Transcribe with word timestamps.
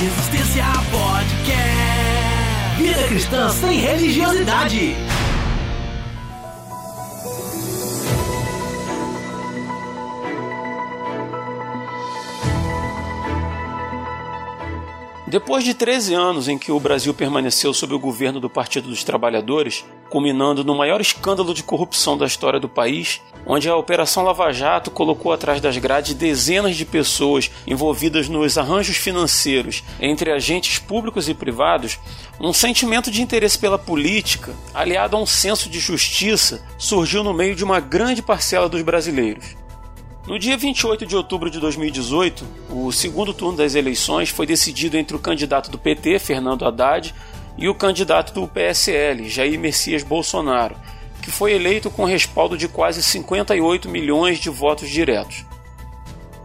Resistência 0.00 0.64
Podcast. 0.90 1.58
Vida 2.78 3.02
cristã 3.06 3.50
sem 3.50 3.80
religiosidade. 3.80 4.96
Depois 15.30 15.62
de 15.62 15.74
13 15.74 16.12
anos 16.12 16.48
em 16.48 16.58
que 16.58 16.72
o 16.72 16.80
Brasil 16.80 17.14
permaneceu 17.14 17.72
sob 17.72 17.94
o 17.94 18.00
governo 18.00 18.40
do 18.40 18.50
Partido 18.50 18.88
dos 18.88 19.04
Trabalhadores, 19.04 19.84
culminando 20.08 20.64
no 20.64 20.74
maior 20.74 21.00
escândalo 21.00 21.54
de 21.54 21.62
corrupção 21.62 22.18
da 22.18 22.26
história 22.26 22.58
do 22.58 22.68
país, 22.68 23.22
onde 23.46 23.68
a 23.68 23.76
Operação 23.76 24.24
Lava 24.24 24.50
Jato 24.50 24.90
colocou 24.90 25.32
atrás 25.32 25.60
das 25.60 25.76
grades 25.76 26.14
dezenas 26.14 26.76
de 26.76 26.84
pessoas 26.84 27.48
envolvidas 27.64 28.28
nos 28.28 28.58
arranjos 28.58 28.96
financeiros 28.96 29.84
entre 30.00 30.32
agentes 30.32 30.80
públicos 30.80 31.28
e 31.28 31.34
privados, 31.34 32.00
um 32.40 32.52
sentimento 32.52 33.08
de 33.08 33.22
interesse 33.22 33.56
pela 33.56 33.78
política, 33.78 34.52
aliado 34.74 35.16
a 35.16 35.20
um 35.20 35.26
senso 35.26 35.70
de 35.70 35.78
justiça, 35.78 36.60
surgiu 36.76 37.22
no 37.22 37.32
meio 37.32 37.54
de 37.54 37.62
uma 37.62 37.78
grande 37.78 38.20
parcela 38.20 38.68
dos 38.68 38.82
brasileiros. 38.82 39.60
No 40.30 40.38
dia 40.38 40.56
28 40.56 41.06
de 41.06 41.16
outubro 41.16 41.50
de 41.50 41.58
2018, 41.58 42.46
o 42.70 42.92
segundo 42.92 43.34
turno 43.34 43.58
das 43.58 43.74
eleições 43.74 44.28
foi 44.28 44.46
decidido 44.46 44.96
entre 44.96 45.16
o 45.16 45.18
candidato 45.18 45.72
do 45.72 45.76
PT, 45.76 46.20
Fernando 46.20 46.64
Haddad, 46.64 47.12
e 47.58 47.68
o 47.68 47.74
candidato 47.74 48.32
do 48.32 48.46
PSL, 48.46 49.28
Jair 49.28 49.58
Messias 49.58 50.04
Bolsonaro, 50.04 50.76
que 51.20 51.32
foi 51.32 51.54
eleito 51.54 51.90
com 51.90 52.04
respaldo 52.04 52.56
de 52.56 52.68
quase 52.68 53.02
58 53.02 53.88
milhões 53.88 54.38
de 54.38 54.48
votos 54.48 54.88
diretos. 54.88 55.44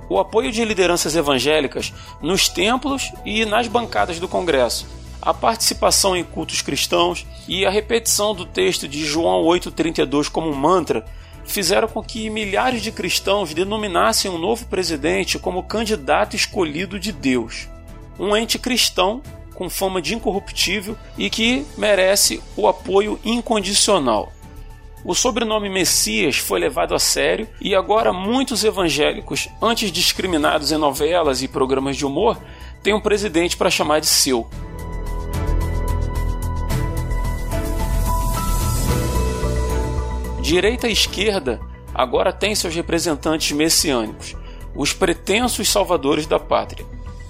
O 0.10 0.18
apoio 0.18 0.52
de 0.52 0.66
lideranças 0.66 1.16
evangélicas 1.16 1.94
nos 2.20 2.50
templos 2.50 3.14
e 3.24 3.46
nas 3.46 3.68
bancadas 3.68 4.20
do 4.20 4.28
Congresso, 4.28 4.88
a 5.22 5.32
participação 5.32 6.16
em 6.16 6.24
cultos 6.24 6.64
cristãos 6.64 7.24
e 7.48 7.64
a 7.68 7.70
repetição 7.70 8.34
do 8.34 8.48
texto 8.48 8.88
de 8.88 9.06
João 9.06 9.44
8,32 9.44 10.28
como 10.28 10.52
mantra 10.56 11.06
fizeram 11.46 11.88
com 11.88 12.04
que 12.04 12.30
milhares 12.30 12.82
de 12.82 12.92
cristãos 12.92 13.54
denominassem 13.54 14.30
um 14.30 14.38
novo 14.38 14.66
presidente 14.66 15.40
como 15.40 15.64
candidato 15.64 16.36
escolhido 16.36 17.00
de 17.00 17.12
Deus. 17.12 17.68
Um 18.20 18.36
ente 18.36 18.58
cristão 18.58 19.22
com 19.54 19.70
fama 19.70 20.02
de 20.02 20.14
incorruptível 20.14 20.98
e 21.18 21.30
que 21.30 21.66
merece 21.78 22.42
o 22.56 22.68
apoio 22.68 23.20
incondicional. 23.24 24.32
O 25.04 25.14
sobrenome 25.14 25.70
Messias 25.70 26.38
foi 26.38 26.60
levado 26.60 26.96
a 26.96 27.00
sério 27.00 27.48
e 27.62 27.76
agora 27.76 28.12
muitos 28.12 28.64
evangélicos, 28.64 29.48
antes 29.62 29.92
discriminados 29.92 30.72
em 30.72 30.78
novelas 30.78 31.44
e 31.44 31.48
programas 31.48 31.96
de 31.96 32.06
humor, 32.06 32.38
têm 32.82 32.94
um 32.94 33.00
presidente 33.00 33.56
para 33.56 33.70
chamar 33.70 34.00
de 34.00 34.08
seu. 34.08 34.50
Direita 40.46 40.88
e 40.88 40.92
esquerda 40.92 41.60
agora 41.92 42.32
têm 42.32 42.54
seus 42.54 42.76
representantes 42.76 43.52
messiânicos, 43.52 44.36
os 44.76 44.94
pretensos 44.94 45.68
salvadores 45.68 46.28
da 46.28 46.38
pátria. 46.38 46.86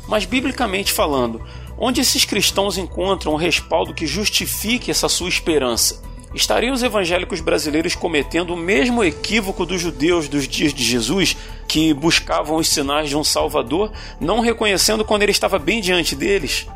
Mas, 0.06 0.26
biblicamente 0.26 0.92
falando, 0.92 1.42
onde 1.78 2.02
esses 2.02 2.26
cristãos 2.26 2.78
encontram 2.78 3.32
um 3.32 3.38
respaldo 3.38 3.94
que 3.94 4.06
justifique 4.06 4.92
essa 4.92 5.08
sua 5.08 5.30
esperança? 5.30 6.04
Estariam 6.34 6.74
os 6.74 6.84
evangélicos 6.84 7.40
brasileiros 7.40 7.96
cometendo 7.96 8.54
o 8.54 8.58
mesmo 8.58 9.02
equívoco 9.02 9.66
dos 9.66 9.80
judeus 9.80 10.28
dos 10.28 10.46
dias 10.46 10.74
de 10.74 10.84
Jesus, 10.84 11.38
que 11.70 11.94
buscavam 11.94 12.58
os 12.58 12.68
sinais 12.68 13.08
de 13.08 13.16
um 13.16 13.24
Salvador, 13.24 13.94
não 14.20 14.42
reconhecendo 14.42 15.06
quando 15.06 15.24
ele 15.24 15.32
estava 15.32 15.58
bem 15.58 15.80
diante 15.80 16.18
deles? 16.18 16.68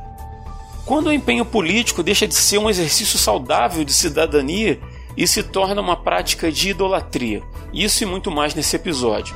Quando 0.86 1.08
o 1.08 1.14
empenho 1.14 1.44
político 1.44 2.02
deixa 2.02 2.26
de 2.26 2.34
ser 2.34 2.60
um 2.60 2.70
exercício 2.70 3.20
saudável 3.20 3.84
de 3.84 3.94
cidadania 3.94 4.80
e 5.20 5.28
se 5.28 5.44
torna 5.44 5.82
uma 5.82 5.98
prática 5.98 6.50
de 6.50 6.70
idolatria. 6.70 7.44
Isso 7.74 8.04
e 8.04 8.06
muito 8.06 8.32
mais 8.32 8.56
nesse 8.56 8.78
episódio. 8.78 9.36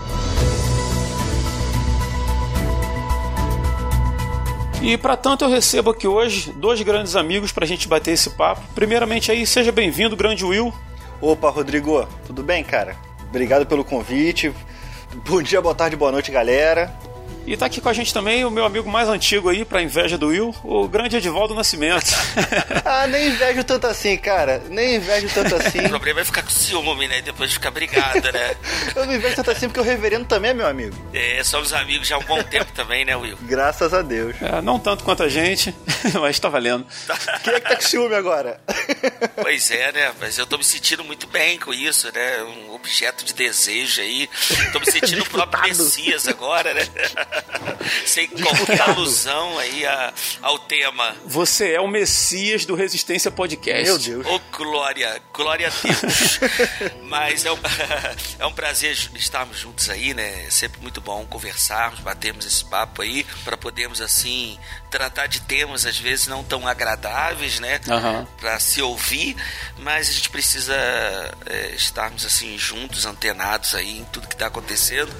E 4.81 4.97
para 4.97 5.17
tanto 5.17 5.43
eu 5.43 5.49
recebo 5.49 5.89
aqui 5.89 6.07
hoje 6.07 6.53
dois 6.53 6.81
grandes 6.81 7.17
amigos 7.17 7.51
para 7.51 7.65
a 7.65 7.67
gente 7.67 7.85
bater 7.85 8.11
esse 8.11 8.29
papo. 8.29 8.61
Primeiramente 8.73 9.29
aí, 9.29 9.45
seja 9.45 9.73
bem-vindo, 9.73 10.15
grande 10.15 10.45
Will. 10.45 10.73
Opa, 11.19 11.49
Rodrigo, 11.49 12.07
tudo 12.25 12.41
bem, 12.41 12.63
cara? 12.63 12.95
Obrigado 13.27 13.65
pelo 13.65 13.83
convite. 13.83 14.53
Bom 15.27 15.41
dia, 15.41 15.61
boa 15.61 15.75
tarde, 15.75 15.97
boa 15.97 16.13
noite, 16.13 16.31
galera. 16.31 16.97
E 17.45 17.57
tá 17.57 17.65
aqui 17.65 17.81
com 17.81 17.89
a 17.89 17.93
gente 17.93 18.13
também 18.13 18.45
o 18.45 18.51
meu 18.51 18.63
amigo 18.63 18.89
mais 18.89 19.09
antigo 19.09 19.49
aí, 19.49 19.65
pra 19.65 19.81
inveja 19.81 20.17
do 20.17 20.27
Will, 20.27 20.55
o 20.63 20.87
grande 20.87 21.17
Edivaldo 21.17 21.53
Nascimento. 21.53 22.05
ah, 22.85 23.05
nem 23.07 23.27
invejo 23.27 23.63
tanto 23.65 23.85
assim, 23.85 24.15
cara. 24.17 24.61
Nem 24.69 24.95
invejo 24.95 25.27
tanto 25.33 25.55
assim. 25.55 25.79
o 25.85 25.89
problema 25.89 26.21
é 26.21 26.25
ficar 26.25 26.41
com 26.41 26.49
ciúme, 26.49 27.07
né? 27.07 27.19
E 27.19 27.21
depois 27.21 27.51
ficar 27.51 27.71
brigado, 27.71 28.31
né? 28.31 28.55
eu 28.95 29.05
não 29.05 29.13
invejo 29.13 29.35
tanto 29.35 29.51
assim 29.51 29.67
porque 29.67 29.79
o 29.79 29.83
reverendo 29.83 30.25
também 30.25 30.51
é 30.51 30.53
meu 30.53 30.67
amigo. 30.67 30.95
É, 31.13 31.43
somos 31.43 31.73
amigos 31.73 32.07
já 32.07 32.15
há 32.15 32.19
um 32.19 32.23
bom 32.23 32.41
tempo 32.43 32.71
também, 32.71 33.03
né, 33.03 33.15
Will? 33.15 33.37
Graças 33.41 33.93
a 33.93 34.01
Deus. 34.01 34.35
É, 34.41 34.61
não 34.61 34.79
tanto 34.79 35.03
quanto 35.03 35.21
a 35.21 35.27
gente, 35.27 35.75
mas 36.21 36.39
tá 36.39 36.47
valendo. 36.47 36.85
Quem 37.43 37.53
é 37.53 37.59
que 37.59 37.69
tá 37.69 37.75
com 37.75 37.81
ciúme 37.81 38.15
agora? 38.15 38.59
pois 39.41 39.69
é, 39.69 39.91
né? 39.91 40.13
Mas 40.19 40.37
eu 40.37 40.45
tô 40.45 40.57
me 40.57 40.63
sentindo 40.63 41.03
muito 41.03 41.27
bem 41.27 41.59
com 41.59 41.73
isso, 41.73 42.09
né? 42.13 42.41
Um 42.43 42.73
objeto 42.73 43.25
de 43.25 43.33
desejo 43.33 44.01
aí. 44.01 44.29
Tô 44.71 44.79
me 44.79 44.89
sentindo 44.89 45.23
o 45.23 45.29
próprio 45.29 45.61
Messias 45.63 46.27
agora, 46.27 46.73
né? 46.73 46.87
Sem 48.05 48.27
qualquer 48.27 48.81
alusão 48.81 49.57
aí 49.57 49.85
a, 49.85 50.13
ao 50.41 50.59
tema. 50.59 51.15
Você 51.25 51.73
é 51.73 51.81
o 51.81 51.87
Messias 51.87 52.65
do 52.65 52.75
Resistência 52.75 53.31
Podcast. 53.31 53.83
Meu 53.83 53.97
Deus. 53.97 54.25
Ô, 54.25 54.35
oh, 54.35 54.57
glória, 54.57 55.21
glória 55.33 55.67
a 55.67 55.71
Deus. 55.71 56.39
Mas 57.03 57.45
é 57.45 57.51
um, 57.51 57.57
é 58.39 58.45
um 58.45 58.53
prazer 58.53 58.97
estarmos 59.15 59.59
juntos 59.59 59.89
aí, 59.89 60.13
né? 60.13 60.45
É 60.45 60.49
sempre 60.49 60.81
muito 60.81 61.01
bom 61.01 61.25
conversarmos, 61.25 61.99
batermos 61.99 62.45
esse 62.45 62.63
papo 62.65 63.01
aí, 63.01 63.25
para 63.43 63.57
podermos, 63.57 64.01
assim, 64.01 64.57
tratar 64.93 65.25
de 65.25 65.41
temas 65.41 65.87
às 65.87 65.97
vezes 65.97 66.27
não 66.27 66.43
tão 66.43 66.67
agradáveis, 66.67 67.59
né? 67.59 67.81
Uhum. 67.87 68.25
Para 68.39 68.59
se 68.59 68.81
ouvir, 68.81 69.35
mas 69.79 70.07
a 70.09 70.11
gente 70.11 70.29
precisa 70.29 70.75
é, 71.47 71.71
estarmos 71.75 72.25
assim 72.25 72.57
juntos, 72.59 73.05
antenados 73.05 73.73
aí 73.73 73.99
em 73.99 74.05
tudo 74.05 74.27
que 74.27 74.35
está 74.35 74.47
acontecendo, 74.47 75.11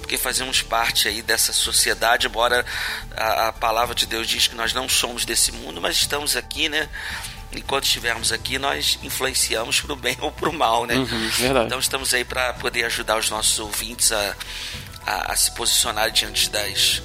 porque 0.00 0.18
fazemos 0.18 0.60
parte 0.60 1.08
aí 1.08 1.22
dessa 1.22 1.52
sociedade, 1.62 2.26
embora 2.26 2.64
a, 3.16 3.48
a 3.48 3.52
palavra 3.52 3.94
de 3.94 4.06
Deus 4.06 4.28
diz 4.28 4.46
que 4.46 4.54
nós 4.54 4.72
não 4.72 4.88
somos 4.88 5.24
desse 5.24 5.52
mundo, 5.52 5.80
mas 5.80 5.96
estamos 5.96 6.36
aqui, 6.36 6.68
né? 6.68 6.88
enquanto 7.54 7.84
estivermos 7.84 8.32
aqui, 8.32 8.58
nós 8.58 8.98
influenciamos 9.02 9.80
para 9.80 9.92
o 9.92 9.96
bem 9.96 10.16
ou 10.20 10.32
para 10.32 10.48
o 10.48 10.52
mal, 10.52 10.86
né? 10.86 10.94
Uhum, 10.96 11.30
então 11.66 11.78
estamos 11.78 12.12
aí 12.14 12.24
para 12.24 12.54
poder 12.54 12.84
ajudar 12.84 13.18
os 13.18 13.30
nossos 13.30 13.58
ouvintes 13.58 14.12
a, 14.12 14.34
a, 15.06 15.32
a, 15.32 15.36
se 15.36 15.50
posicionar 15.52 16.10
diante 16.10 16.50
das, 16.50 17.02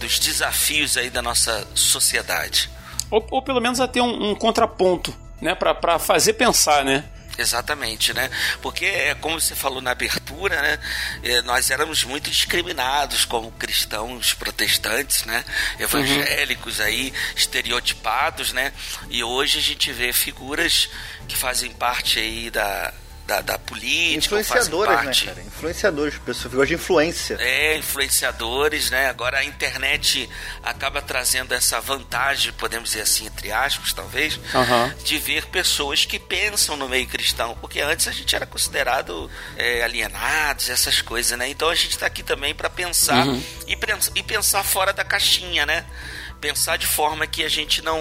dos 0.00 0.18
desafios 0.18 0.96
aí 0.96 1.10
da 1.10 1.22
nossa 1.22 1.66
sociedade. 1.74 2.70
Ou, 3.10 3.26
ou 3.30 3.42
pelo 3.42 3.60
menos 3.60 3.80
a 3.80 3.88
ter 3.88 4.00
um, 4.00 4.30
um 4.30 4.34
contraponto, 4.34 5.14
né? 5.40 5.54
Para 5.54 5.98
fazer 5.98 6.34
pensar, 6.34 6.84
né? 6.84 7.04
Exatamente, 7.38 8.12
né? 8.12 8.28
Porque, 8.60 8.84
é 8.84 9.14
como 9.14 9.40
você 9.40 9.54
falou 9.54 9.80
na 9.80 9.92
abertura, 9.92 10.60
né? 10.60 10.78
É, 11.22 11.40
nós 11.42 11.70
éramos 11.70 12.02
muito 12.02 12.28
discriminados 12.28 13.24
como 13.24 13.52
cristãos 13.52 14.34
protestantes, 14.34 15.24
né? 15.24 15.44
Evangélicos 15.78 16.80
uhum. 16.80 16.84
aí, 16.84 17.14
estereotipados, 17.36 18.52
né? 18.52 18.72
E 19.08 19.22
hoje 19.22 19.58
a 19.58 19.62
gente 19.62 19.92
vê 19.92 20.12
figuras 20.12 20.90
que 21.28 21.36
fazem 21.36 21.70
parte 21.70 22.18
aí 22.18 22.50
da, 22.50 22.92
da, 23.28 23.42
da 23.42 23.58
política. 23.58 24.40
Influenciadores, 24.40 25.04
né, 25.04 25.26
cara? 25.26 25.46
Influenciadores, 25.46 26.14
pessoas 26.16 26.50
figuras 26.50 26.68
de 26.68 26.74
influência. 26.74 27.36
É, 27.38 27.76
influenciadores, 27.76 28.90
né? 28.90 29.06
Agora 29.10 29.38
a 29.38 29.44
internet 29.44 30.28
acaba 30.62 31.02
trazendo 31.02 31.52
essa 31.52 31.78
vantagem, 31.78 32.50
podemos 32.54 32.88
dizer 32.88 33.02
assim, 33.02 33.26
entre 33.26 33.52
aspas, 33.52 33.92
talvez, 33.92 34.36
uhum. 34.36 35.04
de 35.04 35.18
ver 35.18 35.44
pessoas 35.46 36.06
que 36.06 36.18
pensam 36.18 36.74
no 36.74 36.88
meio 36.88 37.06
cristão, 37.06 37.54
porque 37.60 37.80
antes 37.82 38.08
a 38.08 38.12
gente 38.12 38.34
era 38.34 38.46
considerado 38.46 39.30
é, 39.58 39.84
alienados, 39.84 40.70
essas 40.70 41.02
coisas, 41.02 41.38
né? 41.38 41.50
Então 41.50 41.68
a 41.68 41.74
gente 41.74 41.90
está 41.90 42.06
aqui 42.06 42.22
também 42.22 42.54
para 42.54 42.70
pensar 42.70 43.26
uhum. 43.26 43.42
e, 43.66 43.76
e 44.14 44.22
pensar 44.22 44.64
fora 44.64 44.90
da 44.94 45.04
caixinha, 45.04 45.66
né? 45.66 45.84
Pensar 46.40 46.76
de 46.76 46.86
forma 46.86 47.26
que 47.26 47.42
a 47.42 47.48
gente 47.48 47.82
não 47.82 48.00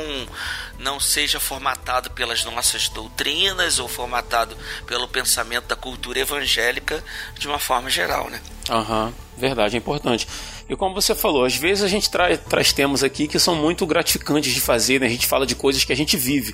não 0.79 0.99
seja 0.99 1.39
formatado 1.39 2.11
pelas 2.11 2.43
nossas 2.45 2.87
doutrinas 2.89 3.79
ou 3.79 3.87
formatado 3.87 4.55
pelo 4.85 5.07
pensamento 5.07 5.65
da 5.65 5.75
cultura 5.75 6.19
evangélica 6.19 7.03
de 7.37 7.47
uma 7.47 7.59
forma 7.59 7.89
geral, 7.89 8.29
né? 8.29 8.39
Aham, 8.69 9.05
uhum, 9.05 9.13
verdade, 9.37 9.75
é 9.75 9.79
importante. 9.79 10.27
E 10.69 10.75
como 10.75 10.93
você 10.93 11.15
falou, 11.15 11.45
às 11.45 11.55
vezes 11.55 11.83
a 11.83 11.87
gente 11.87 12.09
tra 12.09 12.37
traz 12.37 12.73
temas 12.73 13.03
aqui 13.03 13.27
que 13.27 13.39
são 13.39 13.55
muito 13.55 13.85
gratificantes 13.85 14.53
de 14.53 14.61
fazer, 14.61 14.99
né? 14.99 15.07
A 15.07 15.09
gente 15.09 15.25
fala 15.25 15.45
de 15.45 15.55
coisas 15.55 15.83
que 15.83 15.93
a 15.93 15.95
gente 15.95 16.17
vive. 16.17 16.53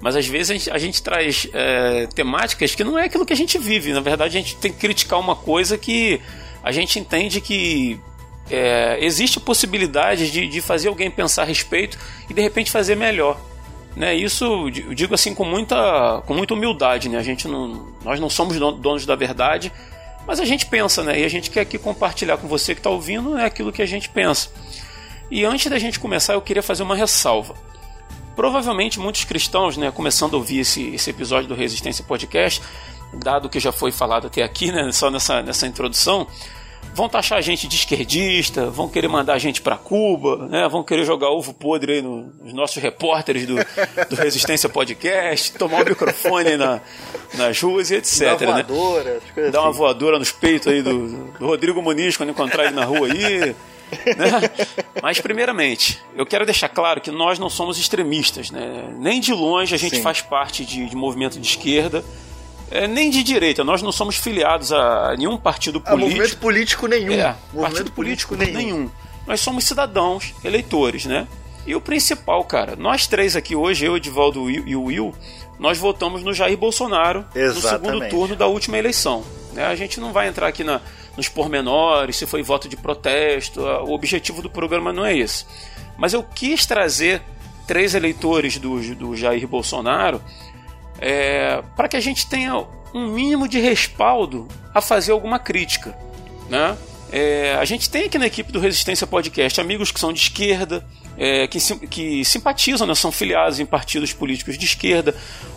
Mas 0.00 0.14
às 0.14 0.26
vezes 0.26 0.50
a 0.50 0.54
gente, 0.54 0.70
a 0.70 0.78
gente 0.78 1.02
traz 1.02 1.48
é, 1.52 2.06
temáticas 2.14 2.74
que 2.74 2.84
não 2.84 2.98
é 2.98 3.06
aquilo 3.06 3.26
que 3.26 3.32
a 3.32 3.36
gente 3.36 3.58
vive. 3.58 3.92
Na 3.92 4.00
verdade, 4.00 4.38
a 4.38 4.40
gente 4.40 4.56
tem 4.56 4.72
que 4.72 4.78
criticar 4.78 5.18
uma 5.18 5.34
coisa 5.34 5.76
que 5.76 6.20
a 6.62 6.70
gente 6.70 6.98
entende 7.00 7.40
que 7.40 8.00
é, 8.50 8.98
existe 9.00 9.38
possibilidade 9.38 10.30
de, 10.30 10.48
de 10.48 10.60
fazer 10.60 10.88
alguém 10.88 11.10
pensar 11.10 11.42
a 11.42 11.44
respeito 11.44 11.98
e 12.28 12.34
de 12.34 12.40
repente 12.40 12.70
fazer 12.70 12.96
melhor. 12.96 13.40
Né, 13.96 14.14
isso 14.14 14.44
eu 14.44 14.70
digo 14.94 15.14
assim 15.14 15.34
com 15.34 15.44
muita, 15.44 16.22
com 16.26 16.34
muita 16.34 16.54
humildade. 16.54 17.08
Né? 17.08 17.18
A 17.18 17.22
gente 17.22 17.48
não, 17.48 17.88
nós 18.04 18.20
não 18.20 18.30
somos 18.30 18.58
donos 18.58 19.04
da 19.04 19.16
verdade, 19.16 19.72
mas 20.26 20.38
a 20.38 20.44
gente 20.44 20.66
pensa, 20.66 21.02
né? 21.02 21.20
E 21.20 21.24
a 21.24 21.28
gente 21.28 21.50
quer 21.50 21.62
aqui 21.62 21.78
compartilhar 21.78 22.36
com 22.36 22.46
você 22.46 22.74
que 22.74 22.80
está 22.80 22.90
ouvindo 22.90 23.30
né, 23.30 23.46
aquilo 23.46 23.72
que 23.72 23.80
a 23.80 23.86
gente 23.86 24.10
pensa. 24.10 24.50
E 25.30 25.42
antes 25.44 25.70
da 25.70 25.78
gente 25.78 25.98
começar, 25.98 26.34
eu 26.34 26.42
queria 26.42 26.62
fazer 26.62 26.82
uma 26.82 26.94
ressalva. 26.94 27.54
Provavelmente 28.36 29.00
muitos 29.00 29.24
cristãos, 29.24 29.78
né, 29.78 29.90
começando 29.90 30.34
a 30.34 30.36
ouvir 30.36 30.60
esse, 30.60 30.94
esse 30.94 31.08
episódio 31.08 31.48
do 31.48 31.54
Resistência 31.54 32.04
Podcast, 32.04 32.62
dado 33.14 33.48
que 33.48 33.58
já 33.58 33.72
foi 33.72 33.90
falado 33.90 34.26
até 34.26 34.42
aqui, 34.42 34.70
né, 34.70 34.92
só 34.92 35.10
nessa, 35.10 35.42
nessa 35.42 35.66
introdução, 35.66 36.26
vão 36.94 37.08
taxar 37.08 37.38
a 37.38 37.40
gente 37.40 37.68
de 37.68 37.76
esquerdista, 37.76 38.68
vão 38.70 38.88
querer 38.88 39.06
mandar 39.06 39.34
a 39.34 39.38
gente 39.38 39.62
para 39.62 39.76
Cuba, 39.76 40.48
né? 40.48 40.68
vão 40.68 40.82
querer 40.82 41.04
jogar 41.04 41.28
ovo 41.28 41.54
podre 41.54 41.92
aí 41.92 42.02
no, 42.02 42.32
nos 42.42 42.52
nossos 42.52 42.82
repórteres 42.82 43.46
do, 43.46 43.54
do 44.10 44.16
Resistência 44.16 44.68
Podcast, 44.68 45.52
tomar 45.52 45.82
o 45.82 45.88
microfone 45.88 46.56
na, 46.56 46.80
nas 47.34 47.60
ruas 47.60 47.90
e 47.92 47.94
etc. 47.94 48.20
Dar 48.20 48.46
uma 48.46 48.56
né? 48.56 48.64
voadora, 48.64 49.20
né? 49.36 49.50
Dar 49.50 49.60
uma 49.60 49.70
assim. 49.70 49.78
voadora 49.78 50.18
nos 50.18 50.32
peitos 50.32 50.66
aí 50.66 50.82
do, 50.82 51.30
do 51.38 51.46
Rodrigo 51.46 51.80
Muniz 51.80 52.16
quando 52.16 52.30
encontrar 52.30 52.64
ele 52.64 52.74
na 52.74 52.84
rua 52.84 53.06
aí. 53.06 53.54
Né? 54.16 54.30
Mas, 55.00 55.20
primeiramente, 55.20 55.98
eu 56.16 56.26
quero 56.26 56.44
deixar 56.44 56.68
claro 56.68 57.00
que 57.00 57.10
nós 57.10 57.38
não 57.38 57.48
somos 57.48 57.78
extremistas. 57.78 58.50
Né? 58.50 58.84
Nem 58.98 59.20
de 59.20 59.32
longe 59.32 59.74
a 59.74 59.78
gente 59.78 59.96
Sim. 59.96 60.02
faz 60.02 60.20
parte 60.20 60.64
de, 60.64 60.86
de 60.86 60.96
movimento 60.96 61.38
de 61.38 61.46
esquerda 61.46 62.04
é, 62.70 62.86
nem 62.86 63.10
de 63.10 63.22
direita, 63.22 63.64
nós 63.64 63.82
não 63.82 63.92
somos 63.92 64.16
filiados 64.16 64.72
a 64.72 65.14
nenhum 65.16 65.36
partido 65.36 65.80
político. 65.80 66.04
A 66.04 66.08
movimento 66.08 66.36
político 66.38 66.86
nenhum. 66.86 67.12
É, 67.12 67.34
movimento 67.52 67.60
partido 67.60 67.92
político, 67.92 68.36
político 68.36 68.58
nenhum. 68.58 68.78
nenhum. 68.78 68.90
Nós 69.26 69.40
somos 69.40 69.64
cidadãos, 69.64 70.34
eleitores, 70.42 71.04
né? 71.04 71.26
E 71.66 71.74
o 71.74 71.80
principal, 71.80 72.42
cara, 72.44 72.76
nós 72.76 73.06
três 73.06 73.36
aqui 73.36 73.54
hoje, 73.54 73.84
eu, 73.84 73.96
Edivaldo 73.96 74.50
e 74.50 74.74
o 74.74 74.84
Will, 74.84 75.14
nós 75.58 75.76
votamos 75.76 76.22
no 76.22 76.32
Jair 76.32 76.56
Bolsonaro 76.56 77.26
Exatamente. 77.34 77.62
no 77.62 77.98
segundo 77.98 78.08
turno 78.08 78.36
da 78.36 78.46
última 78.46 78.78
eleição. 78.78 79.22
Né? 79.52 79.66
A 79.66 79.74
gente 79.74 80.00
não 80.00 80.12
vai 80.12 80.28
entrar 80.28 80.46
aqui 80.46 80.64
na, 80.64 80.80
nos 81.16 81.28
pormenores, 81.28 82.16
se 82.16 82.26
foi 82.26 82.42
voto 82.42 82.68
de 82.68 82.76
protesto, 82.76 83.60
o 83.60 83.92
objetivo 83.92 84.40
do 84.40 84.48
programa 84.48 84.92
não 84.92 85.04
é 85.04 85.16
esse. 85.16 85.44
Mas 85.98 86.14
eu 86.14 86.22
quis 86.22 86.64
trazer 86.64 87.20
três 87.66 87.94
eleitores 87.94 88.56
do, 88.56 88.94
do 88.94 89.16
Jair 89.16 89.46
Bolsonaro 89.46 90.22
é, 90.98 91.62
para 91.76 91.88
que 91.88 91.96
a 91.96 92.00
gente 92.00 92.28
tenha 92.28 92.66
um 92.94 93.08
mínimo 93.08 93.48
de 93.48 93.60
respaldo 93.60 94.48
a 94.74 94.80
fazer 94.80 95.12
alguma 95.12 95.38
crítica. 95.38 95.96
Né? 96.48 96.76
É, 97.10 97.54
a 97.54 97.64
gente 97.64 97.88
tem 97.88 98.04
aqui 98.04 98.18
na 98.18 98.26
equipe 98.26 98.52
do 98.52 98.60
Resistência 98.60 99.06
Podcast 99.06 99.60
amigos 99.60 99.90
que 99.90 100.00
são 100.00 100.12
de 100.12 100.20
esquerda, 100.20 100.84
é, 101.16 101.46
que, 101.46 101.58
que 101.88 102.24
simpatizam, 102.24 102.86
né, 102.86 102.94
são 102.94 103.10
filiados 103.10 103.58
em 103.60 103.66
partidos 103.66 104.12
políticos 104.12 104.58
de 104.58 104.64
esquerda, 104.64 105.14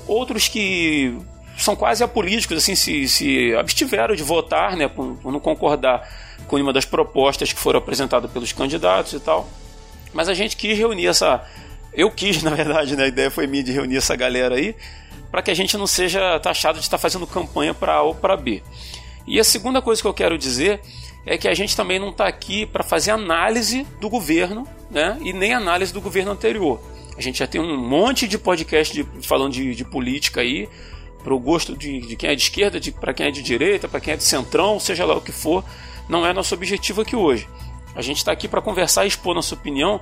outros 0.08 0.48
que 0.48 1.16
são 1.58 1.76
quase 1.76 2.04
apolíticos, 2.04 2.58
assim, 2.58 2.74
se, 2.74 3.08
se 3.08 3.54
abstiveram 3.56 4.16
de 4.16 4.24
votar, 4.24 4.76
né, 4.76 4.88
por, 4.88 5.18
por 5.18 5.32
não 5.32 5.40
concordar 5.40 6.08
com 6.48 6.58
uma 6.58 6.74
das 6.74 6.86
propostas 6.86 7.54
que 7.54 7.60
foram 7.60 7.80
apresentadas 7.80 8.32
pelos 8.32 8.52
candidatos 8.52 9.14
e 9.14 9.20
tal. 9.20 9.48
Mas 10.14 10.28
a 10.28 10.34
gente 10.34 10.58
quis 10.58 10.78
reunir 10.78 11.08
essa. 11.08 11.46
Eu 11.94 12.10
quis, 12.10 12.42
na 12.44 12.52
verdade, 12.52 12.96
né, 12.96 13.04
a 13.04 13.08
ideia 13.08 13.30
foi 13.30 13.46
minha 13.46 13.64
de 13.64 13.72
reunir 13.72 13.98
essa 13.98 14.16
galera 14.16 14.56
aí 14.56 14.76
para 15.31 15.42
que 15.42 15.50
a 15.50 15.54
gente 15.54 15.78
não 15.78 15.88
seja 15.88 16.39
taxado 16.39 16.78
de 16.78 16.83
estar 16.83 16.98
fazendo 16.98 17.25
campanha 17.25 17.74
para 17.74 17.94
A 17.94 18.01
ou 18.01 18.13
para 18.13 18.36
B. 18.36 18.62
E 19.25 19.39
a 19.39 19.44
segunda 19.44 19.81
coisa 19.81 20.01
que 20.01 20.07
eu 20.07 20.13
quero 20.13 20.38
dizer 20.38 20.81
é 21.25 21.38
que 21.38 21.48
a 21.48 21.54
gente 21.54 21.75
também 21.75 22.00
não 22.00 22.10
está 22.10 22.28
aqui 22.28 22.66
para 22.66 22.83
fazer 22.83 23.12
análise 23.12 23.88
do 24.00 24.10
governo 24.10 24.68
né, 24.89 25.18
e 25.22 25.31
nem 25.31 25.54
análise 25.54 25.94
do 25.94 26.01
governo 26.01 26.31
anterior. 26.31 26.81
A 27.18 27.22
gente 27.22 27.39
já 27.39 27.48
tem 27.48 27.62
um 27.62 27.78
monte 27.78 28.28
de 28.28 28.38
podcast 28.38 28.94
de, 28.94 29.04
falando 29.25 29.54
de, 29.54 29.75
de 29.75 29.86
política 29.86 30.42
aí, 30.42 30.68
para 31.24 31.34
o 31.34 31.39
gosto 31.39 31.77
de, 31.77 32.00
de, 32.01 32.16
quem 32.16 32.31
é 32.31 32.36
de 32.36 32.42
esquerda, 32.42 32.80
para 33.00 33.13
quem 33.13 33.27
é 33.27 33.31
de 33.31 33.44
direita, 33.44 33.88
para 33.88 34.00
quem 34.00 34.13
é 34.13 34.18
de 34.18 34.24
centrão, 34.24 34.80
seja 34.80 35.06
lá 35.06 35.16
o 35.16 35.22
que 35.22 35.31
for, 35.31 35.63
não 36.10 36.25
é 36.25 36.34
nosso 36.34 36.56
objetivo 36.56 37.01
aqui 37.01 37.16
hoje. 37.16 37.48
A 37.94 38.01
gente 38.01 38.18
está 38.18 38.31
aqui 38.31 38.48
para 38.48 38.62
conversar 38.62 39.06
e 39.06 39.07
expor 39.07 39.36
nossa 39.36 39.54
opinião 39.54 40.01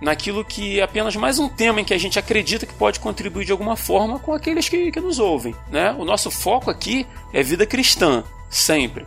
naquilo 0.00 0.44
que 0.44 0.80
é 0.80 0.82
apenas 0.82 1.16
mais 1.16 1.38
um 1.38 1.48
tema 1.48 1.80
em 1.80 1.84
que 1.84 1.94
a 1.94 1.98
gente 1.98 2.18
acredita 2.18 2.66
que 2.66 2.74
pode 2.74 3.00
contribuir 3.00 3.44
de 3.44 3.52
alguma 3.52 3.76
forma 3.76 4.18
com 4.18 4.32
aqueles 4.32 4.68
que, 4.68 4.90
que 4.90 5.00
nos 5.00 5.18
ouvem. 5.18 5.54
Né? 5.70 5.94
O 5.98 6.04
nosso 6.04 6.30
foco 6.30 6.70
aqui 6.70 7.06
é 7.32 7.42
vida 7.42 7.66
cristã, 7.66 8.22
sempre. 8.48 9.04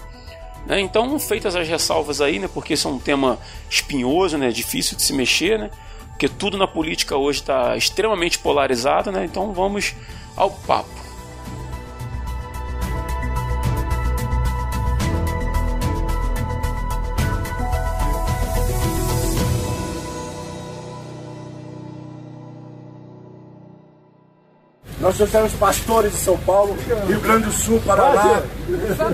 Né? 0.66 0.80
Então, 0.82 1.18
feitas 1.20 1.56
as 1.56 1.68
ressalvas 1.68 2.22
aí, 2.22 2.40
né, 2.40 2.50
porque 2.54 2.74
isso 2.74 2.88
é 2.88 2.92
um 2.92 3.00
tema 3.00 3.40
espinhoso, 3.70 4.38
né, 4.38 4.52
difícil 4.52 4.96
de 4.96 5.04
se 5.04 5.14
mexer, 5.14 5.58
né, 5.58 5.72
porque 6.10 6.30
tudo 6.30 6.58
na 6.58 6.68
política 6.68 7.18
hoje 7.18 7.40
está 7.40 7.76
extremamente 7.76 8.38
polarizado, 8.38 9.12
né, 9.12 9.26
então 9.26 9.54
vamos 9.54 9.96
ao 10.36 10.52
papo. 10.52 11.01
Nós 25.02 25.18
trouxemos 25.18 25.52
pastores 25.54 26.12
de 26.12 26.20
São 26.20 26.38
Paulo, 26.38 26.78
Rio 27.08 27.20
Grande 27.20 27.46
do 27.46 27.52
Sul, 27.52 27.82
Paraná, 27.86 28.44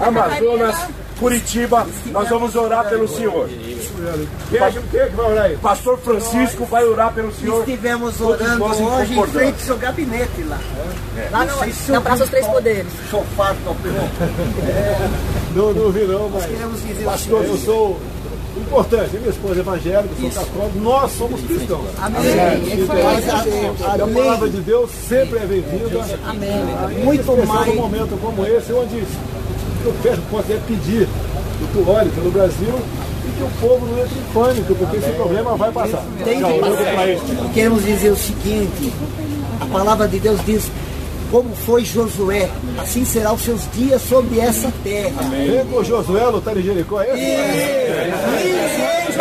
Amazonas, 0.05 0.75
Curitiba. 1.17 1.87
Nós 2.07 2.27
vamos 2.29 2.55
orar 2.55 2.89
pelo 2.89 3.07
Senhor. 3.07 3.47
Quem 4.49 4.59
é, 4.59 4.71
quem 4.71 4.81
que 4.81 5.15
vai 5.15 5.31
orar 5.31 5.45
aí? 5.45 5.57
Pastor 5.57 5.97
Francisco 5.99 6.65
vai 6.65 6.83
orar 6.83 7.13
pelo 7.13 7.33
Senhor. 7.33 7.59
Estivemos 7.59 8.19
orando 8.19 8.65
hoje 8.65 9.17
em 9.17 9.27
frente 9.27 9.53
ao 9.53 9.59
seu 9.59 9.77
gabinete 9.77 10.43
lá. 10.43 10.59
É. 11.17 11.29
Lá 11.31 11.45
no, 11.45 11.93
na 11.93 12.01
Praça 12.01 12.19
dos 12.19 12.29
Três 12.29 12.45
Poderes. 12.47 12.91
Sofá 13.09 13.55
top. 13.63 13.79
É. 14.67 15.09
Não, 15.55 15.73
não 15.73 15.91
vi 15.91 16.01
não, 16.01 16.29
mas. 16.29 16.45
Pastor, 17.03 17.45
eu 17.45 17.57
sou 17.57 17.99
Importante, 18.57 19.17
minha 19.17 19.29
esposa 19.29 19.55
é 19.55 19.59
evangélica, 19.59 20.15
sou 20.19 20.29
católico, 20.29 20.79
nós 20.79 21.11
somos 21.11 21.41
cristãos. 21.41 21.85
Amém. 21.99 22.21
Então, 22.73 23.93
a 23.93 24.07
palavra 24.07 24.49
de 24.49 24.61
Deus 24.61 24.89
sempre 25.07 25.39
é 25.39 25.45
bem-vinda. 25.45 26.01
Amém. 26.25 27.03
Muito 27.03 27.47
mais. 27.47 27.67
num 27.67 27.75
momento 27.75 28.19
como 28.19 28.45
esse, 28.45 28.73
onde 28.73 28.97
eu 29.85 29.93
peço, 30.01 30.21
posso 30.31 30.51
é 30.51 30.57
pedir 30.67 31.07
que 31.07 31.67
tu 31.73 31.89
olhe 31.89 32.09
pelo 32.09 32.31
Brasil 32.31 32.73
e 33.25 33.31
que 33.37 33.43
o 33.43 33.49
povo 33.61 33.85
não 33.85 33.99
entre 33.99 34.17
em 34.17 34.33
pânico, 34.33 34.75
porque 34.75 34.97
esse 34.97 35.11
problema 35.11 35.55
vai 35.55 35.71
passar. 35.71 36.03
Tem 36.23 36.43
que 36.43 36.59
passar. 36.59 37.53
Queremos 37.53 37.85
dizer 37.85 38.11
o 38.11 38.17
seguinte, 38.17 38.93
a 39.61 39.65
palavra 39.65 40.07
de 40.07 40.19
Deus 40.19 40.39
diz 40.45 40.71
como 41.31 41.55
foi 41.55 41.83
Josué, 41.83 42.49
assim 42.77 43.03
será 43.05 43.33
os 43.33 43.41
seus 43.41 43.69
dias 43.71 44.01
sobre 44.01 44.39
essa 44.39 44.71
terra. 44.83 45.23
Vem 45.29 45.65
com 45.65 45.83
Josué 45.83 46.25
lutar 46.27 46.55
em 46.57 46.61
Jericó, 46.61 47.01
é 47.01 47.13
Ninguém 47.13 47.37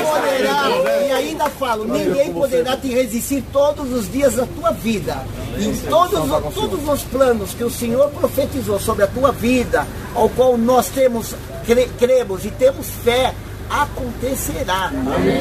poderá, 0.04 0.68
e 1.06 1.12
ainda 1.12 1.48
falo, 1.50 1.84
ninguém 1.84 2.32
poderá 2.32 2.76
te 2.76 2.88
resistir 2.88 3.44
todos 3.52 3.92
os 3.92 4.10
dias 4.10 4.34
da 4.34 4.46
tua 4.46 4.72
vida. 4.72 5.24
Em 5.58 5.72
todos, 5.88 6.54
todos 6.54 6.88
os 6.88 7.02
planos 7.04 7.54
que 7.54 7.64
o 7.64 7.70
Senhor 7.70 8.10
profetizou 8.10 8.78
sobre 8.78 9.04
a 9.04 9.06
tua 9.06 9.32
vida, 9.32 9.86
ao 10.14 10.28
qual 10.28 10.58
nós 10.58 10.88
temos, 10.88 11.34
cre, 11.66 11.88
cremos 11.98 12.44
e 12.44 12.50
temos 12.50 12.88
fé, 13.02 13.34
acontecerá. 13.70 14.90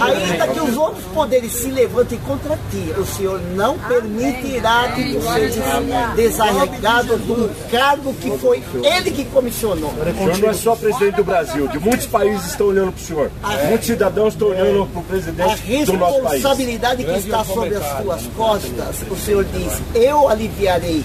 Ainda 0.01 0.48
que 0.48 0.60
os 0.60 0.77
outros 0.77 1.03
poderes 1.13 1.51
se 1.51 1.70
levantem 1.70 2.20
contra 2.20 2.58
ti, 2.72 2.94
o 2.98 3.05
Senhor 3.05 3.41
não 3.55 3.77
permitirá 3.79 4.91
que 4.96 5.13
tu 5.13 5.22
sejas 5.22 6.15
desarregado 6.15 7.17
do 7.17 7.70
cargo 7.70 8.13
que 8.13 8.32
foi 8.38 8.63
Ele 8.84 9.12
que 9.12 9.25
comissionou. 9.25 9.91
O 9.91 10.17
senhor 10.17 10.38
não 10.39 10.50
é 10.50 10.53
só 10.53 10.75
presidente 10.75 11.15
do 11.15 11.24
Brasil, 11.24 11.67
de 11.67 11.79
muitos 11.79 12.05
países 12.05 12.48
estão 12.48 12.67
olhando 12.67 12.91
para 12.91 13.01
o 13.01 13.05
senhor. 13.05 13.32
Muitos 13.70 13.88
cidadãos 13.88 14.34
estão 14.34 14.50
olhando 14.50 14.86
para 14.88 15.00
o 15.00 15.03
presidente 15.03 15.86
do 15.86 15.94
nosso 15.94 16.22
país. 16.22 16.46
A 16.46 16.50
responsabilidade 16.50 17.03
que 17.03 17.17
está 17.17 17.44
sobre 17.44 17.75
as 17.75 18.01
tuas 18.01 18.22
costas, 18.36 18.96
o 19.10 19.15
Senhor 19.15 19.46
diz, 19.46 19.82
eu 19.94 20.29
aliviarei 20.29 21.03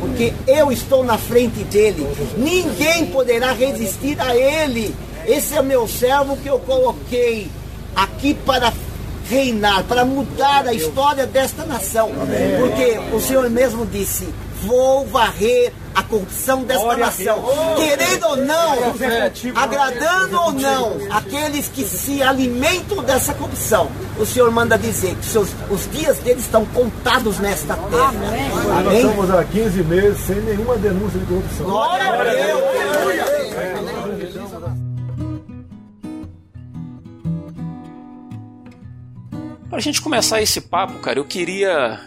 porque 0.00 0.32
eu 0.48 0.72
estou 0.72 1.04
na 1.04 1.16
frente 1.16 1.62
dele. 1.64 2.06
Ninguém 2.36 3.06
poderá 3.06 3.52
resistir 3.52 4.20
a 4.20 4.34
ele. 4.34 4.92
Esse 5.26 5.56
é 5.56 5.62
meu 5.62 5.86
servo 5.86 6.36
que 6.36 6.48
eu 6.48 6.58
coloquei 6.58 7.50
aqui 7.94 8.34
para 8.34 8.72
reinar, 9.28 9.84
para 9.84 10.04
mudar 10.04 10.66
a 10.66 10.74
história 10.74 11.26
desta 11.26 11.64
nação. 11.64 12.10
Porque 12.58 12.98
o 13.14 13.20
Senhor 13.20 13.48
mesmo 13.48 13.86
disse: 13.86 14.28
Vou 14.62 15.06
varrer 15.06 15.72
a 15.94 16.02
corrupção 16.02 16.62
desta 16.62 16.96
nação. 16.96 17.44
Querendo 17.76 18.26
ou 18.26 18.36
não, 18.36 18.76
agradando 19.54 20.40
ou 20.40 20.52
não, 20.52 20.96
aqueles 21.10 21.68
que 21.68 21.84
se 21.84 22.22
alimentam 22.22 23.02
dessa 23.02 23.34
corrupção, 23.34 23.90
o 24.18 24.24
Senhor 24.24 24.50
manda 24.50 24.78
dizer 24.78 25.14
que 25.16 25.26
seus, 25.26 25.48
os 25.70 25.90
dias 25.90 26.18
deles 26.18 26.44
estão 26.44 26.64
contados 26.66 27.38
nesta 27.38 27.74
terra. 27.74 28.08
Amém. 28.08 28.84
Nós 28.84 28.94
estamos 28.94 29.30
há 29.30 29.44
15 29.44 29.82
meses 29.84 30.20
sem 30.26 30.36
nenhuma 30.36 30.76
denúncia 30.76 31.18
de 31.18 31.26
corrupção. 31.26 31.66
Glória 31.66 32.08
a 32.08 32.24
Deus! 32.24 33.61
Para 39.72 39.78
a 39.78 39.82
gente 39.82 40.02
começar 40.02 40.42
esse 40.42 40.60
papo, 40.60 40.98
cara, 40.98 41.18
eu 41.18 41.24
queria 41.24 41.98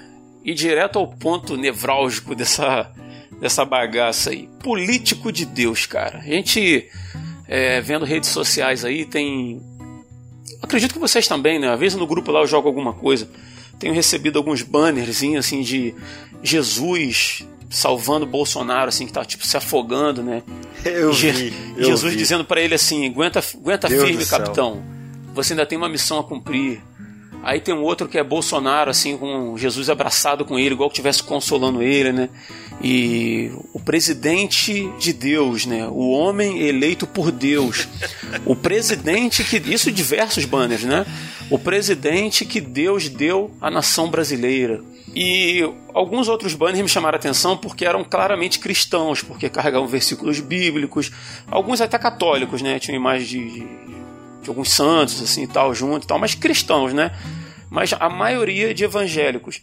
ir 0.44 0.54
direto 0.54 1.00
ao 1.00 1.08
ponto 1.08 1.58
nevrálgico 1.58 2.36
dessa, 2.36 2.92
dessa 3.42 3.66
bagaça 3.66 4.30
aí. 4.30 4.48
Político 4.62 5.32
de 5.32 5.48
Deus, 5.48 5.88
cara. 5.88 6.20
A 6.20 6.22
gente, 6.22 6.88
é, 7.48 7.82
vendo 7.82 8.06
redes 8.06 8.30
sociais 8.30 8.86
aí, 8.86 9.04
tem. 9.04 9.60
Acredito 10.62 10.94
que 10.94 11.00
vocês 11.00 11.28
também, 11.28 11.58
né? 11.58 11.74
Às 11.74 11.80
vezes 11.80 11.98
no 11.98 12.06
grupo 12.06 12.32
lá 12.32 12.42
eu 12.42 12.46
jogo 12.46 12.68
alguma 12.68 12.94
coisa. 12.94 13.28
Tenho 13.80 13.96
recebido 13.96 14.38
alguns 14.38 14.62
banners 14.62 15.10
assim 15.36 15.62
de 15.62 15.96
Jesus 16.44 17.48
salvando 17.68 18.28
Bolsonaro, 18.28 18.90
assim, 18.90 19.08
que 19.08 19.12
tá 19.12 19.26
tipo 19.26 19.44
se 19.44 19.58
afogando, 19.58 20.22
né? 20.22 20.44
Eu 20.86 21.12
Je 21.12 21.32
vi, 21.32 21.54
eu 21.78 21.84
Jesus 21.84 22.14
vi. 22.14 22.20
dizendo 22.20 22.46
para 22.46 22.62
ele 22.62 22.76
assim: 22.76 23.08
aguenta, 23.08 23.40
aguenta 23.56 23.88
Deus 23.88 24.04
firme, 24.08 24.24
capitão. 24.24 24.84
Você 25.34 25.54
ainda 25.54 25.66
tem 25.66 25.80
uma 25.80 25.90
missão 25.90 26.20
a 26.20 26.24
cumprir. 26.24 26.80
Aí 27.46 27.62
tem 27.62 27.76
um 27.76 27.84
outro 27.84 28.08
que 28.08 28.18
é 28.18 28.24
Bolsonaro, 28.24 28.90
assim, 28.90 29.16
com 29.16 29.56
Jesus 29.56 29.88
abraçado 29.88 30.44
com 30.44 30.58
ele, 30.58 30.74
igual 30.74 30.90
que 30.90 30.96
estivesse 30.96 31.22
consolando 31.22 31.84
ele, 31.84 32.12
né? 32.12 32.28
E 32.84 33.52
o 33.72 33.80
presidente 33.80 34.92
de 34.98 35.14
Deus, 35.14 35.68
né? 35.68 35.88
O 35.88 36.10
homem 36.10 36.64
eleito 36.64 37.06
por 37.06 37.32
Deus. 37.32 37.88
O 38.48 38.56
presidente 38.56 39.44
que. 39.44 39.58
Isso 39.72 39.92
diversos 39.92 40.44
banners, 40.44 40.84
né? 40.86 41.06
O 41.52 41.60
presidente 41.60 42.46
que 42.46 42.60
Deus 42.60 43.10
deu 43.10 43.52
à 43.62 43.70
nação 43.70 44.10
brasileira. 44.10 44.82
E 45.14 45.62
alguns 45.94 46.28
outros 46.28 46.56
banners 46.56 46.82
me 46.82 46.90
chamaram 46.90 47.16
a 47.16 47.20
atenção 47.20 47.56
porque 47.56 47.86
eram 47.86 48.04
claramente 48.04 48.58
cristãos, 48.58 49.22
porque 49.22 49.50
carregavam 49.50 49.88
versículos 49.88 50.40
bíblicos, 50.40 51.12
alguns 51.48 51.80
até 51.80 52.00
católicos, 52.00 52.64
né? 52.64 52.80
Tinham 52.80 52.96
imagens 52.96 53.30
de, 53.30 53.64
de, 54.46 54.50
alguns 54.50 54.72
santos, 54.72 55.22
assim 55.22 55.44
e 55.44 55.48
tal, 55.48 55.74
junto 55.76 56.06
e 56.06 56.08
tal, 56.08 56.18
mas 56.18 56.34
cristãos, 56.36 56.94
né? 56.94 57.12
Mas 57.70 57.94
a 58.00 58.08
maioria 58.10 58.74
de 58.74 58.84
evangélicos. 58.86 59.62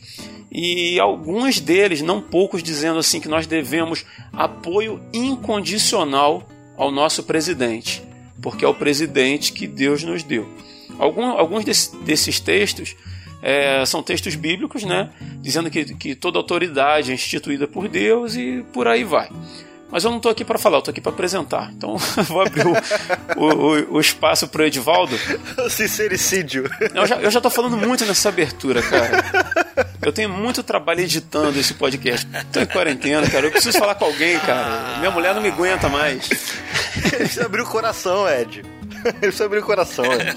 E 0.51 1.01
alguns 1.01 1.59
deles, 1.61 2.03
não 2.03 2.21
poucos, 2.21 2.63
dizendo 2.63 2.99
assim 2.99 3.21
que 3.21 3.29
nós 3.29 3.47
devemos 3.47 4.05
apoio 4.33 5.01
incondicional 5.13 6.47
ao 6.77 6.91
nosso 6.91 7.23
presidente, 7.23 8.03
porque 8.43 8.65
é 8.65 8.69
o 8.69 8.75
presidente 8.75 9.53
que 9.53 9.67
Deus 9.67 10.03
nos 10.03 10.23
deu. 10.23 10.47
Alguns 10.99 11.65
desse- 11.65 11.97
desses 11.99 12.39
textos 12.39 12.95
é, 13.41 13.85
são 13.87 14.03
textos 14.03 14.35
bíblicos, 14.35 14.85
né? 14.85 15.11
Dizendo 15.41 15.71
que, 15.71 15.95
que 15.95 16.15
toda 16.15 16.39
autoridade 16.39 17.11
é 17.11 17.15
instituída 17.15 17.67
por 17.67 17.89
Deus 17.89 18.37
e 18.37 18.65
por 18.73 18.87
aí 18.87 19.05
vai. 19.05 19.31
Mas 19.93 20.05
eu 20.05 20.11
não 20.11 20.17
estou 20.17 20.33
aqui 20.33 20.43
para 20.45 20.59
falar, 20.59 20.77
eu 20.77 20.79
estou 20.81 20.91
aqui 20.91 21.01
para 21.03 21.13
apresentar. 21.13 21.71
Então 21.77 21.97
vou 22.27 22.41
abrir 22.41 22.67
o, 22.67 22.73
o, 23.37 23.45
o- 23.45 23.95
o 23.97 24.01
espaço 24.01 24.49
para 24.49 24.63
o 24.63 24.65
Edivaldo. 24.65 25.17
Sincericídio. 25.69 26.69
Eu 26.95 27.07
já, 27.07 27.17
eu 27.17 27.31
já 27.31 27.41
tô 27.41 27.51
falando 27.51 27.77
muito 27.77 28.05
nessa 28.07 28.31
abertura, 28.31 28.81
cara. 28.83 29.23
Eu 30.01 30.13
tenho 30.13 30.29
muito 30.31 30.63
trabalho 30.63 31.01
editando 31.01 31.59
esse 31.61 31.75
podcast. 31.75 32.27
Tô 32.53 32.61
em 32.61 32.67
quarentena, 32.67 33.29
cara. 33.29 33.47
Eu 33.47 33.51
preciso 33.53 33.79
falar 33.79 33.95
com 33.95 34.07
alguém, 34.07 34.39
cara. 34.41 34.97
Minha 34.99 35.11
mulher 35.11 35.35
não 35.35 35.43
me 35.43 35.49
aguenta 35.51 35.89
mais. 35.89 36.29
Ele 36.97 37.11
precisa 37.19 37.45
abrir 37.45 37.61
o 37.63 37.67
coração, 37.67 38.29
Ed. 38.29 38.65
Ele 39.05 39.13
precisa 39.15 39.45
abrir 39.45 39.59
o 39.59 39.63
coração, 39.63 40.05
Ed. 40.07 40.35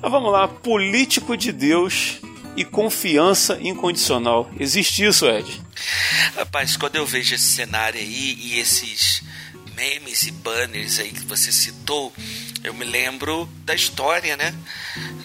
Mas 0.00 0.10
vamos 0.10 0.32
lá. 0.32 0.48
Político 0.48 1.36
de 1.36 1.52
Deus 1.52 2.20
e 2.56 2.64
confiança 2.64 3.58
incondicional. 3.60 4.50
Existe 4.58 5.04
isso, 5.04 5.26
Ed? 5.26 5.62
Rapaz, 6.36 6.76
quando 6.76 6.96
eu 6.96 7.06
vejo 7.06 7.34
esse 7.34 7.52
cenário 7.52 7.98
aí 7.98 8.38
e 8.40 8.58
esses 8.58 9.22
memes 9.74 10.22
e 10.24 10.30
banners 10.30 10.98
aí 10.98 11.10
que 11.10 11.24
você 11.24 11.50
citou, 11.50 12.12
eu 12.62 12.74
me 12.74 12.84
lembro 12.84 13.48
da 13.64 13.74
história, 13.74 14.36
né? 14.36 14.54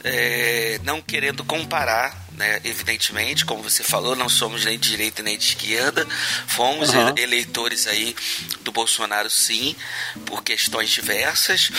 É, 0.04 0.80
não 0.84 1.02
querendo 1.02 1.44
comparar, 1.44 2.27
né? 2.38 2.62
Evidentemente, 2.64 3.44
como 3.46 3.64
você 3.64 3.84
falou, 3.84 4.16
não 4.16 4.30
somos 4.30 4.64
nem 4.64 4.78
de 4.78 4.90
direita 4.90 5.24
nem 5.24 5.38
de 5.38 5.44
esquerda, 5.44 6.08
fomos 6.48 6.94
Uhum. 6.94 7.14
eleitores 7.18 7.88
aí 7.88 8.16
do 8.62 8.72
Bolsonaro, 8.72 9.30
sim, 9.30 9.76
por 10.26 10.44
questões 10.44 10.90
diversas, 10.92 11.70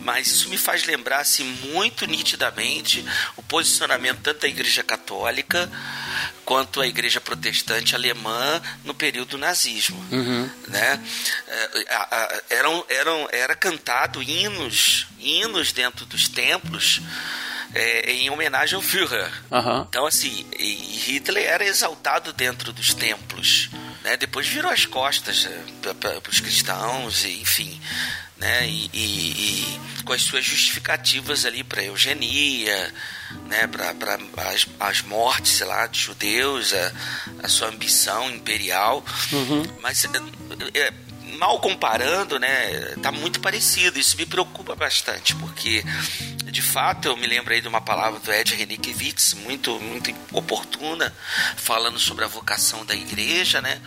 mas 0.00 0.26
isso 0.26 0.48
me 0.48 0.58
faz 0.58 0.84
lembrar 0.84 1.20
assim, 1.20 1.44
muito 1.72 2.06
nitidamente 2.06 3.04
o 3.36 3.42
posicionamento 3.42 4.18
tanto 4.20 4.40
da 4.40 4.48
Igreja 4.48 4.82
Católica 4.82 5.70
quanto 6.44 6.80
a 6.80 6.86
Igreja 6.86 7.20
Protestante 7.20 7.94
Alemã 7.94 8.60
no 8.84 8.92
período 8.92 9.30
do 9.30 9.38
nazismo, 9.38 10.04
né? 10.66 11.00
É, 11.46 12.42
eram, 12.50 12.84
eram, 12.88 13.28
era 13.30 13.54
cantado 13.54 14.20
hinos, 14.20 15.06
hinos 15.20 15.72
dentro 15.72 16.04
dos 16.04 16.28
templos 16.28 17.00
é, 17.74 18.10
em 18.12 18.30
homenagem 18.30 18.74
ao 18.76 18.82
Führer. 18.82 19.30
Aham. 19.50 19.86
Então, 19.88 20.06
assim, 20.06 20.46
Hitler 20.58 21.44
era 21.46 21.64
exaltado 21.64 22.32
dentro 22.32 22.72
dos 22.72 22.94
templos, 22.94 23.70
né? 24.02 24.16
Depois 24.16 24.46
virou 24.48 24.70
as 24.70 24.86
costas 24.86 25.48
para 26.00 26.30
os 26.30 26.40
cristãos, 26.40 27.24
e, 27.24 27.40
enfim, 27.40 27.80
né? 28.36 28.66
E, 28.68 28.90
e- 28.92 29.78
e 29.98 30.02
com 30.04 30.12
as 30.14 30.22
suas 30.22 30.44
justificativas 30.44 31.44
ali 31.44 31.62
para 31.62 31.82
eugenia, 31.84 32.92
né? 33.46 33.66
Para 33.68 34.18
as, 34.50 34.66
as 34.80 35.02
mortes, 35.02 35.52
sei 35.52 35.66
lá, 35.66 35.86
de 35.86 35.98
judeus, 36.00 36.72
a, 36.72 36.92
a 37.44 37.48
sua 37.48 37.68
ambição 37.68 38.30
imperial, 38.30 39.04
mas 39.82 40.04
é, 40.06 40.08
é, 40.78 40.92
mal 41.38 41.60
comparando, 41.60 42.38
né? 42.40 42.94
Tá 43.02 43.12
muito 43.12 43.40
parecido. 43.40 43.98
Isso 43.98 44.16
me 44.16 44.26
preocupa 44.26 44.74
bastante, 44.74 45.34
porque 45.36 45.84
de 46.50 46.62
fato 46.62 47.06
eu 47.06 47.16
me 47.16 47.26
lembro 47.26 47.52
aí 47.52 47.60
de 47.60 47.68
uma 47.68 47.80
palavra 47.80 48.18
do 48.18 48.32
Ed 48.32 48.54
Renikiewicz, 48.54 49.34
muito, 49.34 49.78
muito 49.80 50.14
oportuna, 50.32 51.14
falando 51.56 51.98
sobre 51.98 52.24
a 52.24 52.28
vocação 52.28 52.84
da 52.84 52.94
igreja, 52.94 53.60
né? 53.60 53.80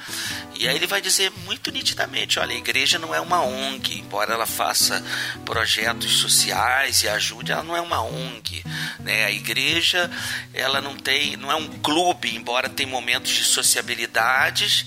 E 0.55 0.67
aí 0.67 0.75
ele 0.75 0.87
vai 0.87 1.01
dizer 1.01 1.31
muito 1.45 1.71
nitidamente: 1.71 2.39
olha, 2.39 2.53
a 2.53 2.57
igreja 2.57 2.97
não 2.97 3.13
é 3.13 3.19
uma 3.19 3.41
ONG, 3.41 3.99
embora 3.99 4.33
ela 4.33 4.45
faça 4.45 5.03
projetos 5.43 6.19
sociais 6.19 7.03
e 7.03 7.09
ajude, 7.09 7.51
ela 7.51 7.63
não 7.63 7.75
é 7.75 7.81
uma 7.81 8.01
ONG, 8.01 8.63
né? 8.99 9.25
A 9.25 9.31
igreja, 9.31 10.09
ela 10.53 10.81
não 10.81 10.95
tem, 10.95 11.35
não 11.35 11.51
é 11.51 11.55
um 11.55 11.67
clube, 11.79 12.35
embora 12.35 12.69
tenha 12.69 12.89
momentos 12.89 13.31
de 13.31 13.43
sociabilidades, 13.43 14.85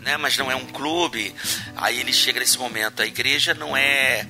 né? 0.00 0.16
Mas 0.16 0.36
não 0.36 0.50
é 0.50 0.54
um 0.54 0.66
clube. 0.66 1.34
Aí 1.76 1.98
ele 1.98 2.12
chega 2.12 2.40
nesse 2.40 2.58
momento, 2.58 3.02
a 3.02 3.06
igreja 3.06 3.52
não 3.54 3.76
é 3.76 4.26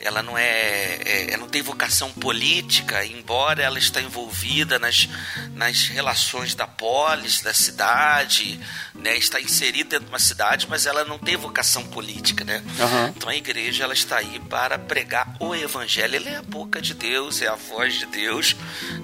ela 0.00 0.22
não 0.22 0.36
é, 0.36 0.98
é- 1.04 1.26
ela 1.32 1.38
não 1.42 1.48
tem 1.48 1.62
vocação 1.62 2.10
política, 2.12 3.04
embora 3.04 3.62
ela 3.62 3.78
está 3.78 4.00
envolvida 4.00 4.78
nas, 4.78 5.08
nas 5.54 5.86
relações 5.88 6.54
da 6.54 6.66
polis, 6.66 7.40
da 7.42 7.52
cidade, 7.52 8.58
né, 8.94 9.16
está 9.16 9.40
inserida 9.40 9.90
dentro 9.90 10.06
de 10.06 10.12
uma 10.12 10.18
cidade, 10.18 10.66
mas 10.68 10.86
ela 10.86 11.04
não 11.04 11.18
tem 11.18 11.36
vocação 11.36 11.84
política, 11.84 12.44
né? 12.44 12.62
Aham. 12.78 13.12
Então 13.16 13.28
a 13.28 13.36
igreja 13.36 13.84
ela 13.84 13.94
está 13.94 14.18
aí 14.18 14.40
para 14.48 14.78
pregar 14.78 15.36
o 15.38 15.54
evangelho, 15.54 16.16
ela 16.16 16.28
é 16.28 16.36
a 16.36 16.42
boca 16.42 16.80
de 16.80 16.94
Deus, 16.94 17.40
é 17.42 17.48
a 17.48 17.54
voz 17.54 17.94
de 17.98 18.06
Deus 18.06 18.56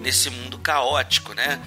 nesse 0.03 0.31
mundo 0.31 0.59
caótico, 0.59 1.33
né? 1.35 1.61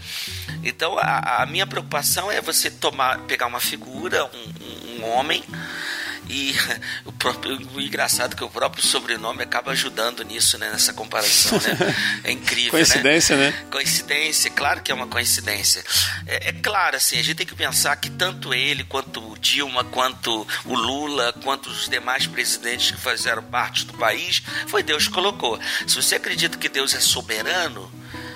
Então 0.64 0.98
a, 0.98 1.44
a 1.44 1.46
minha 1.46 1.66
preocupação 1.68 2.32
é 2.32 2.42
você 2.42 2.70
tomar, 2.70 3.20
pegar 3.20 3.48
uma 3.48 3.60
figura, 3.60 4.26
um- 4.26 5.00
um 5.00 5.06
homem 5.10 5.44
e 6.30 6.56
o, 7.06 7.12
próprio, 7.12 7.60
o 7.74 7.82
engraçado 7.82 8.34
é 8.34 8.38
que 8.38 8.44
o 8.44 8.50
próprio 8.50 8.84
sobrenome 8.84 9.42
acaba 9.42 9.72
ajudando 9.72 10.24
nisso, 10.24 10.58
né? 10.58 10.70
Nessa 10.70 10.94
comparação, 10.94 11.60
né? 11.60 11.96
É 12.24 12.32
incrível, 12.32 12.72
Coincidência, 12.72 13.36
né? 13.36 13.52
Coincidência, 13.72 14.52
claro 14.52 14.82
que 14.82 14.92
é 14.92 14.96
uma 14.96 15.08
coincidência. 15.08 15.84
É, 16.28 16.50
é 16.50 16.54
claro, 16.54 16.96
assim, 16.98 17.18
a 17.18 17.24
gente 17.24 17.36
tem 17.36 17.48
que 17.48 17.56
pensar 17.56 17.96
que 17.96 18.10
tanto 18.10 18.54
ele, 18.54 18.84
quanto 18.84 19.32
o 19.32 19.38
Dilma, 19.38 19.84
quanto 19.84 20.48
o 20.66 20.76
Lula, 20.76 21.34
quanto 21.44 21.70
os 21.70 21.90
demais 21.90 22.28
presidentes 22.28 22.92
que 22.92 23.02
fizeram 23.02 23.42
parte 23.44 23.86
do 23.86 23.94
país, 23.94 24.44
foi 24.68 24.84
Deus 24.84 25.08
que 25.08 25.14
colocou. 25.14 25.60
Se 25.88 25.96
você 25.96 26.16
acredita 26.16 26.58
que 26.58 26.70
Deus 26.70 26.94
é 26.94 27.00
soberano, 27.00 27.92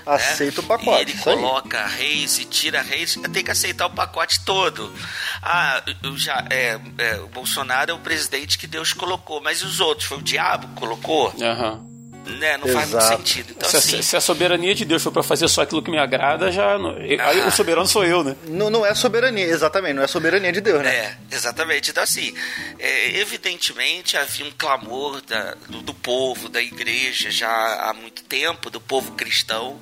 né, 0.06 0.16
Aceita 0.16 0.62
o 0.62 0.64
pacote, 0.64 1.12
E 1.12 1.14
ele 1.14 1.22
coloca 1.22 1.86
reis 1.86 2.38
e 2.40 2.46
tira 2.46 2.82
reis, 2.82 3.16
tem 3.32 3.44
que 3.44 3.52
aceitar 3.52 3.88
o 3.88 3.92
pacote 3.92 4.44
todo. 4.44 4.94
Ah, 5.42 5.84
eu 6.04 6.18
já, 6.18 6.46
é, 6.50 6.80
é, 6.98 7.16
o 7.20 7.28
Bolsonaro 7.28 7.92
é 7.92 7.94
o 7.94 8.00
presidente 8.00 8.58
que 8.58 8.68
Deus 8.68 8.94
colocou, 8.94 9.42
mas 9.42 9.60
e 9.60 9.66
os 9.66 9.80
outros? 9.80 10.08
Foi 10.08 10.18
o 10.18 10.22
diabo 10.22 10.68
que 10.68 10.76
colocou? 10.76 11.34
Aham. 11.42 11.93
Né? 12.26 12.58
Não 12.58 12.68
faz 12.70 12.90
muito 12.90 13.04
Exato. 13.04 13.18
sentido. 13.18 13.52
Então, 13.52 13.70
Se, 13.70 13.76
a- 13.76 13.80
assim, 13.80 14.02
se 14.02 14.16
a 14.16 14.22
soberania 14.22 14.74
de 14.74 14.86
Deus 14.86 15.04
for 15.04 15.12
para 15.12 15.24
fazer 15.24 15.48
só 15.50 15.62
aquilo 15.62 15.84
que 15.84 15.92
me 15.92 15.98
agrada, 15.98 16.52
já. 16.52 16.78
não- 16.78 16.96
Aí 16.96 17.40
o 17.46 17.52
soberano 17.52 17.86
sou 17.86 18.06
eu, 18.06 18.24
né? 18.24 18.36
Não, 18.48 18.70
não 18.70 18.86
é 18.86 18.96
soberania, 18.96 19.46
exatamente, 19.46 19.94
não 19.96 20.04
é 20.04 20.08
soberania 20.08 20.52
de 20.52 20.62
Deus, 20.62 20.82
né? 20.82 20.96
É, 20.96 21.18
exatamente. 21.32 21.90
Então, 21.92 22.02
assim, 22.02 22.34
é, 22.80 23.18
evidentemente 23.20 24.16
havia 24.16 24.46
um 24.46 24.52
clamor 24.52 25.22
da- 25.22 25.56
do, 25.68 25.82
do 25.82 25.94
povo, 25.94 26.48
da 26.48 26.62
igreja, 26.62 27.30
já 27.30 27.50
há 27.90 27.94
muito 27.94 28.24
tempo, 28.24 28.70
do 28.70 28.80
povo 28.80 29.12
cristão, 29.14 29.82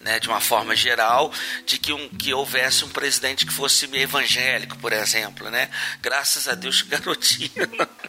né, 0.00 0.18
de 0.18 0.28
uma 0.28 0.40
forma 0.40 0.74
geral, 0.74 1.30
de 1.66 1.78
que, 1.78 1.92
um, 1.92 2.08
que 2.08 2.32
houvesse 2.32 2.84
um 2.84 2.88
presidente 2.88 3.44
que 3.44 3.52
fosse 3.52 3.84
evangélico, 3.94 4.78
por 4.78 4.92
exemplo, 4.94 5.50
né? 5.50 5.68
Graças 6.00 6.48
a 6.48 6.54
Deus, 6.54 6.80
garotinho. 6.82 7.50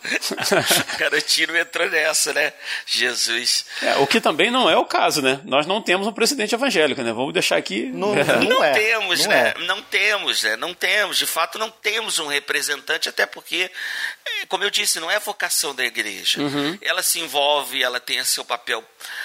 garotinho 0.98 1.58
entrou 1.58 1.90
nessa, 1.90 2.34
né? 2.34 2.54
Jesus. 2.86 3.66
É, 3.82 3.96
o 3.98 4.08
que 4.08 4.22
também 4.22 4.51
não 4.51 4.70
é 4.70 4.77
o 4.77 4.86
caso, 4.86 5.22
né? 5.22 5.42
Nós 5.44 5.65
não 5.65 5.82
temos 5.82 6.08
um 6.08 6.13
presidente 6.13 6.53
evangélico, 6.53 7.01
né? 7.01 7.12
Vamos 7.12 7.34
deixar 7.34 7.58
aqui. 7.58 7.86
Não, 7.86 8.15
É. 8.15 8.24
não 8.44 8.44
Não 8.44 8.63
é. 8.63 8.72
temos, 8.74 9.22
não 9.22 9.30
né? 9.30 9.53
é. 9.56 9.60
Não 9.60 9.82
temos, 9.82 10.44
né? 10.44 10.56
Não 10.56 10.74
temos. 10.74 11.18
De 11.18 11.25
fato, 11.25 11.58
não 11.58 11.70
temos 11.70 12.20
um 12.20 12.27
representante, 12.27 13.10
até 13.10 13.25
porque, 13.25 13.70
eh, 14.25 14.46
como 14.48 14.63
eu 14.63 14.70
disse, 14.70 15.00
não 15.00 15.10
é 15.10 15.15
a 15.15 15.20
vocação 15.20 15.74
da 15.74 15.84
igreja. 15.84 16.39
Ela 16.82 17.01
se 17.03 17.20
envolve, 17.20 17.82
ela 17.82 18.00
tem 18.00 18.24
seu 18.24 18.46
papel 18.46 18.84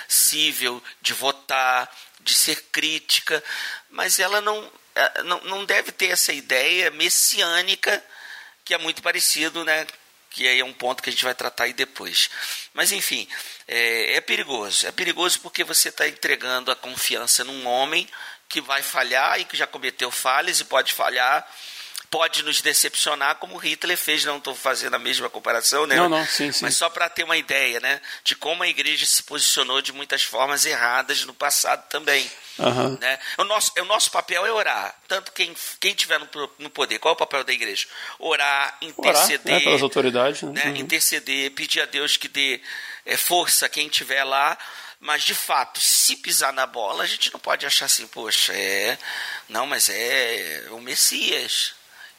cível 0.09 0.83
de 1.01 1.13
votar, 1.13 1.89
de 2.21 2.35
ser 2.35 2.65
crítica, 2.73 3.43
mas 3.91 4.19
ela 4.19 4.41
não, 4.41 4.71
eh, 4.95 5.23
não, 5.25 5.41
não 5.43 5.65
deve 5.65 5.93
ter 5.93 6.07
essa 6.11 6.33
ideia 6.33 6.91
messiânica 6.91 8.03
que 8.65 8.75
é 8.75 8.79
muito 8.79 9.03
parecido, 9.03 9.65
né? 9.65 9.87
Que 10.31 10.47
aí 10.47 10.61
é 10.61 10.65
um 10.65 10.73
ponto 10.73 11.03
que 11.03 11.09
a 11.09 11.13
gente 11.13 11.25
vai 11.25 11.35
tratar 11.35 11.65
aí 11.65 11.73
depois. 11.73 12.31
Mas 12.75 12.93
enfim, 12.93 13.27
é, 13.67 14.15
é 14.15 14.21
perigoso. 14.21 14.87
É 14.87 14.93
perigoso 14.93 15.41
porque 15.41 15.65
você 15.65 15.89
está 15.89 16.07
entregando 16.07 16.71
a 16.71 16.77
confiança 16.77 17.45
num 17.45 17.67
homem 17.67 18.09
que 18.49 18.61
vai 18.61 18.83
falhar 18.83 19.39
e 19.41 19.45
que 19.45 19.57
já 19.57 19.67
cometeu 19.67 20.11
falhas 20.11 20.61
e 20.61 20.65
pode 20.65 20.93
falhar, 20.93 21.47
pode 22.11 22.43
nos 22.43 22.61
decepcionar, 22.61 23.37
como 23.37 23.57
Hitler 23.57 23.97
fez. 23.97 24.25
Não 24.25 24.39
estou 24.39 24.55
fazendo 24.55 24.95
a 24.95 24.99
mesma 24.99 25.29
comparação, 25.29 25.87
né? 25.87 25.97
Não, 25.97 26.09
não, 26.09 26.27
sim, 26.27 26.51
sim. 26.53 26.65
Mas 26.65 26.77
só 26.77 26.89
para 26.89 27.09
ter 27.09 27.25
uma 27.25 27.37
ideia, 27.37 27.81
né? 27.81 28.01
De 28.25 28.35
como 28.35 28.63
a 28.63 28.69
igreja 28.69 29.07
se 29.07 29.23
posicionou 29.23 29.81
de 29.81 29.93
muitas 29.93 30.23
formas 30.23 30.67
erradas 30.67 31.25
no 31.25 31.35
passado 31.35 31.89
também. 31.89 32.29
Aham. 32.59 32.99
Né? 33.01 33.19
O, 33.37 33.45
nosso, 33.45 33.73
o 33.79 33.85
nosso 33.85 34.11
papel 34.11 34.45
é 34.45 34.53
orar. 34.53 34.95
Tanto 35.07 35.33
quem, 35.33 35.55
quem 35.79 35.95
tiver 35.95 36.19
no, 36.19 36.29
no 36.59 36.71
poder. 36.71 36.99
Qual 36.99 37.13
é 37.13 37.15
o 37.15 37.19
papel 37.19 37.45
da 37.45 37.53
igreja? 37.53 37.87
Orar, 38.19 38.77
Orar 38.77 38.79
interceder. 38.83 39.55
né, 39.55 39.61
pelas 39.61 39.83
autoridades. 39.83 40.43
Né? 40.43 40.53
né? 40.53 40.71
Uhum. 40.71 40.77
Interceder, 40.77 41.53
pedir 41.53 41.81
a 41.81 41.87
Deus 41.87 42.17
que 42.17 42.29
dê 42.29 42.61
é, 43.07 43.17
força 43.17 43.67
a 43.67 43.69
quem 43.69 43.87
estiver 43.87 44.25
lá. 44.25 44.59
Mas, 45.01 45.23
de 45.23 45.35
fato, 45.35 45.81
se 45.81 46.17
pisar 46.17 46.53
na 46.53 46.67
bola, 46.67 47.05
a 47.05 47.07
gente 47.07 47.33
não 47.33 47.39
pode 47.39 47.65
achar 47.65 47.85
assim, 47.85 48.07
poxa, 48.09 48.53
é. 48.53 48.99
Não, 49.49 49.65
mas 49.65 49.89
é 49.89 50.67
o 50.71 50.81
Messias. 50.81 51.78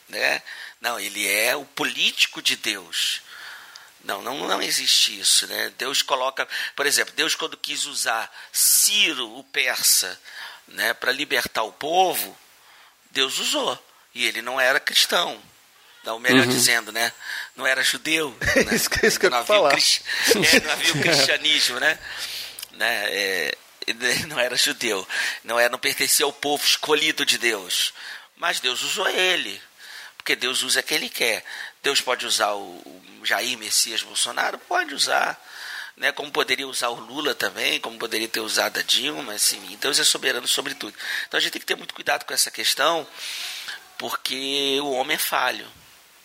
Né? 0.10 0.42
Não, 0.82 1.00
ele 1.00 1.28
é 1.28 1.56
o 1.56 1.64
político 1.66 2.42
de 2.42 2.56
Deus. 2.56 3.22
Não, 4.04 4.22
não, 4.22 4.48
não 4.48 4.62
existe 4.62 5.20
isso, 5.20 5.46
né? 5.48 5.72
Deus 5.78 6.02
coloca, 6.02 6.48
por 6.76 6.86
exemplo, 6.86 7.14
Deus 7.16 7.36
quando 7.36 7.56
quis 7.58 7.86
usar 7.86 8.32
Ciro, 8.52 9.38
o 9.38 9.44
persa, 9.44 10.20
né, 10.70 10.94
para 10.94 11.12
libertar 11.12 11.64
o 11.64 11.72
povo, 11.74 12.36
Deus 13.12 13.38
usou. 13.40 13.78
E 14.16 14.26
ele 14.26 14.42
não 14.42 14.60
era 14.60 14.80
cristão. 14.80 15.40
Não, 16.04 16.18
melhor 16.18 16.48
dizendo, 16.48 16.92
né? 16.94 17.12
Não 17.56 17.68
era 17.68 17.84
judeu. 17.84 18.36
Né? 18.66 18.74
Isso 18.76 18.90
que- 18.90 19.06
isso 19.06 19.20
que 19.20 19.26
eu 19.26 19.30
não 19.30 19.38
ia 19.38 19.42
havia 19.44 19.56
o 19.56 19.58
falar. 19.58 19.72
cris- 19.74 20.02
é, 20.54 20.60
não 20.62 20.72
havia 20.72 20.94
o 20.94 21.02
cristianismo, 21.02 21.80
né? 21.80 22.00
né? 22.72 23.06
É, 23.12 23.58
ele 23.86 24.26
não 24.28 24.40
era 24.40 24.56
judeu. 24.56 25.06
Não, 25.44 25.60
era, 25.60 25.70
não 25.70 25.78
pertencia 25.78 26.26
ao 26.26 26.32
povo 26.34 26.64
escolhido 26.66 27.26
de 27.26 27.38
Deus. 27.38 27.94
Mas 28.38 28.60
Deus 28.62 28.82
usou 28.82 29.08
ele. 29.10 29.62
Porque 30.20 30.36
Deus 30.36 30.64
usa 30.64 30.84
quem 30.84 30.98
ele 30.98 31.10
quer. 31.10 31.44
Deus 31.82 32.02
pode 32.02 32.26
usar 32.26 32.54
o, 32.54 33.02
Jair 33.24 33.58
Messias 33.58 34.04
Bolsonaro? 34.04 34.60
Pode 34.60 34.94
usar. 34.94 35.42
Né, 35.98 36.14
como 36.14 36.32
poderia 36.32 36.66
usar 36.66 36.90
o 36.90 36.96
Lula 36.96 37.36
também, 37.36 37.78
como 37.82 37.98
poderia 38.00 38.28
ter 38.30 38.40
usado 38.40 38.80
a 38.80 38.82
Dilma, 38.82 39.34
assim, 39.34 39.60
Deus 39.82 40.00
é 40.00 40.04
soberano 40.06 40.48
sobre 40.48 40.74
tudo. 40.74 40.96
Então 41.28 41.38
a 41.38 41.42
gente 41.42 41.52
tem 41.52 41.60
que 41.60 41.66
ter 41.66 41.76
muito 41.76 41.94
cuidado 41.94 42.24
com 42.24 42.34
essa 42.34 42.50
questão, 42.50 43.06
porque 43.98 44.80
o 44.82 44.92
homem 44.92 45.16
é 45.16 45.20
falho, 45.20 45.68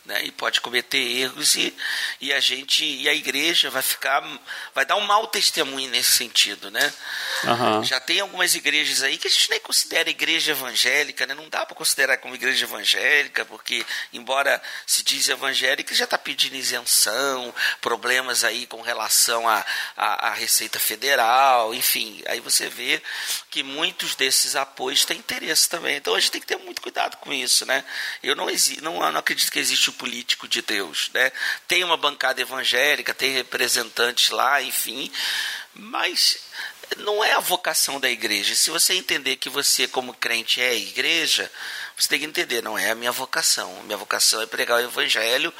né, 0.05 0.23
e 0.25 0.31
pode 0.31 0.61
cometer 0.61 0.99
erros 0.99 1.55
e, 1.55 1.75
e 2.21 2.33
a 2.33 2.39
gente 2.39 2.85
e 2.85 3.09
a 3.09 3.15
igreja 3.15 3.71
vai 3.71 3.81
ficar 3.81 4.23
vai 4.75 4.85
dar 4.85 4.97
um 4.97 5.07
mau 5.07 5.27
testemunho 5.27 5.89
nesse 5.91 6.13
sentido, 6.13 6.71
né? 6.71 6.93
Aham. 7.45 7.83
Já 7.83 7.99
tem 8.01 8.21
algumas 8.21 8.55
igrejas 8.55 9.03
aí 9.03 9.17
que 9.17 9.27
a 9.27 9.31
gente 9.31 9.49
nem 9.51 9.61
considera 9.61 10.11
igreja 10.11 10.53
evangélica, 10.53 11.25
né? 11.25 11.35
Não 11.35 11.49
dá 11.49 11.65
para 11.65 11.75
considerar 11.75 12.19
como 12.19 12.35
igreja 12.35 12.67
evangélica, 12.67 13.45
porque, 13.47 13.85
embora 14.13 14.61
se 14.87 15.03
diz 15.03 15.29
evangélica, 15.29 15.95
já 15.95 16.05
está 16.05 16.19
pedindo 16.19 16.57
isenção, 16.57 17.55
problemas 17.81 18.45
aí 18.45 18.67
com 18.67 18.83
relação 18.83 19.49
à 19.49 19.65
à 19.97 20.29
à 20.29 20.35
Receita 20.35 20.79
Federal, 20.79 21.75
enfim. 21.75 22.23
Aí 22.27 22.41
você 22.41 22.69
vê 22.69 23.03
que 23.51 23.63
muitos 23.63 24.15
desses 24.15 24.55
apoios 24.55 25.05
têm 25.05 25.19
interesse 25.19 25.69
também. 25.69 25.97
Então 25.97 26.15
a 26.15 26.21
gente 26.21 26.31
tem 26.33 26.41
que 26.41 26.47
ter 26.47 26.59
muito 26.59 26.83
cuidado 26.83 27.17
com 27.19 27.33
isso, 27.33 27.65
né? 27.65 27.85
Eu 28.23 28.37
não, 28.37 28.47
não, 28.83 29.13
não 29.13 29.21
acredito 29.21 29.51
que 29.51 29.59
existe 29.59 29.94
político 29.95 30.47
de 30.47 30.61
Deus, 30.63 31.11
né? 31.15 31.33
Tem 31.67 31.83
uma 31.83 31.97
bancada 31.97 32.41
evangélica, 32.41 33.15
tem 33.15 33.33
representantes 33.33 34.31
lá, 34.31 34.63
enfim, 34.63 35.11
mas 35.75 36.39
não 36.99 37.25
é 37.25 37.33
a 37.33 37.41
vocação 37.41 37.99
da 37.99 38.11
igreja. 38.11 38.55
Se 38.55 38.71
você 38.71 38.95
entender 38.95 39.37
que 39.37 39.49
você, 39.49 39.89
como 39.89 40.15
crente, 40.15 40.61
é 40.61 40.71
a 40.71 40.75
igreja, 40.75 41.51
você 41.97 42.09
tem 42.09 42.21
que 42.21 42.27
entender, 42.27 42.63
não 42.63 42.79
é 42.79 42.91
a 42.91 42.95
minha 42.95 43.13
vocação. 43.13 43.83
Minha 43.85 43.97
vocação 43.97 44.43
é 44.43 44.47
pregar 44.47 44.81
o 44.81 44.85
evangelho, 44.85 45.53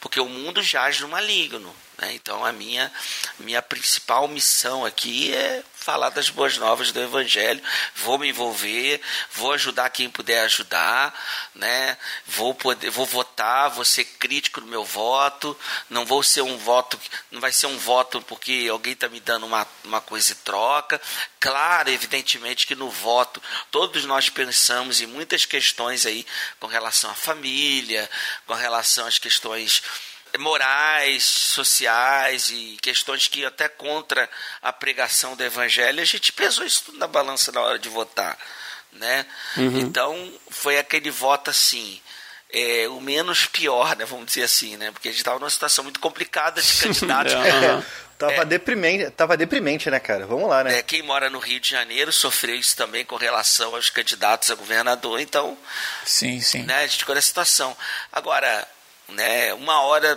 porque 0.00 0.20
o 0.20 0.28
mundo 0.28 0.62
jaz 0.62 1.00
no 1.00 1.08
maligno. 1.08 1.74
Né? 1.98 2.14
Então, 2.14 2.44
a 2.44 2.52
minha, 2.52 2.90
minha 3.38 3.62
principal 3.62 4.26
missão 4.26 4.84
aqui 4.84 5.34
é 5.34 5.62
falar 5.82 6.10
das 6.10 6.30
boas 6.30 6.56
novas 6.56 6.92
do 6.92 7.00
evangelho. 7.00 7.62
Vou 7.96 8.18
me 8.18 8.28
envolver, 8.28 9.00
vou 9.32 9.52
ajudar 9.52 9.90
quem 9.90 10.08
puder 10.08 10.44
ajudar, 10.44 11.12
né? 11.54 11.98
vou, 12.26 12.54
poder, 12.54 12.90
vou 12.90 13.04
votar, 13.04 13.70
vou 13.70 13.84
ser 13.84 14.04
crítico 14.04 14.60
no 14.60 14.66
meu 14.66 14.84
voto. 14.84 15.56
Não 15.90 16.06
vou 16.06 16.22
ser 16.22 16.42
um 16.42 16.56
voto, 16.56 16.98
não 17.30 17.40
vai 17.40 17.52
ser 17.52 17.66
um 17.66 17.76
voto 17.76 18.22
porque 18.22 18.68
alguém 18.70 18.92
está 18.92 19.08
me 19.08 19.20
dando 19.20 19.46
uma, 19.46 19.66
uma 19.84 20.00
coisa 20.00 20.32
em 20.32 20.36
troca. 20.36 21.00
Claro, 21.40 21.90
evidentemente 21.90 22.66
que 22.66 22.74
no 22.74 22.88
voto 22.88 23.42
todos 23.70 24.04
nós 24.04 24.28
pensamos 24.28 25.00
em 25.00 25.06
muitas 25.06 25.44
questões 25.44 26.06
aí 26.06 26.24
com 26.60 26.66
relação 26.66 27.10
à 27.10 27.14
família, 27.14 28.08
com 28.46 28.54
relação 28.54 29.06
às 29.06 29.18
questões 29.18 29.82
morais, 30.38 31.22
sociais 31.24 32.50
e 32.50 32.76
questões 32.80 33.28
que 33.28 33.44
até 33.44 33.68
contra 33.68 34.28
a 34.62 34.72
pregação 34.72 35.36
do 35.36 35.44
evangelho, 35.44 36.00
a 36.00 36.04
gente 36.04 36.32
pesou 36.32 36.64
isso 36.64 36.84
tudo 36.86 36.98
na 36.98 37.06
balança 37.06 37.52
na 37.52 37.60
hora 37.60 37.78
de 37.78 37.88
votar, 37.88 38.38
né? 38.92 39.26
Então, 39.56 40.32
foi 40.50 40.78
aquele 40.78 41.10
voto 41.10 41.50
assim, 41.50 42.00
é, 42.52 42.86
o 42.88 43.00
menos 43.00 43.46
pior, 43.46 43.96
né, 43.96 44.04
vamos 44.04 44.26
dizer 44.26 44.42
assim, 44.42 44.76
né? 44.76 44.90
Porque 44.90 45.08
a 45.08 45.10
gente 45.10 45.20
estava 45.20 45.38
numa 45.38 45.50
situação 45.50 45.84
muito 45.84 46.00
complicada 46.00 46.60
de 46.60 46.72
candidatos. 46.74 47.32
É, 47.42 47.50
aham. 47.50 47.84
Tava, 48.18 48.44
deprimente, 48.44 49.10
tava 49.10 49.36
deprimente, 49.36 49.90
né, 49.90 49.98
cara? 49.98 50.26
Vamos 50.26 50.48
lá, 50.48 50.62
né? 50.62 50.78
É, 50.78 50.82
quem 50.82 51.02
mora 51.02 51.28
no 51.28 51.40
Rio 51.40 51.58
de 51.58 51.68
Janeiro 51.68 52.12
sofreu 52.12 52.54
isso 52.54 52.76
também 52.76 53.04
com 53.04 53.16
relação 53.16 53.74
aos 53.74 53.90
candidatos 53.90 54.48
a 54.48 54.54
governador, 54.54 55.18
então 55.18 55.58
Sim, 56.04 56.40
sim. 56.40 56.62
né, 56.62 56.84
a 56.84 56.86
gente 56.86 57.00
ficou 57.00 57.16
nessa 57.16 57.26
situação. 57.26 57.76
Agora, 58.12 58.68
né, 59.12 59.54
uma 59.54 59.82
hora 59.82 60.16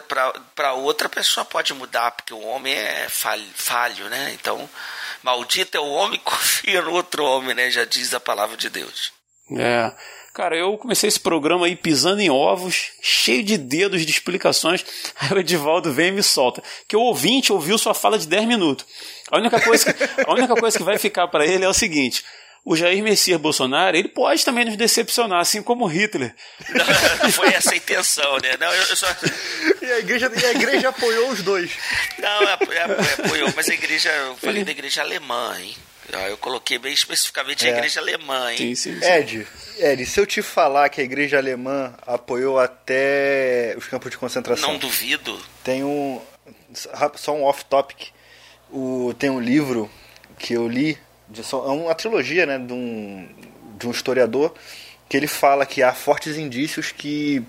para 0.56 0.74
outra 0.74 1.08
a 1.08 1.10
pessoa 1.10 1.46
pode 1.46 1.74
mudar, 1.74 2.12
porque 2.12 2.34
o 2.34 2.42
homem 2.42 2.74
é 2.74 3.08
falho, 3.10 3.46
falho, 3.54 4.10
né? 4.10 4.32
Então, 4.34 4.70
maldito 5.24 5.78
é 5.78 5.80
o 5.80 5.92
homem 5.92 6.20
que 6.20 6.26
confia 6.30 6.82
no 6.82 6.92
outro 6.92 7.24
homem, 7.24 7.56
né? 7.56 7.70
Já 7.70 7.86
diz 7.86 8.14
a 8.14 8.20
palavra 8.20 8.58
de 8.58 8.70
Deus. 8.70 9.14
É. 9.52 9.92
Cara, 10.36 10.58
eu 10.58 10.78
comecei 10.78 11.08
esse 11.08 11.20
programa 11.20 11.66
aí 11.66 11.78
pisando 11.78 12.20
em 12.20 12.30
ovos, 12.30 12.92
cheio 13.02 13.42
de 13.42 13.58
dedos 13.58 14.06
de 14.06 14.12
explicações. 14.12 14.86
Aí 15.18 15.32
o 15.32 15.40
Edivaldo 15.40 15.94
vem 15.94 16.10
e 16.10 16.12
me 16.12 16.22
solta. 16.22 16.62
Que 16.90 16.98
o 16.98 17.00
ouvinte 17.00 17.54
ouviu 17.54 17.78
sua 17.78 17.94
fala 17.94 18.20
de 18.20 18.28
10 18.28 18.46
minutos. 18.46 18.86
A 19.32 19.38
única 19.38 19.62
coisa 19.62 19.94
que, 19.94 20.04
a 20.04 20.34
única 20.34 20.54
coisa 20.56 20.78
que 20.78 20.84
vai 20.84 20.98
ficar 20.98 21.30
para 21.30 21.46
ele 21.46 21.64
é 21.64 21.70
o 21.70 21.74
seguinte: 21.74 22.26
o 22.66 22.76
Jair 22.76 23.02
Messias 23.04 23.40
Bolsonaro, 23.40 23.96
ele 23.96 24.10
pode 24.10 24.44
também 24.44 24.66
nos 24.66 24.76
decepcionar, 24.76 25.40
assim 25.40 25.62
como 25.62 25.86
Hitler. 25.86 26.34
Não, 27.24 27.32
foi 27.32 27.50
essa 27.54 27.74
a 27.74 27.78
intenção, 27.78 28.38
né? 28.40 28.58
Não, 28.60 28.74
eu, 28.74 28.84
eu 28.84 28.96
só. 28.96 29.06
E 29.82 29.86
a 29.86 30.00
igreja, 30.00 30.32
e 30.36 30.46
a 30.46 30.52
igreja 30.52 30.90
apoiou 30.90 31.30
os 31.30 31.44
dois. 31.44 31.72
Não, 32.18 32.42
é, 32.50 32.58
é, 32.72 33.24
apoiou, 33.24 33.54
mas 33.56 33.70
a 33.70 33.74
igreja, 33.74 34.10
eu 34.12 34.36
falei 34.38 34.64
da 34.64 34.72
igreja 34.72 35.02
alemã, 35.02 35.56
hein? 35.60 35.76
Eu 36.30 36.38
coloquei 36.38 36.78
bem 36.78 36.94
especificamente 36.94 37.66
a 37.66 37.70
É. 37.70 37.78
igreja 37.78 38.00
alemã, 38.00 38.52
hein? 38.52 38.58
Sim, 38.58 38.76
sim, 38.76 39.00
sim. 39.00 39.06
Ed, 39.12 39.48
Ed, 39.80 40.06
se 40.06 40.20
eu 40.20 40.26
te 40.26 40.42
falar 40.42 40.88
que 40.90 41.02
a 41.02 41.04
igreja 41.04 41.38
alemã 41.38 41.94
apoiou 42.06 42.60
até 42.60 43.74
os 43.78 43.86
campos 43.88 44.12
de 44.12 44.18
concentração, 44.18 44.72
Não 44.74 44.78
duvido. 44.80 45.40
tem 45.64 45.84
um. 45.84 46.22
Só 47.16 47.34
um 47.36 47.44
off-topic. 47.44 48.10
O, 48.72 49.14
tem 49.18 49.30
um 49.30 49.40
livro 49.40 49.90
que 50.38 50.54
eu 50.54 50.68
li, 50.68 50.98
de, 51.30 51.42
é 51.42 51.56
uma 51.56 51.96
trilogia 51.96 52.46
né, 52.46 52.58
de, 52.58 52.74
um, 52.74 53.28
de 53.78 53.88
um 53.88 53.92
historiador, 53.92 54.54
que 55.10 55.16
ele 55.18 55.28
fala 55.28 55.66
que 55.66 55.82
há 55.84 55.94
fortes 55.94 56.38
indícios 56.38 56.92
que 56.92 57.44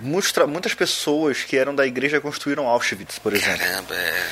muitos- 0.00 0.32
muitas 0.46 0.74
pessoas 0.74 1.42
que 1.42 1.56
eram 1.56 1.74
da 1.74 1.86
igreja 1.86 2.20
construíram 2.20 2.66
Auschwitz, 2.68 3.18
por 3.18 3.32
exemplo. 3.32 3.58
Caramba, 3.58 3.94
é. 3.94 4.26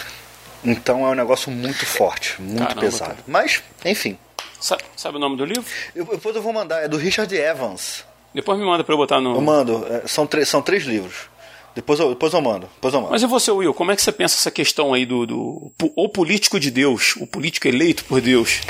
Então 0.64 1.06
é 1.06 1.10
um 1.10 1.14
negócio 1.14 1.50
muito 1.50 1.84
forte, 1.84 2.40
muito 2.40 2.58
Caramba, 2.60 2.80
pesado. 2.80 3.10
cara. 3.12 3.24
Mas, 3.26 3.62
enfim. 3.84 4.16
Sabe, 4.60 4.84
sabe 4.96 5.16
o 5.16 5.20
nome 5.20 5.36
do 5.36 5.44
livro? 5.44 5.64
Eu- 5.94 6.04
depois 6.06 6.36
eu 6.36 6.42
vou 6.42 6.52
mandar, 6.52 6.82
é 6.84 6.88
do 6.88 6.96
Richard 6.96 7.34
Evans. 7.34 8.04
Depois 8.32 8.56
me 8.58 8.64
manda 8.64 8.84
pra 8.84 8.94
eu 8.94 8.96
botar 8.96 9.20
no. 9.20 9.34
Eu 9.34 9.40
mando, 9.40 9.84
é, 9.92 10.06
são, 10.06 10.26
são 10.46 10.62
três 10.62 10.84
livros. 10.84 11.28
Depois 11.74 11.98
eu, 11.98 12.10
depois 12.10 12.32
eu 12.34 12.40
mando. 12.40 12.68
Depois 12.74 12.92
eu 12.92 13.00
mando. 13.00 13.12
Mas 13.12 13.22
e 13.22 13.26
você, 13.26 13.50
Will, 13.50 13.72
como 13.72 13.92
é 13.92 13.96
que 13.96 14.02
você 14.02 14.12
pensa 14.12 14.36
essa 14.36 14.50
questão 14.50 14.92
aí 14.92 15.06
do, 15.06 15.26
do 15.26 15.72
o 15.96 16.08
político 16.08 16.60
de 16.60 16.70
Deus, 16.70 17.16
o 17.16 17.26
político 17.26 17.66
eleito 17.66 18.04
por 18.04 18.20
Deus? 18.20 18.60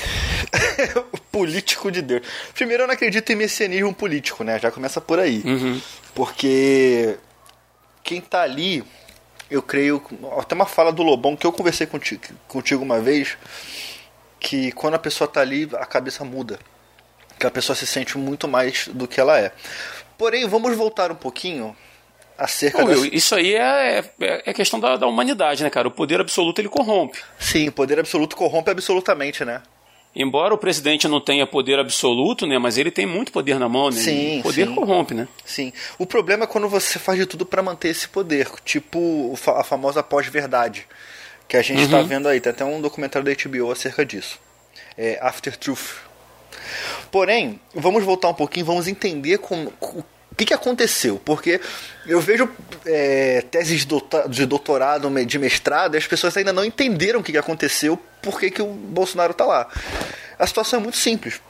o 1.13 1.19
político 1.19 1.91
de 1.91 2.01
Deus. 2.01 2.23
Primeiro, 2.55 2.85
eu 2.85 2.87
não 2.87 2.95
acredito 2.95 3.31
em 3.31 3.37
messianismo 3.37 3.93
político, 3.93 4.45
né? 4.45 4.59
Já 4.59 4.71
começa 4.71 5.01
por 5.01 5.19
aí. 5.19 5.43
Uhum. 5.45 5.81
Porque 6.15 7.17
quem 8.05 8.21
tá 8.21 8.43
ali, 8.43 8.85
eu 9.51 9.63
creio. 9.63 10.01
Até 10.39 10.55
uma 10.55 10.67
fala 10.67 10.93
do 10.93 11.03
Lobão 11.03 11.37
que 11.37 11.47
eu 11.47 11.53
conversei 11.53 11.87
contigo, 11.87 12.23
contigo 12.47 12.85
uma 12.85 13.01
vez. 13.01 13.37
Que 14.39 14.71
quando 14.73 14.95
a 14.95 14.99
pessoa 14.99 15.27
tá 15.27 15.41
ali, 15.41 15.69
a 15.75 15.87
cabeça 15.87 16.25
muda. 16.25 16.59
Que 17.39 17.47
a 17.47 17.51
pessoa 17.51 17.75
se 17.75 17.87
sente 17.87 18.17
muito 18.17 18.47
mais 18.47 18.87
do 18.89 19.09
que 19.09 19.21
ela 19.21 19.39
é. 19.41 19.53
Porém, 20.17 20.47
vamos 20.47 20.77
voltar 20.77 21.11
um 21.11 21.17
pouquinho 21.17 21.77
acerca 22.37 22.85
das... 22.85 23.03
Isso 23.05 23.35
aí 23.35 23.55
é, 23.55 24.05
é, 24.21 24.43
é 24.47 24.53
questão 24.53 24.81
da, 24.81 24.97
da 24.97 25.07
humanidade, 25.07 25.63
né, 25.63 25.71
cara? 25.71 25.89
O 25.89 25.91
poder 25.91 26.21
absoluto 26.21 26.61
ele 26.61 26.69
corrompe. 26.69 27.19
Sim, 27.39 27.69
o 27.69 27.73
poder 27.73 27.99
absoluto 27.99 28.37
corrompe 28.37 28.71
absolutamente, 28.71 29.45
né? 29.45 29.63
Embora 30.15 30.53
o 30.53 30.59
presidente 30.59 31.09
não 31.09 31.21
tenha 31.21 31.47
poder 31.47 31.79
absoluto, 31.79 32.47
né? 32.47 32.59
Mas 32.59 32.77
ele 32.77 32.91
tem 32.91 33.07
muito 33.07 33.33
poder 33.33 33.59
na 33.59 33.69
mão, 33.69 33.89
né? 33.89 33.97
Sim, 33.97 34.41
o 34.41 34.43
poder 34.43 34.67
sim. 34.67 34.75
corrompe, 34.75 35.15
né? 35.15 35.27
Sim. 35.45 35.73
O 35.99 36.05
problema 36.05 36.45
é 36.45 36.47
quando 36.47 36.69
você 36.69 36.99
faz 36.99 37.19
de 37.19 37.25
tudo 37.25 37.47
para 37.47 37.63
manter 37.63 37.89
esse 37.89 38.07
poder, 38.09 38.51
tipo 38.63 39.35
a 39.47 39.65
famosa 39.65 40.03
pós-verdade, 40.03 40.87
que 41.49 41.57
a 41.57 41.63
gente 41.63 41.83
está 41.83 42.03
vendo 42.03 42.29
aí. 42.29 42.41
Tem 42.41 42.51
até 42.51 42.65
um 42.65 42.81
documentário 42.81 43.25
da 43.25 43.33
HBO 43.43 43.73
acerca 43.73 44.05
disso. 44.05 44.39
É 44.99 45.19
After 45.23 45.57
Truth. 45.57 45.97
Porém, 47.11 47.59
vamos 47.75 48.05
voltar 48.05 48.29
um 48.29 48.35
pouquinho, 48.35 48.67
vamos 48.67 48.89
entender 48.89 49.39
como, 49.39 49.73
o 49.81 50.05
que, 50.35 50.45
que 50.45 50.55
aconteceu. 50.55 51.21
Porque 51.25 51.61
eu 52.07 52.21
vejo 52.21 52.49
é, 52.87 53.43
teses 53.51 53.87
de 54.29 54.47
doutorado, 54.47 55.11
de 55.25 55.39
mestrado, 55.39 55.95
e 55.95 55.99
as 55.99 56.07
pessoas 56.07 56.37
ainda 56.37 56.53
não 56.53 56.65
entenderam 56.65 57.21
o 57.21 57.23
que, 57.23 57.33
que 57.33 57.39
aconteceu, 57.39 57.99
por 58.21 58.39
que, 58.39 58.51
que 58.51 58.63
o 58.63 58.67
Bolsonaro 58.67 59.33
está 59.33 59.45
lá. 59.45 59.69
A 60.39 60.47
situação 60.47 60.81
é 60.81 60.83
muito 60.83 60.97
simples 60.97 61.41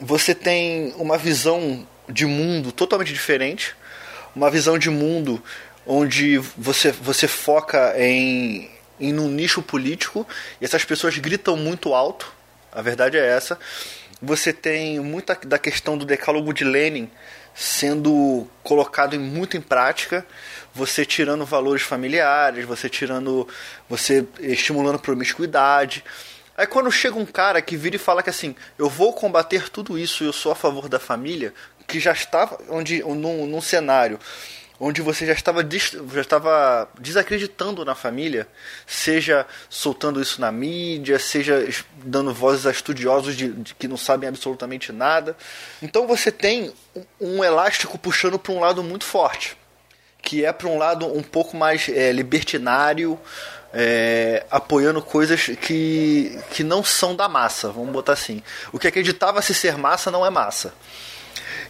você 0.00 0.34
tem 0.34 0.94
uma 0.96 1.18
visão 1.18 1.86
de 2.08 2.24
mundo 2.24 2.72
totalmente 2.72 3.12
diferente, 3.12 3.74
uma 4.34 4.50
visão 4.50 4.78
de 4.78 4.88
mundo 4.88 5.42
onde 5.86 6.38
você, 6.56 6.90
você 6.90 7.28
foca 7.28 7.94
em, 7.98 8.70
em 8.98 9.18
um 9.18 9.28
nicho 9.28 9.60
político 9.60 10.26
e 10.60 10.64
essas 10.64 10.84
pessoas 10.84 11.18
gritam 11.18 11.56
muito 11.56 11.92
alto, 11.92 12.32
a 12.72 12.80
verdade 12.80 13.18
é 13.18 13.26
essa. 13.26 13.58
Você 14.22 14.52
tem 14.52 15.00
muita 15.00 15.34
da 15.44 15.58
questão 15.58 15.96
do 15.96 16.04
decálogo 16.04 16.52
de 16.52 16.64
Lenin 16.64 17.10
sendo 17.54 18.46
colocado 18.62 19.18
muito 19.18 19.56
em 19.56 19.60
prática, 19.60 20.26
você 20.74 21.04
tirando 21.04 21.44
valores 21.44 21.82
familiares, 21.82 22.64
você 22.64 22.88
tirando, 22.88 23.46
você 23.88 24.26
estimulando 24.38 24.98
promiscuidade. 24.98 26.04
Aí 26.56 26.66
quando 26.66 26.90
chega 26.90 27.18
um 27.18 27.26
cara 27.26 27.60
que 27.60 27.76
vira 27.76 27.96
e 27.96 27.98
fala 27.98 28.22
que 28.22 28.30
assim, 28.30 28.54
eu 28.78 28.88
vou 28.88 29.12
combater 29.12 29.68
tudo 29.68 29.98
isso, 29.98 30.24
eu 30.24 30.32
sou 30.32 30.52
a 30.52 30.54
favor 30.54 30.88
da 30.88 30.98
família, 30.98 31.52
que 31.86 31.98
já 31.98 32.12
estava 32.12 32.58
onde 32.68 33.02
num, 33.02 33.46
num 33.46 33.60
cenário 33.60 34.18
onde 34.80 35.02
você 35.02 35.26
já 35.26 35.34
estava 35.34 35.60
já 35.62 36.20
estava 36.22 36.88
desacreditando 36.98 37.84
na 37.84 37.94
família, 37.94 38.48
seja 38.86 39.46
soltando 39.68 40.22
isso 40.22 40.40
na 40.40 40.50
mídia, 40.50 41.18
seja 41.18 41.68
dando 42.02 42.32
vozes 42.32 42.64
a 42.64 42.70
estudiosos 42.70 43.36
de, 43.36 43.52
de 43.52 43.74
que 43.74 43.86
não 43.86 43.98
sabem 43.98 44.30
absolutamente 44.30 44.90
nada. 44.90 45.36
Então 45.82 46.06
você 46.06 46.32
tem 46.32 46.72
um, 46.96 47.04
um 47.20 47.44
elástico 47.44 47.98
puxando 47.98 48.38
para 48.38 48.52
um 48.52 48.60
lado 48.60 48.82
muito 48.82 49.04
forte, 49.04 49.54
que 50.22 50.46
é 50.46 50.52
para 50.52 50.66
um 50.66 50.78
lado 50.78 51.06
um 51.06 51.22
pouco 51.22 51.56
mais 51.56 51.86
é, 51.90 52.10
libertinário, 52.10 53.20
é, 53.74 54.44
apoiando 54.50 55.02
coisas 55.02 55.42
que, 55.60 56.38
que 56.50 56.64
não 56.64 56.82
são 56.82 57.14
da 57.14 57.28
massa, 57.28 57.70
vamos 57.70 57.92
botar 57.92 58.14
assim. 58.14 58.42
O 58.72 58.78
que 58.78 58.88
acreditava 58.88 59.42
se 59.42 59.54
ser 59.54 59.76
massa 59.76 60.10
não 60.10 60.24
é 60.24 60.30
massa. 60.30 60.72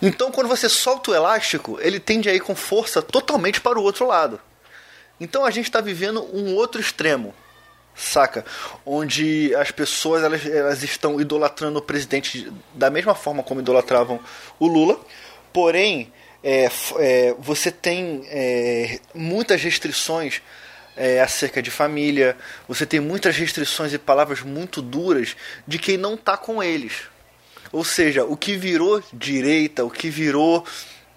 Então, 0.03 0.33
quando 0.33 0.49
você 0.49 0.69
solta 0.69 1.11
o 1.11 1.15
elástico, 1.15 1.79
ele 1.81 2.01
tende 2.01 2.29
a 2.29 2.35
ir 2.35 2.41
com 2.41 2.55
força 2.55 3.03
totalmente 3.03 3.61
para 3.61 3.79
o 3.79 3.83
outro 3.83 4.07
lado. 4.07 4.41
Então, 5.21 5.45
a 5.45 5.51
gente 5.51 5.67
está 5.67 5.81
vivendo 5.81 6.27
um 6.35 6.55
outro 6.55 6.81
extremo, 6.81 7.35
saca? 7.95 8.45
Onde 8.85 9.55
as 9.55 9.71
pessoas 9.71 10.23
elas, 10.23 10.47
elas 10.47 10.83
estão 10.83 11.21
idolatrando 11.21 11.79
o 11.79 11.83
presidente 11.83 12.51
da 12.75 12.89
mesma 12.89 13.15
forma 13.15 13.43
como 13.43 13.61
idolatravam 13.61 14.19
o 14.59 14.67
Lula, 14.67 14.99
porém, 15.53 16.11
é, 16.43 16.71
é, 16.99 17.35
você 17.39 17.71
tem 17.71 18.23
é, 18.29 18.99
muitas 19.15 19.63
restrições 19.63 20.41
é, 20.97 21.21
acerca 21.21 21.63
de 21.63 21.71
família, 21.71 22.37
você 22.67 22.87
tem 22.87 23.01
muitas 23.01 23.37
restrições 23.37 23.93
e 23.93 23.99
palavras 23.99 24.41
muito 24.41 24.81
duras 24.81 25.37
de 25.67 25.79
quem 25.79 25.99
não 25.99 26.15
está 26.15 26.37
com 26.37 26.63
eles. 26.63 27.03
Ou 27.73 27.85
seja, 27.85 28.25
o 28.25 28.37
que 28.37 28.57
virou 28.57 29.03
direita, 29.13 29.85
o 29.85 29.91
que 29.91 30.11
virou 30.11 30.65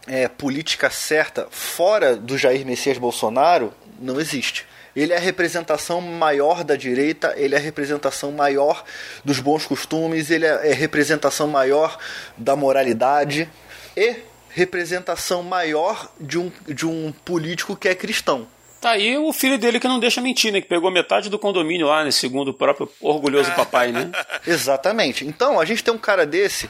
é, 0.07 0.27
política 0.27 0.89
certa 0.89 1.47
fora 1.49 2.15
do 2.15 2.37
Jair 2.37 2.65
Messias 2.65 2.97
Bolsonaro 2.97 3.73
não 3.99 4.19
existe. 4.19 4.65
Ele 4.95 5.11
é 5.11 5.17
a 5.17 5.19
representação 5.19 5.99
maior 6.01 6.63
da 6.63 6.75
direita, 6.75 7.33
ele 7.35 7.55
é 7.55 7.57
a 7.57 7.61
representação 7.61 8.31
maior 8.31 8.83
dos 9.25 9.39
bons 9.39 9.65
costumes, 9.65 10.29
ele 10.29 10.45
é 10.45 10.71
a 10.71 10.75
representação 10.75 11.47
maior 11.47 11.97
da 12.37 12.55
moralidade 12.55 13.49
e 13.97 14.17
representação 14.49 15.41
maior 15.41 16.11
de 16.19 16.37
um, 16.37 16.51
de 16.67 16.85
um 16.85 17.11
político 17.25 17.75
que 17.75 17.89
é 17.89 17.95
cristão. 17.95 18.47
Tá 18.83 18.91
aí 18.91 19.17
o 19.17 19.31
filho 19.31 19.57
dele 19.57 19.79
que 19.79 19.87
não 19.87 19.97
deixa 19.97 20.19
mentir, 20.19 20.51
né? 20.51 20.59
Que 20.59 20.67
pegou 20.67 20.91
metade 20.91 21.29
do 21.29 21.39
condomínio 21.39 21.87
lá, 21.87 22.03
né? 22.03 22.11
Segundo 22.11 22.49
o 22.49 22.53
próprio 22.53 22.91
orgulhoso 22.99 23.49
papai, 23.53 23.93
né? 23.93 24.11
Exatamente. 24.45 25.25
Então, 25.25 25.57
a 25.57 25.63
gente 25.63 25.81
tem 25.81 25.93
um 25.93 25.97
cara 25.97 26.25
desse, 26.25 26.69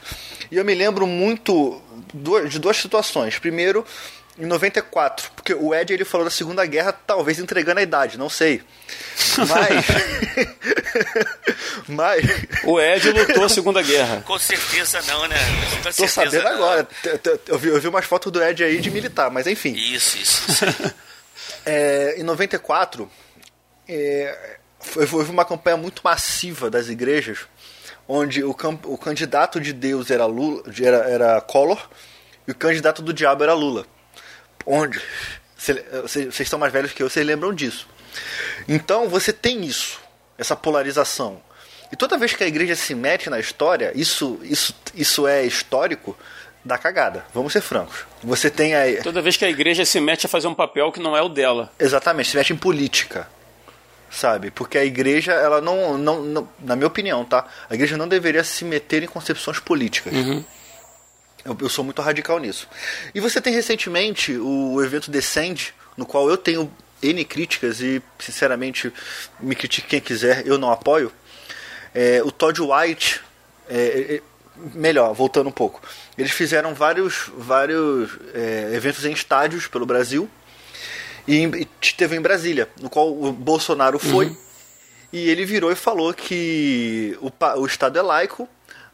e 0.51 0.57
eu 0.57 0.63
me 0.63 0.75
lembro 0.75 1.07
muito 1.07 1.81
de 2.47 2.59
duas 2.59 2.77
situações. 2.77 3.39
Primeiro, 3.39 3.83
em 4.37 4.45
94, 4.45 5.31
porque 5.35 5.55
o 5.55 5.73
Ed 5.73 5.91
ele 5.91 6.05
falou 6.05 6.25
da 6.25 6.29
Segunda 6.29 6.63
Guerra, 6.67 6.91
talvez 6.91 7.39
entregando 7.39 7.79
a 7.79 7.83
idade, 7.83 8.15
não 8.15 8.29
sei. 8.29 8.61
Mas. 9.49 9.85
mas. 11.89 12.23
O 12.63 12.79
Ed 12.79 13.09
lutou 13.09 13.45
a 13.45 13.49
Segunda 13.49 13.81
Guerra. 13.81 14.21
Com 14.23 14.37
certeza 14.37 15.01
não, 15.07 15.27
né? 15.27 15.35
Com 15.81 15.91
Tô 15.91 16.07
sabendo 16.07 16.43
não. 16.43 16.51
agora. 16.51 16.87
Eu 17.47 17.57
vi, 17.57 17.69
eu 17.69 17.81
vi 17.81 17.87
umas 17.87 18.05
fotos 18.05 18.31
do 18.31 18.43
Ed 18.43 18.63
aí 18.63 18.79
de 18.79 18.91
militar, 18.91 19.31
mas 19.31 19.47
enfim. 19.47 19.73
Isso, 19.73 20.15
isso. 20.19 20.51
isso. 20.51 20.95
É, 21.65 22.15
em 22.19 22.23
94, 22.23 23.09
é, 23.87 24.57
foi 24.79 25.05
uma 25.25 25.45
campanha 25.45 25.77
muito 25.77 26.01
massiva 26.03 26.69
das 26.69 26.89
igrejas, 26.89 27.39
onde 28.07 28.43
o, 28.43 28.51
o 28.85 28.97
candidato 28.97 29.59
de 29.61 29.71
Deus 29.73 30.11
era, 30.11 30.25
Lula, 30.25 30.63
era, 30.81 30.97
era 31.09 31.41
Collor 31.41 31.89
e 32.47 32.51
o 32.51 32.55
candidato 32.55 33.01
do 33.01 33.13
diabo 33.13 33.43
era 33.43 33.53
Lula. 33.53 33.85
Onde? 34.65 35.01
cê- 35.57 35.73
Vocês 36.01 36.25
vocês 36.25 36.39
estão 36.41 36.59
mais 36.59 36.71
velhos 36.73 36.91
que 36.91 37.01
eu, 37.01 37.09
vocês 37.09 37.25
lembram 37.25 37.53
disso. 37.53 37.87
Então 38.67 39.07
você 39.09 39.31
tem 39.33 39.63
isso, 39.65 39.99
essa 40.37 40.55
polarização. 40.55 41.41
E 41.91 41.95
toda 41.95 42.17
vez 42.17 42.33
que 42.33 42.43
a 42.43 42.47
igreja 42.47 42.75
se 42.75 42.93
mete 42.95 43.29
na 43.29 43.39
história, 43.39 43.91
isso, 43.95 44.39
isso, 44.43 44.73
isso 44.95 45.27
é 45.27 45.45
histórico 45.45 46.17
da 46.63 46.77
cagada. 46.77 47.25
Vamos 47.33 47.51
ser 47.53 47.61
francos. 47.61 48.05
Você 48.23 48.49
tem 48.49 48.73
a, 48.75 49.01
Toda 49.03 49.21
vez 49.21 49.35
que 49.37 49.45
a 49.45 49.49
igreja 49.49 49.83
se 49.85 49.99
mete 49.99 50.25
a 50.25 50.29
fazer 50.29 50.47
um 50.47 50.53
papel 50.55 50.91
que 50.91 50.99
não 50.99 51.15
é 51.15 51.21
o 51.21 51.29
dela. 51.29 51.71
Exatamente, 51.79 52.29
se 52.29 52.37
mete 52.37 52.53
em 52.53 52.57
política. 52.57 53.27
Sabe? 54.09 54.51
Porque 54.51 54.77
a 54.77 54.85
igreja, 54.85 55.31
ela 55.33 55.59
não, 55.59 55.97
não, 55.97 56.21
não- 56.21 56.49
Na 56.59 56.75
minha 56.75 56.87
opinião, 56.87 57.25
tá? 57.25 57.45
A 57.69 57.73
igreja 57.73 57.97
não 57.97 58.07
deveria 58.07 58.43
se 58.43 58.63
meter 58.63 59.01
em 59.03 59.07
concepções 59.07 59.59
políticas. 59.59 60.13
Eu, 61.43 61.57
eu 61.59 61.67
sou 61.69 61.83
muito 61.83 62.01
radical 62.01 62.39
nisso. 62.39 62.67
E 63.13 63.19
você 63.19 63.41
tem 63.41 63.53
recentemente 63.53 64.37
o 64.37 64.81
evento 64.83 65.09
Descend, 65.11 65.73
no 65.97 66.05
qual 66.05 66.29
eu 66.29 66.37
tenho 66.37 66.71
N 67.01 67.25
críticas 67.25 67.81
e, 67.81 68.01
sinceramente, 68.19 68.93
me 69.39 69.55
critique 69.55 69.87
quem 69.87 69.99
quiser, 69.99 70.45
eu 70.47 70.57
não 70.57 70.71
apoio. 70.71 71.11
É, 71.93 72.21
o 72.23 72.31
Todd 72.31 72.61
White, 72.61 73.19
é, 73.69 74.15
é, 74.15 74.21
melhor, 74.73 75.13
voltando 75.13 75.49
um 75.49 75.51
pouco, 75.51 75.81
eles 76.17 76.31
fizeram 76.31 76.73
vários, 76.73 77.31
vários 77.35 78.11
é, 78.33 78.71
eventos 78.73 79.05
em 79.05 79.11
estádios 79.11 79.67
pelo 79.67 79.85
Brasil 79.85 80.29
e, 81.27 81.43
e 81.43 81.65
teve 81.95 82.15
em 82.15 82.21
Brasília, 82.21 82.69
no 82.79 82.89
qual 82.89 83.11
o 83.11 83.31
Bolsonaro 83.31 83.97
foi 83.97 84.35
e 85.13 85.29
ele 85.29 85.45
virou 85.45 85.71
e 85.71 85.75
falou 85.75 86.11
que 86.11 87.15
o, 87.21 87.31
o 87.59 87.65
Estado 87.67 87.99
é 87.99 88.01
laico, 88.01 88.49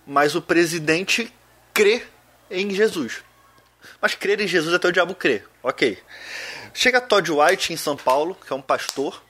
mas 0.05 0.35
o 0.35 0.41
presidente 0.41 1.33
crê 1.73 2.03
em 2.51 2.69
Jesus. 2.71 3.23
Mas 4.01 4.15
crer 4.15 4.41
em 4.41 4.47
Jesus 4.47 4.73
até 4.73 4.89
o 4.89 4.91
diabo 4.91 5.15
crê, 5.15 5.43
ok. 5.63 5.97
Chega 6.73 6.99
Todd 6.99 7.31
White 7.31 7.71
em 7.71 7.77
São 7.77 7.95
Paulo, 7.95 8.35
que 8.35 8.51
é 8.51 8.55
um 8.55 8.61
pastor, 8.61 9.23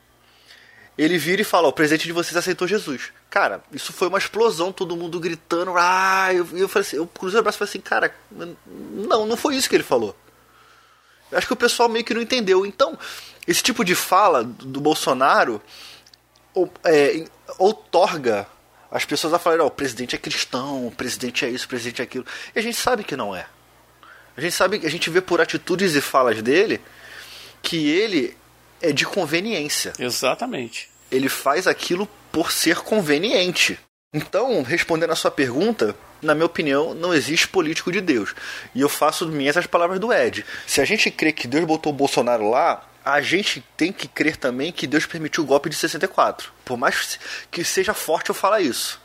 ele 1.03 1.17
vira 1.17 1.41
e 1.41 1.45
fala: 1.45 1.67
o 1.67 1.73
presidente 1.73 2.05
de 2.05 2.11
vocês 2.11 2.35
aceitou 2.35 2.67
Jesus. 2.67 3.13
Cara, 3.29 3.63
isso 3.71 3.93
foi 3.93 4.09
uma 4.09 4.17
explosão, 4.17 4.71
todo 4.71 4.97
mundo 4.97 5.19
gritando. 5.19 5.73
Ah, 5.77 6.33
eu, 6.33 6.45
eu 6.53 6.67
falei 6.67 6.85
assim, 6.87 6.97
eu 6.97 7.07
cruzei 7.07 7.39
o 7.39 7.43
braço 7.43 7.57
e 7.57 7.59
falei 7.59 7.69
assim, 7.69 7.79
cara, 7.79 8.13
não, 8.29 9.25
não 9.25 9.37
foi 9.37 9.55
isso 9.55 9.69
que 9.69 9.75
ele 9.75 9.83
falou. 9.83 10.13
Acho 11.31 11.47
que 11.47 11.53
o 11.53 11.55
pessoal 11.55 11.87
meio 11.87 12.03
que 12.03 12.13
não 12.13 12.21
entendeu. 12.21 12.65
Então, 12.65 12.97
esse 13.47 13.63
tipo 13.63 13.85
de 13.85 13.95
fala 13.95 14.43
do 14.43 14.81
Bolsonaro 14.81 15.61
ou, 16.53 16.69
é, 16.83 17.23
outorga 17.57 18.45
as 18.91 19.05
pessoas 19.05 19.33
a 19.33 19.39
falarem: 19.39 19.63
oh, 19.63 19.67
o 19.67 19.71
presidente 19.71 20.15
é 20.15 20.19
cristão, 20.19 20.87
o 20.87 20.91
presidente 20.91 21.45
é 21.45 21.49
isso, 21.49 21.65
o 21.65 21.69
presidente 21.69 22.01
é 22.01 22.03
aquilo. 22.03 22.25
E 22.53 22.59
a 22.59 22.61
gente 22.61 22.77
sabe 22.77 23.05
que 23.05 23.15
não 23.15 23.33
é. 23.33 23.45
A 24.35 24.41
gente 24.41 24.53
sabe, 24.53 24.81
a 24.83 24.89
gente 24.89 25.09
vê 25.09 25.21
por 25.21 25.39
atitudes 25.39 25.95
e 25.95 26.01
falas 26.01 26.41
dele 26.41 26.81
que 27.61 27.89
ele 27.89 28.37
é 28.81 28.91
de 28.91 29.05
conveniência. 29.05 29.93
Exatamente. 29.99 30.88
Ele 31.11 31.29
faz 31.29 31.67
aquilo 31.67 32.07
por 32.31 32.51
ser 32.51 32.77
conveniente. 32.77 33.79
Então, 34.13 34.63
respondendo 34.63 35.11
a 35.11 35.15
sua 35.15 35.29
pergunta, 35.29 35.95
na 36.21 36.33
minha 36.33 36.45
opinião, 36.45 36.93
não 36.93 37.13
existe 37.13 37.47
político 37.47 37.91
de 37.91 38.01
Deus. 38.01 38.33
E 38.73 38.81
eu 38.81 38.89
faço 38.89 39.27
minhas 39.27 39.55
as 39.55 39.67
palavras 39.67 39.99
do 39.99 40.11
Ed. 40.11 40.45
Se 40.65 40.81
a 40.81 40.85
gente 40.85 41.11
crê 41.11 41.31
que 41.31 41.47
Deus 41.47 41.65
botou 41.65 41.91
o 41.91 41.95
Bolsonaro 41.95 42.49
lá, 42.49 42.89
a 43.03 43.21
gente 43.21 43.63
tem 43.77 43.91
que 43.91 44.07
crer 44.07 44.35
também 44.35 44.71
que 44.71 44.87
Deus 44.87 45.05
permitiu 45.05 45.43
o 45.43 45.47
golpe 45.47 45.69
de 45.69 45.75
64. 45.75 46.51
Por 46.65 46.77
mais 46.77 47.19
que 47.49 47.63
seja 47.63 47.93
forte 47.93 48.29
eu 48.29 48.35
falar 48.35 48.61
isso. 48.61 48.99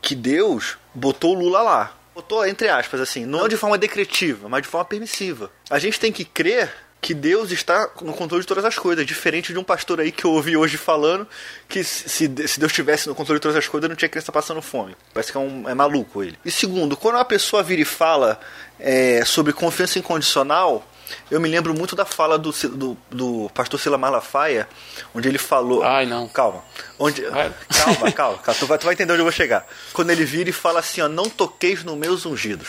Que 0.00 0.14
Deus 0.14 0.76
botou 0.94 1.34
o 1.34 1.38
Lula 1.38 1.62
lá. 1.62 1.96
Botou 2.14 2.46
entre 2.46 2.68
aspas, 2.68 3.00
assim, 3.00 3.26
não 3.26 3.46
de 3.46 3.58
forma 3.58 3.76
decretiva, 3.76 4.48
mas 4.48 4.62
de 4.62 4.68
forma 4.68 4.86
permissiva. 4.86 5.50
A 5.68 5.78
gente 5.78 6.00
tem 6.00 6.10
que 6.10 6.24
crer 6.24 6.72
que 7.00 7.14
Deus 7.14 7.52
está 7.52 7.88
no 8.00 8.12
controle 8.12 8.42
de 8.42 8.46
todas 8.48 8.64
as 8.64 8.78
coisas, 8.78 9.06
diferente 9.06 9.52
de 9.52 9.58
um 9.58 9.64
pastor 9.64 10.00
aí 10.00 10.10
que 10.10 10.24
eu 10.24 10.32
ouvi 10.32 10.56
hoje 10.56 10.76
falando 10.76 11.26
que 11.68 11.84
se, 11.84 12.08
se 12.08 12.28
Deus 12.28 12.72
estivesse 12.72 13.08
no 13.08 13.14
controle 13.14 13.38
de 13.38 13.42
todas 13.42 13.56
as 13.56 13.68
coisas, 13.68 13.88
não 13.88 13.96
tinha 13.96 14.08
criança 14.08 14.32
passando 14.32 14.60
fome. 14.60 14.96
Parece 15.14 15.30
que 15.30 15.38
é, 15.38 15.40
um, 15.40 15.68
é 15.68 15.74
maluco 15.74 16.22
ele. 16.22 16.38
E 16.44 16.50
segundo, 16.50 16.96
quando 16.96 17.14
uma 17.16 17.24
pessoa 17.24 17.62
vira 17.62 17.80
e 17.80 17.84
fala 17.84 18.40
é, 18.78 19.24
sobre 19.24 19.52
confiança 19.52 19.98
incondicional, 19.98 20.84
eu 21.30 21.40
me 21.40 21.48
lembro 21.48 21.74
muito 21.74 21.94
da 21.94 22.04
fala 22.04 22.38
do, 22.38 22.50
do, 22.50 22.98
do 23.10 23.50
pastor 23.54 23.78
Sila 23.78 23.96
Malafaia, 23.96 24.68
onde 25.14 25.28
ele 25.28 25.38
falou. 25.38 25.84
Ai, 25.84 26.06
não. 26.06 26.28
Calma. 26.28 26.64
Onde, 26.98 27.22
calma, 27.70 28.12
calma, 28.12 28.38
calma. 28.38 28.58
Tu 28.58 28.66
vai, 28.66 28.78
tu 28.78 28.84
vai 28.84 28.94
entender 28.94 29.12
onde 29.12 29.20
eu 29.20 29.24
vou 29.24 29.32
chegar. 29.32 29.66
Quando 29.92 30.10
ele 30.10 30.24
vira 30.24 30.50
e 30.50 30.52
fala 30.52 30.80
assim: 30.80 31.00
ó, 31.00 31.08
não 31.08 31.28
toqueis 31.28 31.84
nos 31.84 31.96
meus 31.96 32.26
ungidos. 32.26 32.68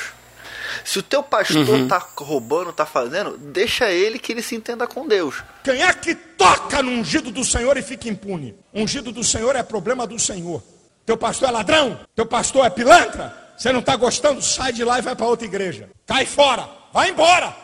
Se 0.83 0.99
o 0.99 1.03
teu 1.03 1.23
pastor 1.23 1.67
uhum. 1.67 1.87
tá 1.87 2.05
roubando, 2.17 2.71
tá 2.73 2.85
fazendo, 2.85 3.37
deixa 3.37 3.91
ele 3.91 4.19
que 4.19 4.31
ele 4.31 4.41
se 4.41 4.55
entenda 4.55 4.87
com 4.87 5.07
Deus. 5.07 5.43
Quem 5.63 5.83
é 5.83 5.93
que 5.93 6.15
toca 6.15 6.81
no 6.81 6.91
ungido 6.91 7.31
do 7.31 7.43
Senhor 7.43 7.77
e 7.77 7.81
fica 7.81 8.09
impune? 8.09 8.55
ungido 8.73 9.11
do 9.11 9.23
Senhor 9.23 9.55
é 9.55 9.63
problema 9.63 10.05
do 10.05 10.19
Senhor. 10.19 10.61
Teu 11.05 11.17
pastor 11.17 11.49
é 11.49 11.51
ladrão? 11.51 11.99
Teu 12.15 12.25
pastor 12.25 12.65
é 12.65 12.69
pilantra? 12.69 13.35
Você 13.57 13.71
não 13.71 13.79
está 13.79 13.95
gostando? 13.95 14.41
Sai 14.41 14.71
de 14.71 14.83
lá 14.83 14.99
e 14.99 15.01
vai 15.01 15.15
para 15.15 15.25
outra 15.25 15.47
igreja. 15.47 15.89
Cai 16.05 16.25
fora. 16.25 16.69
Vai 16.93 17.09
embora. 17.09 17.55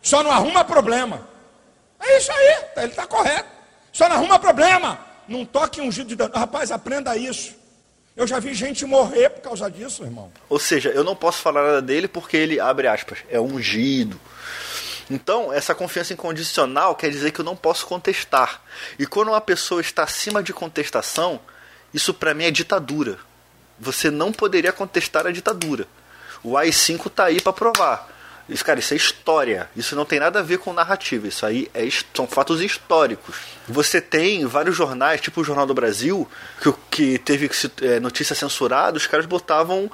Só 0.00 0.22
não 0.22 0.30
arruma 0.30 0.64
problema. 0.64 1.28
É 1.98 2.18
isso 2.18 2.30
aí. 2.30 2.64
Ele 2.76 2.86
está 2.86 3.06
correto. 3.06 3.48
Só 3.92 4.08
não 4.08 4.16
arruma 4.16 4.38
problema. 4.38 4.98
Não 5.26 5.44
toque 5.44 5.80
ungido 5.80 6.08
de 6.08 6.16
Deus. 6.16 6.30
Rapaz, 6.32 6.70
aprenda 6.70 7.16
isso. 7.16 7.54
Eu 8.16 8.26
já 8.26 8.38
vi 8.38 8.52
gente 8.54 8.84
morrer 8.84 9.30
por 9.30 9.40
causa 9.40 9.70
disso, 9.70 10.02
irmão. 10.02 10.30
Ou 10.48 10.58
seja, 10.58 10.90
eu 10.90 11.04
não 11.04 11.16
posso 11.16 11.40
falar 11.40 11.62
nada 11.62 11.82
dele 11.82 12.08
porque 12.08 12.36
ele, 12.36 12.60
abre 12.60 12.86
aspas, 12.86 13.18
é 13.28 13.40
ungido. 13.40 14.20
Então, 15.10 15.52
essa 15.52 15.74
confiança 15.74 16.12
incondicional 16.12 16.94
quer 16.94 17.10
dizer 17.10 17.32
que 17.32 17.40
eu 17.40 17.44
não 17.44 17.56
posso 17.56 17.86
contestar. 17.86 18.62
E 18.98 19.06
quando 19.06 19.28
uma 19.28 19.40
pessoa 19.40 19.80
está 19.80 20.04
acima 20.04 20.42
de 20.42 20.52
contestação, 20.52 21.40
isso 21.92 22.14
para 22.14 22.34
mim 22.34 22.44
é 22.44 22.50
ditadura. 22.50 23.18
Você 23.78 24.10
não 24.10 24.32
poderia 24.32 24.72
contestar 24.72 25.26
a 25.26 25.32
ditadura. 25.32 25.86
O 26.42 26.56
AI-5 26.56 27.06
está 27.08 27.24
aí 27.24 27.40
para 27.40 27.52
provar. 27.52 28.08
Isso, 28.50 28.64
cara, 28.64 28.80
isso 28.80 28.92
é 28.92 28.96
história. 28.96 29.70
Isso 29.76 29.94
não 29.94 30.04
tem 30.04 30.18
nada 30.18 30.40
a 30.40 30.42
ver 30.42 30.58
com 30.58 30.72
narrativa. 30.72 31.28
Isso 31.28 31.46
aí 31.46 31.70
é, 31.72 31.88
são 32.12 32.26
fatos 32.26 32.60
históricos. 32.60 33.36
Você 33.68 34.00
tem 34.00 34.44
vários 34.44 34.76
jornais, 34.76 35.20
tipo 35.20 35.40
o 35.40 35.44
Jornal 35.44 35.66
do 35.66 35.72
Brasil, 35.72 36.28
que, 36.60 36.74
que 36.90 37.18
teve 37.18 37.48
é, 37.82 38.00
notícia 38.00 38.34
censurada, 38.34 38.96
os 38.96 39.06
caras 39.06 39.24
botavam 39.24 39.90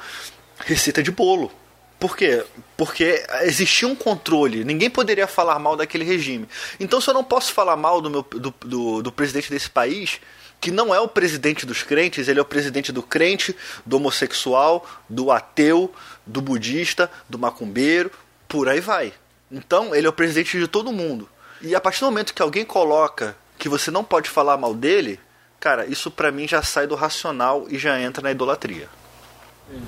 receita 0.64 1.02
de 1.02 1.10
bolo. 1.10 1.52
Por 1.98 2.16
quê? 2.16 2.44
Porque 2.76 3.24
existia 3.42 3.88
um 3.88 3.94
controle, 3.94 4.64
ninguém 4.64 4.90
poderia 4.90 5.26
falar 5.26 5.58
mal 5.58 5.76
daquele 5.76 6.04
regime. 6.04 6.46
Então, 6.78 7.00
se 7.00 7.08
eu 7.08 7.14
não 7.14 7.24
posso 7.24 7.52
falar 7.52 7.76
mal 7.76 8.00
do, 8.00 8.10
meu, 8.10 8.22
do, 8.22 8.54
do, 8.60 9.02
do 9.02 9.12
presidente 9.12 9.50
desse 9.50 9.70
país, 9.70 10.20
que 10.60 10.70
não 10.70 10.94
é 10.94 11.00
o 11.00 11.08
presidente 11.08 11.64
dos 11.64 11.82
crentes, 11.82 12.28
ele 12.28 12.38
é 12.38 12.42
o 12.42 12.46
presidente 12.46 12.92
do 12.92 13.02
crente, 13.02 13.56
do 13.84 13.96
homossexual, 13.96 14.86
do 15.08 15.30
ateu, 15.30 15.92
do 16.26 16.42
budista, 16.42 17.10
do 17.28 17.38
macumbeiro, 17.38 18.10
por 18.56 18.70
aí 18.70 18.80
vai. 18.80 19.12
Então, 19.52 19.94
ele 19.94 20.06
é 20.06 20.08
o 20.08 20.12
presidente 20.14 20.58
de 20.58 20.66
todo 20.66 20.90
mundo. 20.90 21.28
E 21.60 21.74
a 21.74 21.80
partir 21.80 22.00
do 22.00 22.06
momento 22.06 22.32
que 22.32 22.40
alguém 22.40 22.64
coloca 22.64 23.36
que 23.58 23.68
você 23.68 23.90
não 23.90 24.02
pode 24.02 24.30
falar 24.30 24.56
mal 24.56 24.72
dele, 24.72 25.20
cara, 25.60 25.84
isso 25.84 26.10
para 26.10 26.32
mim 26.32 26.48
já 26.48 26.62
sai 26.62 26.86
do 26.86 26.94
racional 26.94 27.66
e 27.68 27.76
já 27.76 28.00
entra 28.00 28.22
na 28.22 28.30
idolatria. 28.30 28.88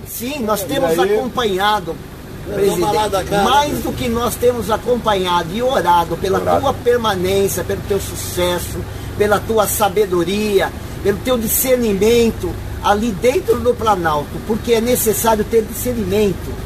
Sim, 0.06 0.40
nós 0.40 0.64
temos 0.64 0.98
acompanhado, 0.98 1.96
presidente, 2.52 3.30
mais 3.42 3.78
do 3.82 3.90
que 3.90 4.06
nós 4.06 4.34
temos 4.34 4.70
acompanhado 4.70 5.48
e 5.54 5.62
orado 5.62 6.14
pela 6.18 6.38
orado. 6.38 6.60
tua 6.60 6.74
permanência, 6.74 7.64
pelo 7.64 7.80
teu 7.88 7.98
sucesso, 7.98 8.84
pela 9.16 9.40
tua 9.40 9.66
sabedoria, 9.66 10.70
pelo 11.02 11.16
teu 11.20 11.38
discernimento 11.38 12.54
ali 12.84 13.12
dentro 13.12 13.60
do 13.60 13.72
Planalto, 13.72 14.38
porque 14.46 14.74
é 14.74 14.80
necessário 14.82 15.42
ter 15.42 15.62
discernimento 15.62 16.57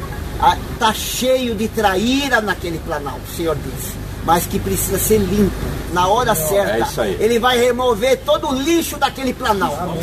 Está 0.73 0.93
cheio 0.93 1.55
de 1.55 1.67
traíra 1.67 2.41
naquele 2.41 2.77
planalto, 2.79 3.21
o 3.29 3.35
Senhor 3.35 3.55
disse. 3.55 3.93
Mas 4.25 4.45
que 4.45 4.59
precisa 4.59 4.97
ser 4.97 5.17
limpo 5.17 5.53
na 5.91 6.07
hora 6.07 6.33
Não, 6.33 6.47
certa. 6.49 7.05
É 7.05 7.17
ele 7.19 7.39
vai 7.39 7.57
remover 7.57 8.19
todo 8.25 8.49
o 8.49 8.61
lixo 8.61 8.97
daquele 8.97 9.33
planalto. 9.33 9.93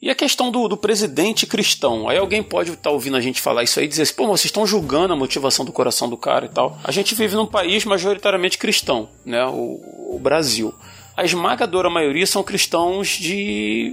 E 0.00 0.08
a 0.08 0.14
questão 0.14 0.50
do, 0.50 0.68
do, 0.68 0.76
presidente 0.76 1.44
cristão? 1.44 2.08
Aí 2.08 2.16
alguém 2.16 2.40
pode 2.40 2.70
estar 2.70 2.82
tá 2.82 2.90
ouvindo 2.90 3.16
a 3.16 3.20
gente 3.20 3.40
falar 3.40 3.64
isso 3.64 3.80
aí 3.80 3.86
e 3.86 3.88
dizer 3.88 4.02
assim, 4.02 4.14
pô, 4.14 4.26
vocês 4.28 4.44
estão 4.44 4.64
julgando 4.64 5.12
a 5.12 5.16
motivação 5.16 5.64
do 5.64 5.72
coração 5.72 6.08
do 6.08 6.16
cara 6.16 6.46
e 6.46 6.48
tal. 6.48 6.78
A 6.84 6.92
gente 6.92 7.16
vive 7.16 7.34
num 7.34 7.46
país 7.46 7.84
majoritariamente 7.84 8.58
cristão, 8.58 9.08
né? 9.26 9.44
O, 9.46 10.14
o 10.14 10.20
Brasil 10.22 10.72
a 11.18 11.24
esmagadora 11.24 11.90
maioria 11.90 12.24
são 12.28 12.44
cristãos 12.44 13.08
de, 13.08 13.92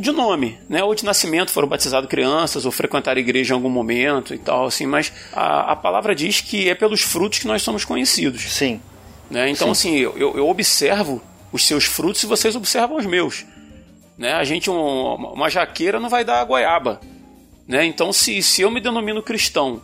de 0.00 0.10
nome, 0.10 0.58
né? 0.68 0.82
Ou 0.82 0.92
de 0.92 1.04
nascimento, 1.04 1.52
foram 1.52 1.68
batizados 1.68 2.10
crianças, 2.10 2.66
ou 2.66 2.72
frequentaram 2.72 3.16
a 3.16 3.20
igreja 3.20 3.54
em 3.54 3.56
algum 3.56 3.70
momento 3.70 4.34
e 4.34 4.38
tal, 4.38 4.66
assim, 4.66 4.84
mas 4.84 5.12
a, 5.32 5.70
a 5.70 5.76
palavra 5.76 6.16
diz 6.16 6.40
que 6.40 6.68
é 6.68 6.74
pelos 6.74 7.00
frutos 7.00 7.38
que 7.38 7.46
nós 7.46 7.62
somos 7.62 7.84
conhecidos. 7.84 8.42
Sim. 8.42 8.80
Né? 9.30 9.50
Então, 9.50 9.72
Sim. 9.72 9.90
assim, 9.90 9.98
eu, 9.98 10.36
eu 10.36 10.48
observo 10.48 11.22
os 11.52 11.64
seus 11.64 11.84
frutos 11.84 12.20
e 12.24 12.26
vocês 12.26 12.56
observam 12.56 12.96
os 12.96 13.06
meus. 13.06 13.44
Né? 14.18 14.32
A 14.32 14.42
gente, 14.42 14.68
um, 14.68 15.14
uma 15.14 15.48
jaqueira 15.48 16.00
não 16.00 16.08
vai 16.08 16.24
dar 16.24 16.42
goiaba. 16.42 17.00
Né? 17.68 17.84
Então, 17.84 18.12
se, 18.12 18.42
se 18.42 18.62
eu 18.62 18.70
me 18.72 18.80
denomino 18.80 19.22
cristão, 19.22 19.80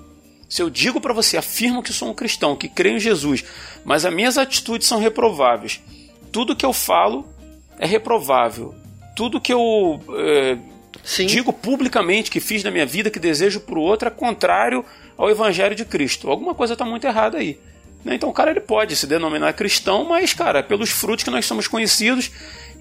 se 0.49 0.61
eu 0.61 0.69
digo 0.69 1.01
para 1.01 1.15
você, 1.15 1.37
afirmo 1.37 1.85
que 1.85 1.93
sou 1.93 2.11
um 2.11 2.15
cristão, 2.15 2.57
que 2.57 2.69
creio 2.69 2.97
em 2.97 3.01
Jesus, 3.01 3.45
mas 3.85 4.05
as 4.05 4.13
minhas 4.13 4.37
atitudes 4.37 4.89
são 4.89 4.99
reprováveis, 4.99 5.81
tudo 6.33 6.57
que 6.57 6.65
eu 6.65 6.73
falo 6.73 7.27
é 7.79 7.87
reprovável. 7.87 8.75
Tudo 9.17 9.41
que 9.41 9.53
eu 9.53 10.01
é, 10.17 10.59
digo 11.25 11.53
publicamente 11.53 12.31
que 12.31 12.41
fiz 12.41 12.63
na 12.63 12.71
minha 12.71 12.87
vida, 12.87 13.11
que 13.11 13.19
desejo 13.19 13.61
para 13.61 13.79
o 13.79 13.83
outro, 13.83 14.09
é 14.09 14.11
contrário 14.11 14.85
ao 15.17 15.31
Evangelho 15.31 15.75
de 15.75 15.85
Cristo. 15.85 16.31
Alguma 16.31 16.55
coisa 16.55 16.75
está 16.75 16.85
muito 16.85 17.07
errada 17.07 17.39
aí. 17.39 17.59
Né? 18.05 18.15
Então 18.15 18.29
o 18.29 18.33
cara 18.33 18.51
ele 18.51 18.61
pode 18.61 18.97
se 18.97 19.07
denominar 19.07 19.53
cristão, 19.53 20.05
mas, 20.05 20.33
cara, 20.33 20.63
pelos 20.63 20.91
frutos 20.91 21.25
que 21.25 21.31
nós 21.31 21.45
somos 21.45 21.69
conhecidos, 21.69 22.31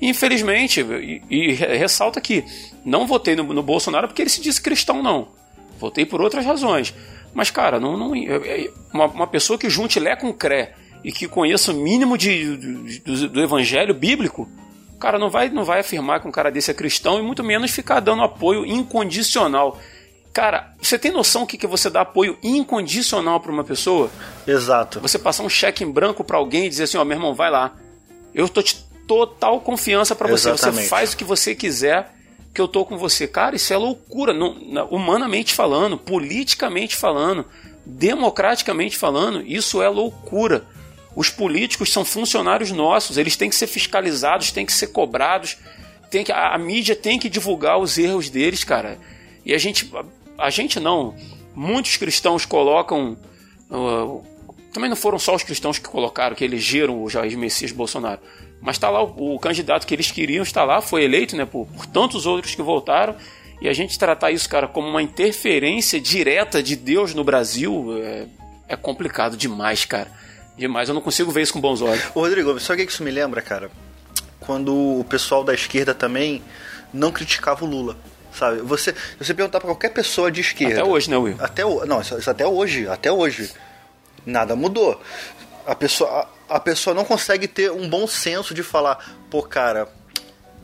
infelizmente, 0.02 0.82
e, 0.82 1.22
e 1.30 1.54
ressalta 1.54 2.20
aqui, 2.20 2.46
não 2.86 3.06
votei 3.06 3.36
no, 3.36 3.44
no, 3.44 3.64
Bolsonaro 3.64 4.08
porque 4.08 4.22
ele 4.22 4.30
se 4.30 4.42
disse 4.42 4.62
cristão, 4.62 5.04
não. 5.04 5.30
Votei 5.78 6.06
por 6.06 6.22
outras 6.22 6.46
razões. 6.46 6.94
Mas, 7.34 7.52
cara, 7.52 7.80
não, 7.80 7.98
não 7.98 8.16
é, 8.16 8.64
é, 8.64 8.72
uma, 8.94 9.06
uma 9.06 9.28
pessoa 9.28 9.60
que 9.60 9.70
junte 9.70 10.00
Lé 10.00 10.16
com 10.16 10.34
Cré 10.34 10.74
e 11.04 11.12
que 11.12 11.28
conheça 11.28 11.72
o 11.72 11.76
mínimo 11.76 12.18
de, 12.18 12.58
de 12.58 13.00
do, 13.00 13.30
do, 13.30 13.42
evangelho 13.42 13.94
bíblico, 13.94 14.50
cara 15.00 15.18
não 15.18 15.30
vai, 15.30 15.50
não 15.50 15.64
vai 15.64 15.80
afirmar 15.80 16.20
que 16.20 16.28
um 16.28 16.32
cara 16.32 16.52
desse 16.52 16.70
é 16.70 16.74
cristão 16.74 17.18
e 17.20 17.24
muito 17.24 17.44
menos 17.44 17.72
ficar 17.72 18.00
dando 18.02 18.22
apoio 18.22 18.66
incondicional. 18.66 19.80
Cara, 20.32 20.74
você 20.80 21.00
tem 21.00 21.12
noção 21.12 21.42
do 21.42 21.48
que 21.48 21.66
é 21.66 21.70
você 21.70 21.90
dar 21.90 22.02
apoio 22.02 22.38
incondicional 22.44 23.40
para 23.40 23.52
uma 23.52 23.64
pessoa? 23.64 24.12
Exato. 24.46 25.00
Você 25.00 25.18
passar 25.18 25.44
um 25.44 25.50
cheque 25.50 25.84
em 25.84 25.92
branco 25.92 26.24
para 26.24 26.38
alguém 26.38 26.66
e 26.66 26.70
dizer 26.70 26.84
assim: 26.84 26.98
ó, 26.98 27.06
meu 27.06 27.18
irmão, 27.18 27.34
vai 27.34 27.50
lá. 27.50 27.74
Eu 28.34 28.48
tô 28.48 28.62
de 28.62 28.76
total 29.08 29.60
confiança 29.62 30.16
para 30.16 30.28
você. 30.28 30.52
Exatamente. 30.52 30.84
Você 30.84 30.90
faz 30.90 31.14
o 31.14 31.18
que 31.18 31.24
você 31.24 31.56
quiser 31.56 32.14
que 32.54 32.62
eu 32.62 32.68
tô 32.68 32.86
com 32.86 32.98
você. 32.98 33.28
Cara, 33.28 33.56
isso 33.56 33.74
é 33.74 33.78
loucura, 33.78 34.34
não, 34.34 34.56
humanamente 34.92 35.54
falando, 35.54 35.98
politicamente 35.98 36.96
falando, 36.96 37.46
democraticamente 37.86 38.98
falando, 38.98 39.42
isso 39.42 39.82
é 39.82 39.90
loucura. 39.90 40.66
Os 41.16 41.30
políticos 41.30 41.92
são 41.92 42.06
funcionários 42.06 42.72
nossos, 42.72 43.18
eles 43.18 43.36
têm 43.36 43.50
que 43.50 43.56
ser 43.56 43.68
fiscalizados, 43.68 44.52
têm 44.52 44.66
que 44.66 44.74
ser 44.74 44.88
cobrados, 44.88 45.58
tem 46.10 46.24
que, 46.24 46.32
a, 46.32 46.54
a 46.54 46.58
mídia 46.58 46.96
tem 46.96 47.20
que 47.20 47.30
divulgar 47.30 47.80
os 47.80 47.98
erros 47.98 48.30
deles, 48.30 48.64
cara. 48.64 48.98
E 49.46 49.54
a 49.54 49.58
gente, 49.58 49.90
a, 50.38 50.46
a 50.46 50.50
gente 50.50 50.80
não, 50.80 51.16
muitos 51.56 51.98
cristãos 51.98 52.46
colocam 52.46 53.18
uh, 53.70 54.24
Também 54.74 54.90
não 54.90 54.98
foram 54.98 55.20
só 55.20 55.36
os 55.36 55.44
cristãos 55.44 55.80
que 55.80 55.88
colocaram, 55.88 56.36
que 56.36 56.46
elegeram 56.46 57.02
o 57.04 57.10
Jair 57.10 57.38
Messias 57.38 57.72
Bolsonaro. 57.72 58.22
Mas 58.62 58.76
está 58.76 58.90
lá 58.90 59.04
o, 59.04 59.36
o, 59.36 59.40
candidato 59.40 59.88
que 59.88 59.94
eles 59.94 60.12
queriam, 60.12 60.44
está 60.44 60.64
lá, 60.64 60.82
foi 60.82 61.04
eleito 61.04 61.36
né, 61.36 61.46
por, 61.46 61.66
por 61.68 61.86
tantos 61.86 62.26
outros 62.26 62.56
que 62.56 62.62
votaram. 62.62 63.16
E 63.62 63.68
a 63.68 63.74
gente 63.74 64.00
tratar 64.00 64.32
isso, 64.32 64.48
cara, 64.48 64.68
como 64.68 64.88
uma 64.88 65.02
interferência 65.02 66.00
direta 66.00 66.64
de 66.64 66.76
Deus 66.76 67.14
no 67.14 67.24
Brasil 67.24 67.98
é, 67.98 68.26
é 68.70 68.76
complicado 68.76 69.36
demais, 69.36 69.84
cara. 69.84 70.10
Demais. 70.60 70.90
Eu 70.90 70.94
não 70.94 71.02
consigo 71.02 71.32
ver 71.32 71.42
isso 71.42 71.54
com 71.54 71.62
bons 71.62 71.82
olhos. 71.82 72.04
Ô, 72.14 72.20
Rodrigo, 72.20 72.60
sabe 72.60 72.84
o 72.84 72.86
que 72.86 72.92
isso 72.92 73.02
me 73.02 73.10
lembra, 73.10 73.42
cara? 73.42 73.72
Quando 74.42 74.76
o 74.76 75.06
pessoal 75.06 75.42
da 75.42 75.54
esquerda 75.54 75.94
também 75.94 76.44
não 76.94 77.14
criticava 77.14 77.64
o 77.64 77.68
Lula. 77.68 77.96
Sabe? 78.34 78.60
Você, 78.60 78.94
você 79.18 79.34
perguntar 79.34 79.62
para 79.62 79.70
qualquer 79.70 79.90
pessoa 79.90 80.30
de 80.30 80.42
esquerda. 80.42 80.82
Até 80.82 80.84
hoje, 80.84 81.10
né, 81.10 81.16
Will? 81.16 81.38
Até, 81.40 81.64
não, 81.64 82.02
isso, 82.02 82.18
isso 82.18 82.30
até 82.30 82.46
hoje. 82.46 82.90
Até 82.90 83.10
hoje. 83.10 83.50
Nada 84.26 84.54
mudou. 84.54 85.02
A 85.66 85.74
pessoa, 85.74 86.28
a, 86.50 86.58
a 86.58 86.60
pessoa 86.60 86.94
não 86.94 87.06
consegue 87.06 87.48
ter 87.48 87.72
um 87.72 87.90
bom 87.90 88.06
senso 88.06 88.54
de 88.54 88.62
falar, 88.62 89.16
pô, 89.32 89.42
cara, 89.42 89.88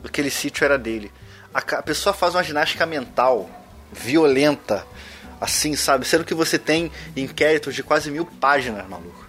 aquele 0.04 0.30
sítio 0.30 0.62
era 0.62 0.76
dele. 0.76 1.10
A, 1.54 1.60
a 1.60 1.82
pessoa 1.82 2.12
faz 2.12 2.34
uma 2.34 2.42
ginástica 2.42 2.84
mental 2.84 3.48
violenta, 3.90 4.86
assim, 5.40 5.74
sabe? 5.74 6.06
Sendo 6.06 6.22
que 6.22 6.34
você 6.34 6.58
tem 6.58 6.92
inquéritos 7.16 7.74
de 7.74 7.82
quase 7.82 8.10
mil 8.10 8.26
páginas, 8.26 8.86
maluco. 8.86 9.25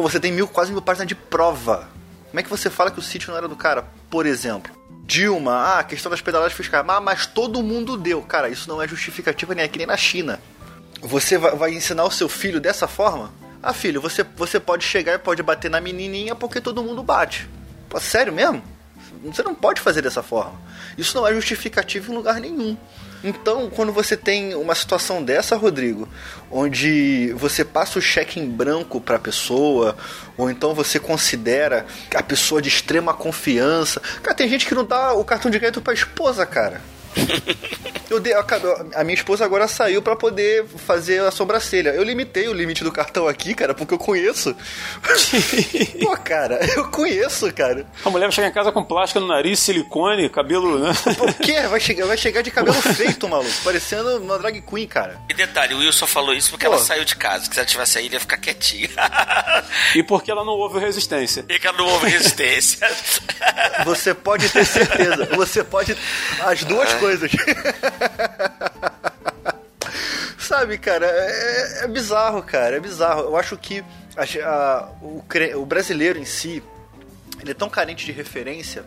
Pô, 0.00 0.08
você 0.08 0.18
tem 0.18 0.32
mil, 0.32 0.48
quase 0.48 0.72
mil 0.72 0.80
páginas 0.80 1.06
de 1.06 1.14
prova. 1.14 1.86
Como 2.30 2.40
é 2.40 2.42
que 2.42 2.48
você 2.48 2.70
fala 2.70 2.90
que 2.90 2.98
o 2.98 3.02
sítio 3.02 3.30
não 3.30 3.36
era 3.36 3.46
do 3.46 3.54
cara? 3.54 3.84
Por 4.08 4.24
exemplo. 4.24 4.72
Dilma, 5.04 5.52
ah, 5.52 5.78
a 5.80 5.84
questão 5.84 6.08
das 6.08 6.22
pedaladas 6.22 6.54
fiscais. 6.54 6.82
Ah, 6.88 7.02
mas 7.02 7.26
todo 7.26 7.62
mundo 7.62 7.98
deu. 7.98 8.22
Cara, 8.22 8.48
isso 8.48 8.66
não 8.66 8.80
é 8.80 8.88
justificativa 8.88 9.54
nem 9.54 9.62
aqui 9.62 9.76
nem 9.76 9.86
na 9.86 9.98
China. 9.98 10.40
Você 11.02 11.36
vai, 11.36 11.74
ensinar 11.74 12.04
o 12.04 12.10
seu 12.10 12.30
filho 12.30 12.58
dessa 12.58 12.88
forma? 12.88 13.30
Ah, 13.62 13.74
filho, 13.74 14.00
você, 14.00 14.24
você 14.36 14.58
pode 14.58 14.84
chegar 14.84 15.12
e 15.12 15.18
pode 15.18 15.42
bater 15.42 15.70
na 15.70 15.82
menininha 15.82 16.34
porque 16.34 16.62
todo 16.62 16.82
mundo 16.82 17.02
bate. 17.02 17.46
Pô, 17.86 18.00
sério 18.00 18.32
mesmo? 18.32 18.62
Você 19.24 19.42
não 19.42 19.54
pode 19.54 19.82
fazer 19.82 20.00
dessa 20.00 20.22
forma. 20.22 20.58
Isso 20.96 21.14
não 21.14 21.26
é 21.26 21.34
justificativo 21.34 22.10
em 22.10 22.16
lugar 22.16 22.40
nenhum. 22.40 22.74
Então, 23.22 23.68
quando 23.68 23.92
você 23.92 24.16
tem 24.16 24.54
uma 24.54 24.74
situação 24.74 25.22
dessa, 25.22 25.56
Rodrigo, 25.56 26.08
onde 26.50 27.32
você 27.34 27.64
passa 27.64 27.98
o 27.98 28.02
cheque 28.02 28.40
em 28.40 28.48
branco 28.48 29.00
para 29.00 29.16
a 29.16 29.20
pessoa, 29.20 29.96
ou 30.36 30.50
então 30.50 30.74
você 30.74 30.98
considera 30.98 31.86
a 32.14 32.22
pessoa 32.22 32.62
de 32.62 32.68
extrema 32.68 33.12
confiança. 33.12 34.00
Cara, 34.22 34.36
tem 34.36 34.48
gente 34.48 34.66
que 34.66 34.74
não 34.74 34.84
dá 34.84 35.12
o 35.12 35.24
cartão 35.24 35.50
de 35.50 35.58
crédito 35.58 35.82
para 35.82 35.92
esposa, 35.92 36.46
cara. 36.46 36.80
Eu 38.10 38.18
dei, 38.18 38.32
a 38.34 39.04
minha 39.04 39.14
esposa 39.14 39.44
agora 39.44 39.68
saiu 39.68 40.02
para 40.02 40.16
poder 40.16 40.66
fazer 40.66 41.22
a 41.22 41.30
sobrancelha. 41.30 41.90
Eu 41.90 42.02
limitei 42.02 42.48
o 42.48 42.52
limite 42.52 42.82
do 42.82 42.90
cartão 42.90 43.28
aqui, 43.28 43.54
cara, 43.54 43.72
porque 43.72 43.94
eu 43.94 43.98
conheço. 43.98 44.52
Pô, 46.02 46.16
cara, 46.16 46.58
eu 46.74 46.88
conheço, 46.90 47.52
cara. 47.52 47.86
A 48.04 48.10
mulher 48.10 48.24
vai 48.24 48.32
chegar 48.32 48.48
em 48.48 48.52
casa 48.52 48.72
com 48.72 48.82
plástica 48.82 49.20
no 49.20 49.28
nariz, 49.28 49.60
silicone, 49.60 50.28
cabelo, 50.28 50.80
né? 50.80 50.92
Por 51.16 51.32
quê? 51.34 51.60
Vai 51.68 51.78
chegar, 51.78 52.06
vai 52.06 52.16
chegar 52.16 52.42
de 52.42 52.50
cabelo 52.50 52.82
feito, 52.82 53.28
maluco. 53.28 53.54
Parecendo 53.62 54.16
uma 54.16 54.36
drag 54.40 54.60
queen, 54.60 54.88
cara. 54.88 55.20
E 55.28 55.34
detalhe, 55.34 55.74
o 55.74 55.78
Will 55.78 55.92
só 55.92 56.06
falou 56.06 56.34
isso 56.34 56.50
porque 56.50 56.66
Pô. 56.66 56.72
ela 56.72 56.82
saiu 56.82 57.04
de 57.04 57.14
casa. 57.14 57.48
Que 57.48 57.54
se 57.54 57.60
ela 57.60 57.66
tivesse 57.68 57.92
saído, 57.92 58.16
ia 58.16 58.20
ficar 58.20 58.38
quietinha. 58.38 58.90
e 59.94 60.02
porque 60.02 60.32
ela 60.32 60.44
não 60.44 60.54
houve 60.54 60.80
resistência. 60.80 61.44
E 61.48 61.60
que 61.60 61.66
ela 61.66 61.78
não 61.78 61.86
houve 61.86 62.08
resistência. 62.08 62.90
Você 63.84 64.12
pode 64.12 64.48
ter 64.48 64.64
certeza. 64.64 65.28
Você 65.36 65.62
pode. 65.62 65.96
As 66.40 66.64
duas 66.64 66.92
coisas. 67.00 67.32
Sabe, 70.38 70.78
cara, 70.78 71.06
é, 71.06 71.84
é, 71.84 71.88
bizarro, 71.88 72.42
cara, 72.42 72.76
é 72.76 72.80
bizarro. 72.80 73.22
Eu 73.22 73.36
acho 73.36 73.56
que 73.56 73.84
a, 74.16 74.24
a, 74.46 74.88
o, 75.00 75.24
o 75.56 75.64
brasileiro 75.64 76.18
em 76.18 76.24
si, 76.24 76.62
ele 77.40 77.52
é 77.52 77.54
tão 77.54 77.70
carente 77.70 78.04
de 78.04 78.12
referência 78.12 78.84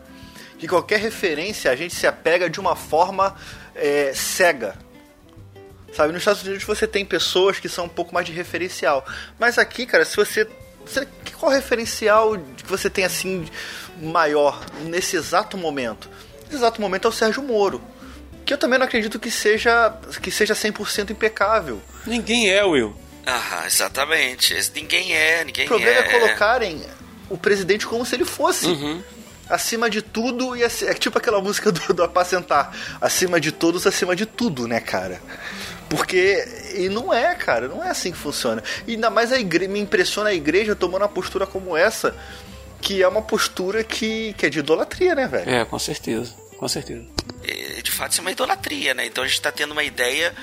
que 0.60 0.68
qualquer 0.68 1.00
referência 1.00 1.72
a 1.72 1.76
gente 1.76 1.96
se 1.96 2.06
apega 2.08 2.50
de 2.50 2.60
uma 2.60 2.76
forma 2.76 3.36
é, 3.76 4.14
cega. 4.14 4.76
Sabe, 5.96 6.12
nos 6.12 6.22
Estados 6.22 6.44
Unidos 6.44 6.64
você 6.64 6.88
tem 6.88 7.06
pessoas 7.06 7.60
que 7.60 7.70
são 7.70 7.86
um 7.86 7.90
pouco 7.90 8.14
mais 8.14 8.26
de 8.26 8.32
referencial. 8.32 9.06
Mas 9.40 9.58
aqui, 9.58 9.86
cara, 9.86 10.04
se 10.06 10.16
você. 10.16 10.48
você 10.86 11.08
qual 11.40 11.52
referencial 11.52 12.38
que 12.58 12.66
você 12.66 12.90
tem 12.90 13.04
assim 13.04 13.46
maior 14.02 14.66
nesse 14.86 15.16
exato 15.16 15.58
momento? 15.58 16.10
Nesse 16.44 16.56
exato 16.56 16.82
momento 16.82 17.08
é 17.08 17.10
o 17.10 17.14
Sérgio 17.14 17.44
Moro 17.44 17.82
que 18.46 18.54
eu 18.54 18.58
também 18.58 18.78
não 18.78 18.86
acredito 18.86 19.20
que 19.20 19.32
seja 19.32 19.94
que 20.22 20.32
seja 20.32 20.54
100% 20.54 21.12
impecável. 21.12 21.82
Ninguém 22.06 22.50
é, 22.50 22.64
Will. 22.64 22.96
Ah, 23.26 23.64
exatamente. 23.66 24.54
Ninguém 24.76 25.14
é, 25.14 25.44
ninguém 25.44 25.64
é. 25.64 25.66
O 25.66 25.70
problema 25.70 25.98
é, 25.98 26.00
é 26.00 26.20
colocarem 26.20 26.82
o 27.30 27.38
presidente 27.38 27.88
como 27.88 28.06
se 28.06 28.16
ele 28.16 28.26
fosse. 28.26 28.68
Uhum. 28.68 29.02
Acima 29.50 29.90
de 29.90 30.02
tudo, 30.02 30.56
e 30.56 30.64
é 30.64 30.94
tipo 30.94 31.18
aquela 31.18 31.40
música 31.42 31.72
do, 31.72 31.94
do 31.94 32.04
Apacentar. 32.04 32.76
Acima 33.00 33.40
de 33.40 33.52
todos, 33.52 33.86
acima 33.86 34.16
de 34.16 34.26
tudo, 34.26 34.68
né, 34.68 34.80
cara? 34.80 35.22
Porque. 35.90 36.46
E 36.76 36.90
não 36.90 37.14
é, 37.14 37.36
cara, 37.36 37.68
não 37.68 37.84
é 37.84 37.90
assim 37.90 38.12
que 38.12 38.18
funciona. 38.18 38.64
E 38.88 38.94
ainda 38.94 39.10
mais 39.10 39.32
a 39.32 39.40
igreja, 39.40 39.72
me 39.72 39.80
impressiona 39.80 40.30
a 40.30 40.34
igreja 40.34 40.76
tomando 40.76 41.04
uma 41.04 41.10
postura 41.10 41.46
como 41.46 41.78
essa, 41.78 42.16
que 42.82 43.02
é 43.02 43.08
uma 43.08 43.22
postura 43.22 43.84
que, 43.84 44.34
que 44.34 44.46
é 44.46 44.50
de 44.50 44.60
idolatria, 44.60 45.14
né, 45.14 45.28
velho? 45.28 45.50
É, 45.50 45.66
com 45.66 45.78
certeza 45.78 46.44
com 46.64 46.68
certeza. 46.70 47.04
Fato, 48.04 48.12
isso 48.12 48.22
é 48.22 48.24
uma 48.24 48.32
idolatria, 48.32 48.94
né? 48.94 49.06
Então 49.06 49.24
a 49.24 49.28
gente 49.28 49.38
está 49.38 49.52
tendo 49.52 49.72
uma 49.72 49.84
ideia, 49.84 50.36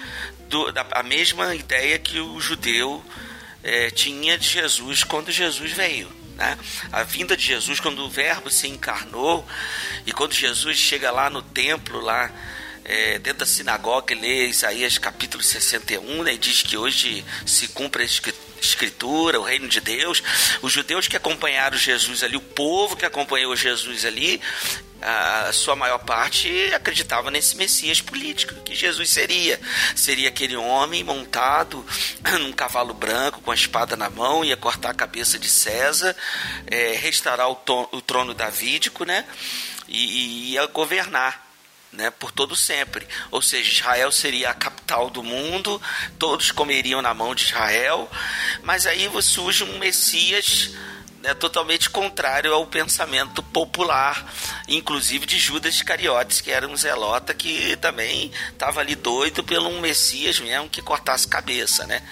do, 0.49 0.73
da, 0.73 0.87
a 0.92 1.03
mesma 1.03 1.55
ideia 1.55 1.99
que 1.99 2.18
o 2.18 2.40
judeu 2.40 3.05
é, 3.62 3.90
tinha 3.90 4.38
de 4.38 4.49
Jesus 4.49 5.05
quando 5.05 5.31
Jesus 5.31 5.73
veio. 5.73 6.11
Né? 6.37 6.59
A 6.90 7.03
vinda 7.03 7.37
de 7.37 7.44
Jesus, 7.44 7.79
quando 7.79 7.99
o 8.03 8.09
Verbo 8.09 8.51
se 8.51 8.66
encarnou, 8.66 9.46
e 10.07 10.12
quando 10.12 10.33
Jesus 10.33 10.79
chega 10.79 11.11
lá 11.11 11.29
no 11.29 11.42
templo, 11.42 12.01
lá 12.01 12.31
é, 12.90 13.20
dentro 13.20 13.40
da 13.40 13.46
sinagoga, 13.46 14.12
lê 14.16 14.46
Isaías 14.46 14.98
capítulo 14.98 15.44
61, 15.44 16.24
né, 16.24 16.35
e 16.35 16.38
diz 16.38 16.62
que 16.62 16.76
hoje 16.76 17.24
se 17.46 17.68
cumpre 17.68 18.03
a 18.03 18.07
escritura, 18.61 19.38
o 19.38 19.44
reino 19.44 19.68
de 19.68 19.81
Deus. 19.81 20.20
Os 20.61 20.72
judeus 20.72 21.07
que 21.07 21.16
acompanharam 21.16 21.79
Jesus 21.79 22.24
ali, 22.24 22.37
o 22.37 22.40
povo 22.40 22.96
que 22.96 23.07
acompanhou 23.07 23.55
Jesus 23.55 24.05
ali, 24.05 24.40
a 25.00 25.53
sua 25.53 25.76
maior 25.76 25.98
parte 25.98 26.50
acreditava 26.74 27.31
nesse 27.31 27.57
Messias 27.57 28.00
político 28.00 28.57
que 28.64 28.74
Jesus 28.74 29.09
seria. 29.09 29.61
Seria 29.94 30.29
aquele 30.29 30.57
homem 30.57 31.05
montado 31.05 31.87
num 32.40 32.53
cavalo 32.53 32.92
branco 32.92 33.40
com 33.40 33.53
a 33.53 33.55
espada 33.55 33.96
na 33.96 34.11
mão, 34.11 34.44
ia 34.44 34.57
cortar 34.57 34.90
a 34.90 34.94
cabeça 34.94 35.38
de 35.38 35.48
César, 35.48 36.16
é, 36.66 36.96
restaurar 36.96 37.48
o, 37.48 37.59
o, 37.92 38.03
trono 38.03 38.35
davídico, 38.35 39.05
né? 39.05 39.24
E, 39.87 39.98
e 39.98 40.53
ia 40.55 40.66
governar. 40.66 41.49
Né, 41.92 42.09
por 42.09 42.31
todo 42.31 42.55
sempre. 42.55 43.07
Ou 43.33 43.42
seja, 43.42 43.68
Israel 43.68 44.12
seria 44.12 44.50
a 44.50 44.55
capital 44.55 45.11
do 45.11 45.24
mundo, 45.24 45.83
todos 46.20 46.53
comeriam 46.53 47.03
na 47.03 47.12
mão 47.12 47.35
de 47.35 47.42
Israel, 47.42 48.09
mas 48.62 48.87
aí 48.87 49.11
surge 49.20 49.64
um 49.64 49.76
Messias 49.76 50.70
né, 51.22 51.35
totalmente 51.35 51.90
contrário 51.90 52.52
ao 52.52 52.66
pensamento 52.66 53.42
popular, 53.42 54.24
inclusive 54.66 55.26
de 55.26 55.38
Judas 55.38 55.74
Iscariotes, 55.74 56.40
que 56.40 56.50
era 56.50 56.66
um 56.66 56.76
zelota 56.76 57.35
que 57.35 57.76
também 57.76 58.30
estava 58.50 58.80
ali 58.80 58.94
doido 58.94 59.44
pelo 59.44 59.68
um 59.68 59.80
Messias 59.80 60.40
mesmo 60.40 60.68
que 60.68 60.80
cortasse 60.80 61.28
cabeça, 61.28 61.87
né? 61.87 62.02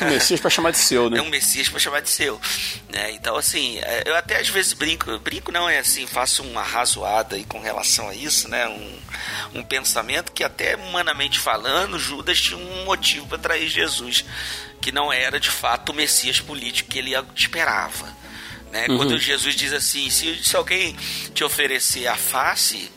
Um 0.00 0.10
Messias 0.10 0.40
para 0.40 0.50
chamar 0.50 0.72
de 0.72 0.78
seu, 0.78 1.08
né? 1.08 1.18
É 1.22 1.22
um 1.22 1.28
Messias 1.28 1.68
para 1.68 1.78
chamar 1.78 2.00
de 2.00 2.10
seu. 2.10 2.40
Né? 2.88 3.12
Então, 3.12 3.36
assim, 3.36 3.78
é, 3.78 4.02
eu 4.06 4.16
até 4.16 4.40
às 4.40 4.48
vezes 4.48 4.72
brinco, 4.72 5.18
brinco 5.20 5.52
não 5.52 5.68
é 5.68 5.78
assim, 5.78 6.06
faço 6.06 6.42
uma 6.42 6.62
razoada 6.62 7.36
aí 7.36 7.44
com 7.44 7.60
relação 7.60 8.08
a 8.08 8.14
isso, 8.14 8.48
né? 8.48 8.66
Um, 8.66 9.02
um 9.54 9.62
pensamento 9.62 10.32
que 10.32 10.42
até 10.42 10.74
humanamente 10.76 11.38
falando, 11.38 11.98
Judas 11.98 12.40
tinha 12.40 12.58
um 12.58 12.84
motivo 12.84 13.28
para 13.28 13.38
trair 13.38 13.68
Jesus, 13.68 14.24
que 14.80 14.90
não 14.90 15.12
era 15.12 15.38
de 15.38 15.50
fato 15.50 15.90
o 15.90 15.94
Messias 15.94 16.40
político 16.40 16.90
que 16.90 16.98
ele 16.98 17.12
esperava. 17.36 18.21
Né? 18.72 18.86
Uhum. 18.88 18.96
Quando 18.96 19.18
Jesus 19.18 19.54
diz 19.54 19.70
assim, 19.74 20.08
se, 20.08 20.42
se 20.42 20.56
alguém 20.56 20.96
te 21.34 21.44
oferecer 21.44 22.06
a 22.06 22.16
face, 22.16 22.90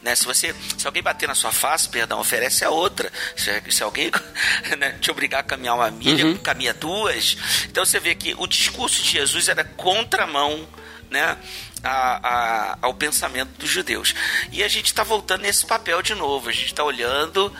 né? 0.00 0.14
Se 0.14 0.24
você, 0.24 0.54
se 0.76 0.86
alguém 0.86 1.02
bater 1.02 1.26
na 1.26 1.34
sua 1.34 1.50
face, 1.50 1.88
perdão, 1.88 2.20
oferece 2.20 2.64
a 2.64 2.70
outra. 2.70 3.12
Se, 3.36 3.60
se 3.68 3.82
alguém 3.82 4.12
né, 4.78 4.92
te 5.00 5.10
obrigar 5.10 5.40
a 5.40 5.42
caminhar 5.42 5.74
uma 5.74 5.90
milha, 5.90 6.24
uhum. 6.24 6.38
caminha 6.38 6.72
duas. 6.72 7.36
Então 7.68 7.84
você 7.84 7.98
vê 7.98 8.14
que 8.14 8.32
o 8.38 8.46
discurso 8.46 9.02
de 9.02 9.10
Jesus 9.10 9.48
era 9.48 9.64
contramão, 9.64 10.66
né? 11.10 11.36
A, 11.82 12.28
a, 12.28 12.78
ao 12.82 12.94
pensamento 12.94 13.50
dos 13.58 13.68
judeus. 13.68 14.14
E 14.52 14.62
a 14.62 14.68
gente 14.68 14.86
está 14.86 15.02
voltando 15.02 15.42
nesse 15.42 15.66
papel 15.66 16.00
de 16.00 16.14
novo. 16.14 16.48
A 16.48 16.52
gente 16.52 16.66
está 16.66 16.84
olhando 16.84 17.52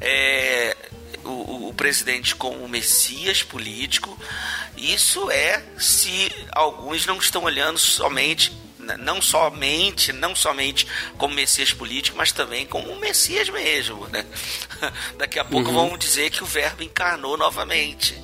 é, 0.00 0.76
o, 1.24 1.68
o, 1.68 1.74
presidente 1.74 2.34
como 2.34 2.68
messias 2.68 3.42
político. 3.42 4.18
Isso 4.76 5.30
é 5.30 5.62
se 5.78 6.30
alguns 6.52 7.06
não 7.06 7.18
estão 7.18 7.44
olhando 7.44 7.78
somente 7.78 8.52
não 8.98 9.20
somente, 9.20 10.12
não 10.12 10.36
somente 10.36 10.86
como 11.18 11.34
Messias 11.34 11.72
político, 11.72 12.16
mas 12.16 12.30
também 12.30 12.64
como 12.64 12.92
um 12.92 13.00
Messias 13.00 13.48
mesmo, 13.48 14.06
né? 14.08 14.24
Daqui 15.18 15.40
a 15.40 15.44
pouco 15.44 15.70
uhum. 15.70 15.74
vamos 15.74 15.98
dizer 15.98 16.30
que 16.30 16.44
o 16.44 16.46
Verbo 16.46 16.84
encarnou 16.84 17.36
novamente. 17.36 18.16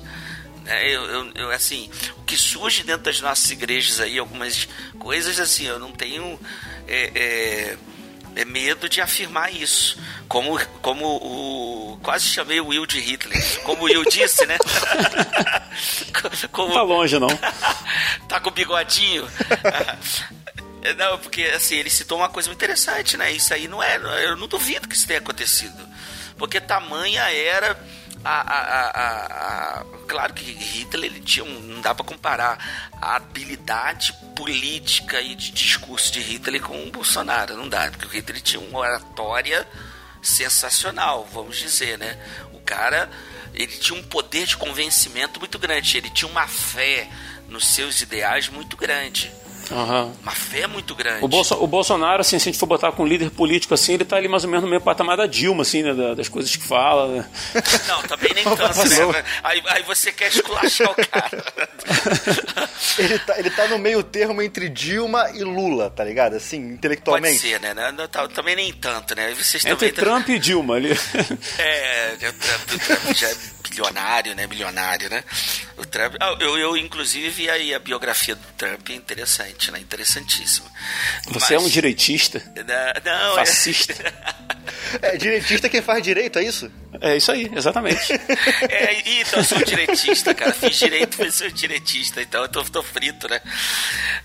É, 0.65 0.95
eu, 0.95 1.03
eu, 1.03 1.31
eu, 1.35 1.51
assim, 1.51 1.89
o 2.17 2.23
que 2.23 2.37
surge 2.37 2.83
dentro 2.83 3.03
das 3.03 3.19
nossas 3.19 3.51
igrejas 3.51 3.99
aí, 3.99 4.17
algumas 4.17 4.69
coisas 4.97 5.37
assim, 5.37 5.65
eu 5.65 5.77
não 5.77 5.91
tenho 5.91 6.39
é, 6.87 7.11
é 7.13 7.77
medo 8.45 8.89
de 8.89 9.01
afirmar 9.01 9.53
isso. 9.53 9.97
Como, 10.27 10.59
como 10.81 11.05
o. 11.05 11.99
Quase 12.01 12.25
chamei 12.25 12.59
o 12.59 12.67
Will 12.67 12.85
de 12.85 12.99
Hitler. 12.99 13.61
Como 13.63 13.83
o 13.83 13.85
Will 13.85 14.03
disse, 14.05 14.45
né? 14.45 14.57
como, 16.51 16.73
tá 16.73 16.81
longe, 16.81 17.19
não. 17.19 17.29
tá 18.27 18.39
com 18.39 18.51
bigodinho. 18.51 19.27
Não, 20.97 21.17
porque 21.17 21.43
assim, 21.43 21.75
ele 21.75 21.89
citou 21.89 22.17
uma 22.17 22.27
coisa 22.27 22.49
muito 22.49 22.59
interessante, 22.59 23.15
né? 23.15 23.31
Isso 23.31 23.53
aí 23.53 23.69
não 23.69 23.81
é. 23.81 23.95
Eu 24.25 24.35
não 24.35 24.49
duvido 24.49 24.85
que 24.85 24.93
isso 24.93 25.07
tenha 25.07 25.19
acontecido. 25.19 25.81
Porque 26.37 26.59
tamanha 26.59 27.21
era 27.31 27.79
a, 28.23 28.41
a, 28.41 29.79
a, 29.79 29.85
claro 30.07 30.33
que 30.33 30.43
Hitler 30.43 31.11
ele 31.11 31.19
tinha 31.19 31.43
um, 31.43 31.59
não 31.59 31.81
dá 31.81 31.93
para 31.93 32.05
comparar 32.05 32.91
a 33.01 33.15
habilidade 33.15 34.13
política 34.35 35.21
e 35.21 35.35
de 35.35 35.51
discurso 35.51 36.11
de 36.11 36.19
Hitler 36.19 36.61
com 36.61 36.81
o 36.81 36.91
Bolsonaro, 36.91 37.57
não 37.57 37.67
dá, 37.67 37.89
porque 37.91 38.05
o 38.05 38.09
Hitler 38.09 38.41
tinha 38.41 38.61
uma 38.61 38.79
oratória 38.79 39.67
sensacional, 40.21 41.27
vamos 41.33 41.57
dizer, 41.57 41.97
né? 41.97 42.17
O 42.53 42.59
cara 42.61 43.09
ele 43.53 43.77
tinha 43.77 43.99
um 43.99 44.03
poder 44.03 44.47
de 44.47 44.57
convencimento 44.57 45.39
muito 45.39 45.59
grande, 45.59 45.97
ele 45.97 46.09
tinha 46.09 46.29
uma 46.29 46.47
fé 46.47 47.07
nos 47.47 47.67
seus 47.67 48.01
ideais 48.01 48.49
muito 48.49 48.75
grande. 48.75 49.31
Uhum. 49.73 50.13
Uma 50.21 50.31
fé 50.31 50.67
muito 50.67 50.93
grande. 50.93 51.25
O, 51.25 51.27
Bolso, 51.27 51.55
o 51.55 51.65
Bolsonaro, 51.65 52.21
assim, 52.21 52.37
se 52.37 52.47
a 52.47 52.51
gente 52.51 52.59
for 52.59 52.67
botar 52.67 52.91
com 52.91 53.03
um 53.03 53.07
líder 53.07 53.31
político 53.31 53.73
assim, 53.73 53.93
ele 53.93 54.05
tá 54.05 54.17
ali 54.17 54.27
mais 54.27 54.43
ou 54.43 54.49
menos 54.49 54.63
no 54.63 54.69
mesmo 54.69 54.85
patamar 54.85 55.17
da 55.17 55.25
Dilma, 55.25 55.63
assim, 55.63 55.81
né? 55.81 56.15
Das 56.15 56.29
coisas 56.29 56.55
que 56.55 56.63
fala. 56.63 57.07
Né? 57.07 57.25
Não, 57.87 58.01
também 58.03 58.33
nem 58.33 58.43
tanto, 58.43 58.87
né? 58.87 59.23
Aí, 59.43 59.61
aí 59.65 59.83
você 59.83 60.11
quer 60.11 60.27
esculachar 60.27 60.91
o 60.91 60.95
cara. 60.95 61.43
ele, 62.99 63.19
tá, 63.19 63.39
ele 63.39 63.49
tá 63.49 63.67
no 63.67 63.79
meio 63.79 64.03
termo 64.03 64.41
entre 64.41 64.69
Dilma 64.69 65.31
e 65.33 65.43
Lula, 65.43 65.89
tá 65.89 66.03
ligado? 66.03 66.35
Assim, 66.35 66.57
intelectualmente. 66.57 67.39
Pode 67.39 67.51
ser, 67.51 67.59
né? 67.59 67.91
Não, 67.91 68.07
tá, 68.07 68.27
também 68.27 68.55
nem 68.55 68.71
tanto, 68.73 69.15
né? 69.15 69.33
Vocês 69.33 69.65
entre 69.65 69.91
também... 69.91 70.13
Trump 70.13 70.29
e 70.29 70.39
Dilma 70.39 70.75
ali. 70.75 70.93
É, 71.57 72.15
o 72.29 72.33
Trump 72.79 73.15
já 73.15 73.29
é 73.29 73.35
bilionário, 73.69 74.35
né? 74.35 74.47
Milionário, 74.47 75.09
né? 75.09 75.23
O 75.77 75.85
Trump. 75.85 76.15
Ah, 76.19 76.35
eu, 76.39 76.57
eu, 76.57 76.77
inclusive, 76.77 77.29
vi 77.29 77.49
aí 77.49 77.73
a 77.73 77.79
biografia 77.79 78.35
do 78.35 78.47
Trump, 78.57 78.89
interessante, 78.89 79.62
né? 79.71 79.79
Interessantíssima. 79.79 80.69
Você 81.27 81.39
Mas... 81.39 81.51
é 81.51 81.59
um 81.59 81.69
direitista? 81.69 82.41
Não, 83.03 83.35
Fascista. 83.35 83.93
É... 85.01 85.15
é 85.15 85.17
direitista 85.17 85.69
quem 85.69 85.81
faz 85.81 86.03
direito, 86.03 86.39
é 86.39 86.43
isso? 86.43 86.71
É 87.01 87.17
isso 87.17 87.31
aí, 87.31 87.49
exatamente. 87.53 88.13
é, 88.69 89.21
então, 89.21 89.39
eu 89.39 89.43
sou 89.43 89.63
direitista, 89.63 90.33
cara. 90.33 90.53
Fiz 90.53 90.77
direito, 90.77 91.17
mas 91.19 91.35
sou 91.35 91.49
direitista, 91.49 92.21
então 92.21 92.43
eu 92.43 92.49
tô, 92.49 92.63
tô 92.63 92.83
frito, 92.83 93.27
né? 93.27 93.41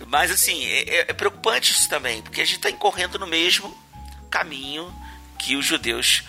Mas, 0.07 0.31
assim, 0.31 0.65
é, 0.67 1.07
é 1.09 1.13
preocupante 1.13 1.73
isso 1.73 1.89
também, 1.89 2.23
porque 2.23 2.41
a 2.41 2.45
gente 2.45 2.61
tá 2.61 2.71
incorrendo 2.71 3.19
no 3.19 3.27
mesmo 3.27 3.77
caminho 4.31 4.93
que 5.39 5.57
os 5.57 5.65
judeus 5.65 6.25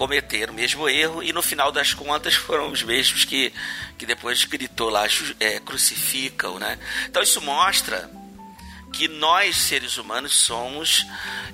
cometeram 0.00 0.54
o 0.54 0.56
mesmo 0.56 0.88
erro 0.88 1.22
e 1.22 1.30
no 1.30 1.42
final 1.42 1.70
das 1.70 1.92
contas 1.92 2.34
foram 2.34 2.70
os 2.70 2.82
mesmos 2.82 3.26
que, 3.26 3.52
que 3.98 4.06
depois 4.06 4.44
gritou 4.44 4.88
lá, 4.88 5.06
é, 5.38 5.60
crucificam, 5.60 6.58
né? 6.58 6.78
Então 7.06 7.22
isso 7.22 7.38
mostra 7.42 8.10
que 8.92 9.08
nós, 9.08 9.56
seres 9.56 9.96
humanos, 9.96 10.34
somos 10.34 11.06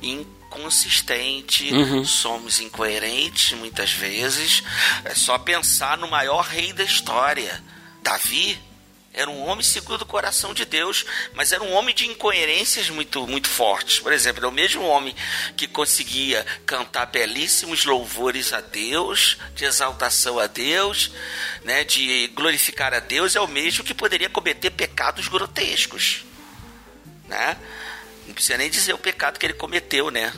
inconsistentes, 0.03 1.73
uhum. 1.73 2.05
somos 2.05 2.61
incoerentes 2.61 3.57
muitas 3.59 3.93
vezes. 3.93 4.63
É 5.05 5.15
só 5.15 5.39
pensar 5.39 5.99
no 5.99 6.09
maior 6.09 6.45
rei 6.45 6.73
da 6.73 6.85
história, 6.85 7.63
Davi 8.03 8.59
era 9.17 9.31
um 9.31 9.47
homem 9.47 9.65
segundo 9.65 10.03
o 10.03 10.07
coração 10.07 10.53
de 10.53 10.67
Deus, 10.67 11.07
mas 11.33 11.51
era 11.51 11.65
um 11.65 11.73
homem 11.73 11.95
de 11.95 12.07
incoerências 12.07 12.91
muito, 12.91 13.27
muito 13.27 13.49
fortes. 13.49 13.99
Por 13.99 14.13
exemplo, 14.13 14.45
é 14.45 14.47
o 14.47 14.53
mesmo 14.53 14.85
homem 14.85 15.17
que 15.57 15.67
conseguia 15.67 16.45
cantar 16.67 17.07
belíssimos 17.07 17.87
louvores 17.87 18.53
a 18.53 18.61
Deus, 18.61 19.39
de 19.55 19.65
exaltação 19.65 20.39
a 20.39 20.47
Deus, 20.47 21.11
né, 21.65 21.83
de 21.83 22.31
glorificar 22.35 22.93
a 22.93 23.01
Deus, 23.01 23.35
é 23.35 23.41
o 23.41 23.49
mesmo 23.49 23.83
que 23.83 23.95
poderia 23.95 24.29
cometer 24.29 24.69
pecados 24.69 25.29
grotescos. 25.29 26.23
Né? 27.29 27.57
Não 28.27 28.35
precisa 28.35 28.59
nem 28.59 28.71
dizer 28.71 28.93
o 28.93 28.99
pecado 28.99 29.39
que 29.39 29.47
ele 29.47 29.55
cometeu, 29.55 30.11
né? 30.11 30.33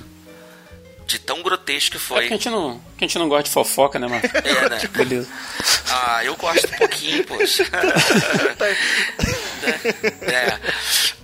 de 1.09 1.19
tão 1.19 1.43
grotesco 1.43 1.93
que 1.93 1.99
foi. 1.99 2.27
É 2.27 2.29
que 2.29 2.35
a 2.35 2.37
gente 2.37 2.51
não, 2.51 2.79
que 2.99 3.05
a 3.05 3.09
gente 3.09 3.19
não 3.19 3.31
gosta 3.31 3.45
de 3.45 3.51
fofoca, 3.51 3.99
né, 3.99 4.07
mano? 4.07 4.21
É, 4.23 4.69
né? 4.69 4.79
Beleza. 4.93 5.27
Ah, 5.89 6.23
eu 6.23 6.37
gosto 6.37 6.67
um 6.67 6.77
pouquinho, 6.77 7.25
poxa. 7.25 7.65
é. 10.21 10.59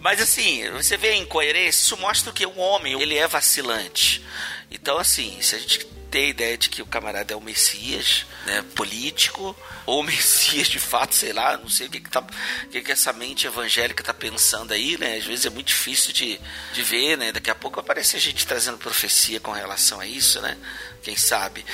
Mas 0.01 0.23
assim, 0.23 0.69
você 0.71 0.97
vê 0.97 1.09
a 1.09 1.17
incoerência, 1.17 1.83
isso 1.83 1.99
mostra 1.99 2.33
que 2.33 2.47
o 2.47 2.57
homem, 2.57 3.01
ele 3.01 3.19
é 3.19 3.29
vacilante. 3.29 4.25
Então, 4.71 4.97
assim, 4.97 5.37
se 5.43 5.55
a 5.55 5.59
gente 5.59 5.87
a 6.23 6.29
ideia 6.29 6.57
de 6.57 6.69
que 6.69 6.83
o 6.83 6.87
camarada 6.87 7.33
é 7.33 7.37
o 7.37 7.41
Messias, 7.41 8.27
né, 8.47 8.63
político, 8.75 9.57
ou 9.87 10.03
Messias 10.03 10.69
de 10.69 10.79
fato, 10.79 11.15
sei 11.15 11.33
lá, 11.33 11.57
não 11.57 11.69
sei 11.69 11.87
o 11.87 11.91
que, 11.91 12.01
que, 12.01 12.11
tá, 12.11 12.21
o 12.21 12.69
que, 12.69 12.81
que 12.81 12.93
essa 12.93 13.13
mente 13.13 13.47
evangélica 13.47 14.03
tá 14.03 14.15
pensando 14.15 14.73
aí, 14.73 14.97
né? 14.99 15.17
Às 15.17 15.25
vezes 15.25 15.47
é 15.47 15.51
muito 15.51 15.69
difícil 15.69 16.13
de, 16.13 16.41
de 16.73 16.83
ver, 16.83 17.19
né? 17.19 17.33
Daqui 17.33 17.51
a 17.51 17.55
pouco 17.55 17.81
aparece 17.81 18.17
a 18.17 18.21
gente 18.21 18.47
trazendo 18.47 18.79
profecia 18.79 19.41
com 19.41 19.53
relação 19.53 20.01
a 20.01 20.07
isso, 20.07 20.41
né? 20.41 20.57
Quem 21.03 21.17
sabe? 21.17 21.65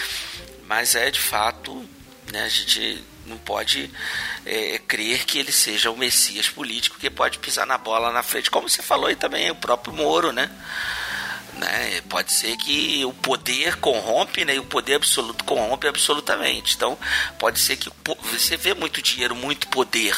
Mas 0.66 0.94
é 0.94 1.10
de 1.10 1.20
fato, 1.20 1.88
né? 2.32 2.44
A 2.44 2.48
gente 2.48 3.04
não 3.26 3.38
pode 3.38 3.90
é, 4.44 4.78
crer 4.78 5.24
que 5.24 5.38
ele 5.38 5.52
seja 5.52 5.90
o 5.90 5.96
Messias 5.96 6.48
político 6.48 6.98
que 6.98 7.08
pode 7.08 7.38
pisar 7.38 7.66
na 7.66 7.78
bola 7.78 8.12
na 8.12 8.22
frente, 8.22 8.50
como 8.50 8.68
você 8.68 8.82
falou 8.82 9.06
aí 9.06 9.16
também, 9.16 9.50
o 9.50 9.54
próprio 9.54 9.92
Moro, 9.92 10.32
né? 10.32 10.50
Né? 11.60 12.00
Pode 12.08 12.32
ser 12.32 12.56
que 12.56 13.04
o 13.04 13.12
poder 13.12 13.76
corrompe, 13.76 14.46
né? 14.46 14.54
E 14.54 14.58
o 14.58 14.64
poder 14.64 14.94
absoluto 14.94 15.44
corrompe 15.44 15.86
absolutamente. 15.86 16.74
Então, 16.74 16.98
pode 17.38 17.60
ser 17.60 17.76
que 17.76 17.90
você 18.22 18.56
vê 18.56 18.72
muito 18.72 19.02
dinheiro, 19.02 19.36
muito 19.36 19.68
poder. 19.68 20.16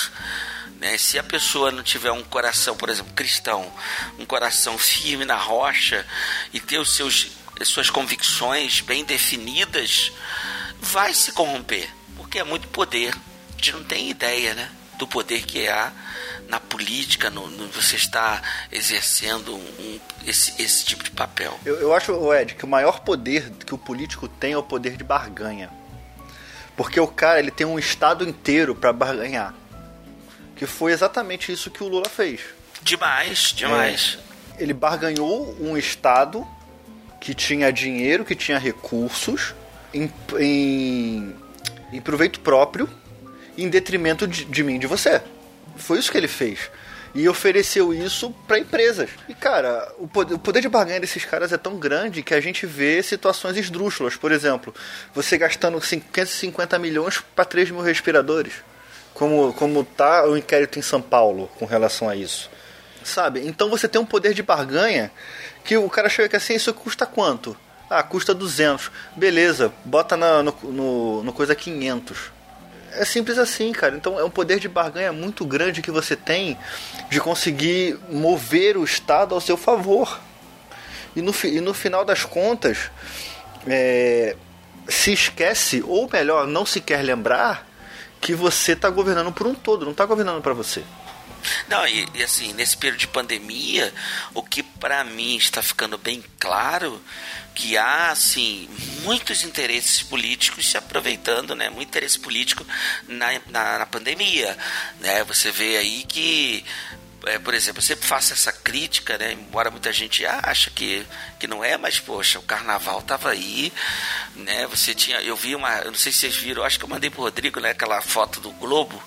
Né? 0.78 0.96
Se 0.96 1.18
a 1.18 1.22
pessoa 1.22 1.72
não 1.72 1.82
tiver 1.82 2.12
um 2.12 2.22
coração, 2.22 2.76
por 2.76 2.88
exemplo, 2.88 3.12
cristão, 3.14 3.72
um 4.20 4.24
coração 4.24 4.78
firme 4.78 5.24
na 5.24 5.34
rocha 5.34 6.06
e 6.52 6.60
ter 6.60 6.78
os 6.78 6.94
seus, 6.94 7.26
as 7.60 7.66
suas 7.66 7.90
convicções 7.90 8.80
bem 8.80 9.04
definidas, 9.04 10.12
vai 10.80 11.12
se 11.12 11.32
corromper, 11.32 11.90
porque 12.16 12.38
é 12.38 12.44
muito 12.44 12.68
poder. 12.68 13.12
A 13.14 13.56
gente 13.56 13.72
não 13.72 13.82
tem 13.82 14.10
ideia, 14.10 14.54
né? 14.54 14.70
Do 14.96 15.08
poder 15.08 15.42
que 15.42 15.66
há 15.66 15.92
na 16.52 16.60
política, 16.60 17.30
no, 17.30 17.48
no, 17.48 17.66
você 17.68 17.96
está 17.96 18.42
exercendo 18.70 19.56
um, 19.56 19.98
esse, 20.26 20.62
esse 20.62 20.84
tipo 20.84 21.02
de 21.02 21.10
papel? 21.10 21.58
Eu, 21.64 21.76
eu 21.76 21.94
acho, 21.94 22.12
Ed, 22.34 22.54
que 22.54 22.66
o 22.66 22.68
maior 22.68 23.00
poder 23.00 23.50
que 23.64 23.74
o 23.74 23.78
político 23.78 24.28
tem 24.28 24.52
é 24.52 24.58
o 24.58 24.62
poder 24.62 24.98
de 24.98 25.02
barganha. 25.02 25.70
Porque 26.76 27.00
o 27.00 27.06
cara 27.06 27.38
ele 27.38 27.50
tem 27.50 27.66
um 27.66 27.78
estado 27.78 28.28
inteiro 28.28 28.74
para 28.74 28.92
barganhar. 28.92 29.54
Que 30.54 30.66
foi 30.66 30.92
exatamente 30.92 31.50
isso 31.50 31.70
que 31.70 31.82
o 31.82 31.88
Lula 31.88 32.10
fez. 32.10 32.42
Demais, 32.82 33.54
demais. 33.56 34.18
É, 34.58 34.62
ele 34.62 34.74
barganhou 34.74 35.56
um 35.58 35.74
estado 35.74 36.46
que 37.18 37.32
tinha 37.32 37.72
dinheiro, 37.72 38.26
que 38.26 38.34
tinha 38.34 38.58
recursos, 38.58 39.54
em, 39.94 40.12
em, 40.38 41.34
em 41.94 42.00
proveito 42.02 42.40
próprio, 42.40 42.90
em 43.56 43.70
detrimento 43.70 44.26
de, 44.26 44.44
de 44.44 44.62
mim, 44.62 44.78
de 44.78 44.86
você. 44.86 45.22
Foi 45.76 45.98
isso 45.98 46.10
que 46.10 46.18
ele 46.18 46.28
fez. 46.28 46.70
E 47.14 47.28
ofereceu 47.28 47.92
isso 47.92 48.30
para 48.46 48.58
empresas. 48.58 49.10
E, 49.28 49.34
cara, 49.34 49.92
o 49.98 50.08
poder, 50.08 50.34
o 50.34 50.38
poder 50.38 50.62
de 50.62 50.68
barganha 50.68 51.00
desses 51.00 51.24
caras 51.24 51.52
é 51.52 51.58
tão 51.58 51.76
grande 51.76 52.22
que 52.22 52.32
a 52.32 52.40
gente 52.40 52.64
vê 52.64 53.02
situações 53.02 53.56
esdrúxulas. 53.56 54.16
Por 54.16 54.32
exemplo, 54.32 54.74
você 55.14 55.36
gastando 55.36 55.78
550 55.78 56.78
milhões 56.78 57.22
para 57.34 57.44
3 57.44 57.70
mil 57.70 57.82
respiradores. 57.82 58.54
Como, 59.12 59.52
como 59.52 59.84
tá 59.84 60.26
o 60.26 60.38
inquérito 60.38 60.78
em 60.78 60.82
São 60.82 61.02
Paulo 61.02 61.50
com 61.58 61.66
relação 61.66 62.08
a 62.08 62.16
isso. 62.16 62.50
Sabe? 63.04 63.46
Então 63.46 63.68
você 63.68 63.86
tem 63.86 64.00
um 64.00 64.06
poder 64.06 64.32
de 64.32 64.42
barganha 64.42 65.12
que 65.64 65.76
o 65.76 65.90
cara 65.90 66.08
chega 66.08 66.26
aqui 66.26 66.36
assim, 66.36 66.54
isso 66.54 66.72
custa 66.72 67.04
quanto? 67.04 67.54
Ah, 67.90 68.02
custa 68.02 68.32
200. 68.32 68.90
Beleza, 69.14 69.70
bota 69.84 70.16
na, 70.16 70.42
no, 70.42 70.56
no, 70.62 71.22
no 71.24 71.32
coisa 71.34 71.54
500 71.54 72.41
é 72.94 73.04
simples 73.04 73.38
assim, 73.38 73.72
cara. 73.72 73.96
Então 73.96 74.18
é 74.18 74.24
um 74.24 74.30
poder 74.30 74.58
de 74.58 74.68
barganha 74.68 75.12
muito 75.12 75.44
grande 75.44 75.82
que 75.82 75.90
você 75.90 76.16
tem 76.16 76.58
de 77.10 77.20
conseguir 77.20 77.98
mover 78.10 78.76
o 78.76 78.84
Estado 78.84 79.34
ao 79.34 79.40
seu 79.40 79.56
favor. 79.56 80.20
E 81.14 81.20
no, 81.20 81.34
e 81.44 81.60
no 81.60 81.74
final 81.74 82.04
das 82.04 82.24
contas, 82.24 82.90
é, 83.66 84.36
se 84.88 85.12
esquece, 85.12 85.82
ou 85.86 86.08
melhor, 86.10 86.46
não 86.46 86.64
se 86.64 86.80
quer 86.80 87.02
lembrar, 87.02 87.66
que 88.20 88.34
você 88.34 88.72
está 88.72 88.88
governando 88.88 89.32
por 89.32 89.46
um 89.46 89.54
todo, 89.54 89.84
não 89.84 89.92
está 89.92 90.06
governando 90.06 90.40
para 90.40 90.54
você. 90.54 90.82
Não, 91.68 91.86
e, 91.86 92.08
e, 92.14 92.22
assim, 92.22 92.52
nesse 92.52 92.76
período 92.76 93.00
de 93.00 93.08
pandemia, 93.08 93.92
o 94.34 94.42
que 94.42 94.62
para 94.62 95.04
mim 95.04 95.36
está 95.36 95.62
ficando 95.62 95.98
bem 95.98 96.24
claro 96.38 97.02
que 97.54 97.76
há 97.76 98.10
assim 98.10 98.68
muitos 99.02 99.44
interesses 99.44 100.02
políticos 100.02 100.70
se 100.70 100.76
aproveitando, 100.76 101.54
né? 101.54 101.68
Muito 101.68 101.88
interesse 101.88 102.18
político 102.18 102.66
na, 103.06 103.26
na, 103.50 103.78
na 103.80 103.86
pandemia, 103.86 104.56
né? 105.00 105.22
Você 105.24 105.50
vê 105.50 105.76
aí 105.76 106.04
que 106.04 106.64
é, 107.26 107.38
por 107.38 107.54
exemplo, 107.54 107.78
eu 107.78 107.82
sempre 107.82 108.06
faço 108.06 108.32
essa 108.32 108.52
crítica, 108.52 109.16
né? 109.16 109.32
Embora 109.32 109.70
muita 109.70 109.92
gente 109.92 110.26
acha 110.26 110.70
que, 110.70 111.06
que 111.38 111.46
não 111.46 111.62
é, 111.62 111.76
mas 111.76 111.98
poxa, 111.98 112.38
o 112.38 112.42
carnaval 112.42 113.00
tava 113.02 113.30
aí, 113.30 113.72
né? 114.34 114.66
Você 114.68 114.94
tinha, 114.94 115.20
eu 115.20 115.36
vi 115.36 115.54
uma, 115.54 115.78
eu 115.78 115.90
não 115.92 115.98
sei 115.98 116.10
se 116.10 116.18
vocês 116.18 116.36
viram, 116.36 116.64
acho 116.64 116.78
que 116.78 116.84
eu 116.84 116.88
mandei 116.88 117.10
pro 117.10 117.22
Rodrigo, 117.22 117.60
né? 117.60 117.70
Aquela 117.70 118.00
foto 118.00 118.40
do 118.40 118.50
Globo, 118.52 119.00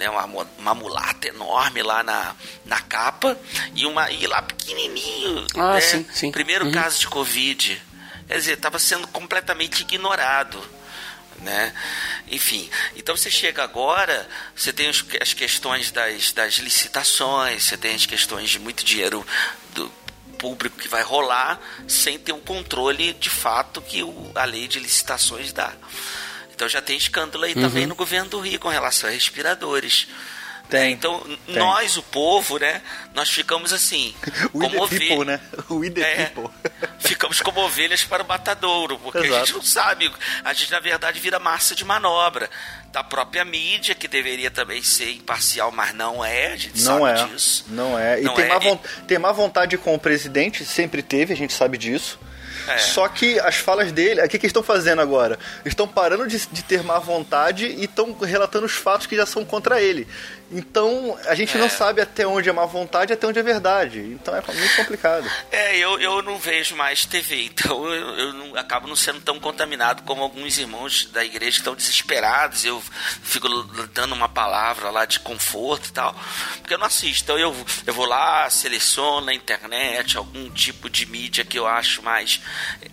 né? 0.00 0.08
Uma, 0.08 0.46
uma 0.58 0.74
mulata 0.74 1.28
enorme 1.28 1.82
lá 1.82 2.02
na, 2.02 2.34
na 2.64 2.80
capa 2.80 3.38
e 3.74 3.84
uma 3.84 4.10
e 4.10 4.26
lá 4.26 4.40
pequenininho, 4.40 5.46
ah, 5.54 5.74
né? 5.74 5.80
sim, 5.80 6.06
sim. 6.12 6.32
Primeiro 6.32 6.64
uhum. 6.64 6.72
caso 6.72 6.98
de 6.98 7.06
Covid, 7.06 7.80
quer 8.26 8.34
dizer, 8.38 8.54
estava 8.54 8.78
sendo 8.78 9.06
completamente 9.08 9.82
ignorado 9.82 10.58
né? 11.40 11.72
Enfim, 12.30 12.68
então 12.94 13.16
você 13.16 13.30
chega 13.30 13.62
agora, 13.62 14.28
você 14.54 14.74
tem 14.74 14.88
as 14.88 15.32
questões 15.32 15.90
das, 15.90 16.32
das 16.32 16.54
licitações, 16.54 17.64
você 17.64 17.78
tem 17.78 17.94
as 17.94 18.04
questões 18.04 18.50
de 18.50 18.58
muito 18.58 18.84
dinheiro 18.84 19.26
do 19.74 19.90
público 20.38 20.78
que 20.78 20.88
vai 20.88 21.02
rolar 21.02 21.58
sem 21.88 22.18
ter 22.18 22.32
um 22.32 22.40
controle 22.40 23.14
de 23.14 23.30
fato 23.30 23.80
que 23.80 24.02
o, 24.02 24.32
a 24.34 24.44
lei 24.44 24.68
de 24.68 24.78
licitações 24.78 25.50
dá. 25.50 25.72
Então 26.60 26.68
já 26.68 26.82
tem 26.82 26.94
escândalo 26.94 27.44
aí 27.44 27.54
uhum. 27.54 27.62
também 27.62 27.86
no 27.86 27.94
governo 27.94 28.28
do 28.28 28.38
Rio 28.38 28.60
com 28.60 28.68
relação 28.68 29.08
a 29.08 29.12
respiradores. 29.14 30.06
Tem, 30.68 30.92
então, 30.92 31.18
tem. 31.46 31.56
nós, 31.56 31.96
o 31.96 32.02
povo, 32.02 32.58
né? 32.58 32.82
Nós 33.14 33.30
ficamos 33.30 33.72
assim. 33.72 34.14
como 34.52 34.82
ovelhas. 34.82 35.26
né? 35.26 35.40
O 35.70 35.82
é, 35.82 36.26
people. 36.26 36.50
ficamos 37.00 37.40
como 37.40 37.62
ovelhas 37.62 38.04
para 38.04 38.22
o 38.22 38.28
matadouro, 38.28 38.98
porque 38.98 39.20
Exato. 39.20 39.34
a 39.34 39.38
gente 39.38 39.54
não 39.54 39.62
sabe. 39.62 40.12
A 40.44 40.52
gente, 40.52 40.70
na 40.70 40.80
verdade, 40.80 41.18
vira 41.18 41.38
massa 41.38 41.74
de 41.74 41.82
manobra 41.82 42.50
da 42.92 43.02
própria 43.02 43.42
mídia, 43.42 43.94
que 43.94 44.06
deveria 44.06 44.50
também 44.50 44.82
ser 44.82 45.12
imparcial, 45.12 45.72
mas 45.72 45.94
não 45.94 46.22
é, 46.22 46.52
a 46.52 46.56
gente 46.56 46.82
não 46.82 46.98
sabe 46.98 47.20
é, 47.20 47.24
disso. 47.24 47.64
Não 47.68 47.98
é. 47.98 48.20
E 48.20 48.24
não 48.24 48.34
tem, 48.34 48.44
é. 48.44 48.48
Má 48.48 48.78
tem 49.08 49.18
má 49.18 49.32
vontade 49.32 49.78
com 49.78 49.94
o 49.94 49.98
presidente, 49.98 50.62
sempre 50.66 51.02
teve, 51.02 51.32
a 51.32 51.36
gente 51.36 51.54
sabe 51.54 51.78
disso. 51.78 52.18
É. 52.74 52.78
Só 52.78 53.08
que 53.08 53.38
as 53.40 53.56
falas 53.56 53.92
dele, 53.92 54.20
o 54.20 54.28
que, 54.28 54.38
que 54.38 54.46
eles 54.46 54.50
estão 54.50 54.62
fazendo 54.62 55.00
agora? 55.00 55.38
Estão 55.64 55.86
parando 55.86 56.26
de, 56.26 56.38
de 56.46 56.62
ter 56.62 56.82
má 56.82 56.98
vontade 56.98 57.66
e 57.66 57.84
estão 57.84 58.16
relatando 58.18 58.66
os 58.66 58.72
fatos 58.72 59.06
que 59.06 59.16
já 59.16 59.26
são 59.26 59.44
contra 59.44 59.80
ele. 59.80 60.06
Então, 60.50 61.16
a 61.26 61.34
gente 61.34 61.56
é. 61.56 61.60
não 61.60 61.70
sabe 61.70 62.00
até 62.00 62.26
onde 62.26 62.48
é 62.48 62.52
má 62.52 62.66
vontade 62.66 63.12
e 63.12 63.14
até 63.14 63.26
onde 63.26 63.38
é 63.38 63.42
verdade. 63.42 64.00
Então 64.00 64.34
é 64.34 64.42
muito 64.52 64.76
complicado. 64.76 65.30
É, 65.50 65.76
eu, 65.76 66.00
eu 66.00 66.22
não 66.22 66.38
vejo 66.38 66.74
mais 66.74 67.04
TV, 67.04 67.44
então 67.44 67.86
eu, 67.94 68.18
eu 68.18 68.32
não, 68.32 68.56
acabo 68.56 68.88
não 68.88 68.96
sendo 68.96 69.20
tão 69.20 69.38
contaminado 69.38 70.02
como 70.02 70.22
alguns 70.22 70.58
irmãos 70.58 71.06
da 71.12 71.24
igreja 71.24 71.52
que 71.52 71.58
estão 71.58 71.74
desesperados. 71.74 72.64
Eu 72.64 72.82
fico 73.22 73.48
dando 73.92 74.12
uma 74.12 74.28
palavra 74.28 74.90
lá 74.90 75.04
de 75.04 75.20
conforto 75.20 75.88
e 75.88 75.92
tal, 75.92 76.14
porque 76.58 76.74
eu 76.74 76.78
não 76.78 76.86
assisto. 76.86 77.22
Então 77.22 77.38
eu, 77.38 77.54
eu 77.86 77.94
vou 77.94 78.06
lá, 78.06 78.50
seleciono 78.50 79.26
na 79.26 79.34
internet 79.34 80.16
algum 80.16 80.50
tipo 80.50 80.90
de 80.90 81.06
mídia 81.06 81.44
que 81.44 81.58
eu 81.58 81.66
acho 81.66 82.02
mais 82.02 82.40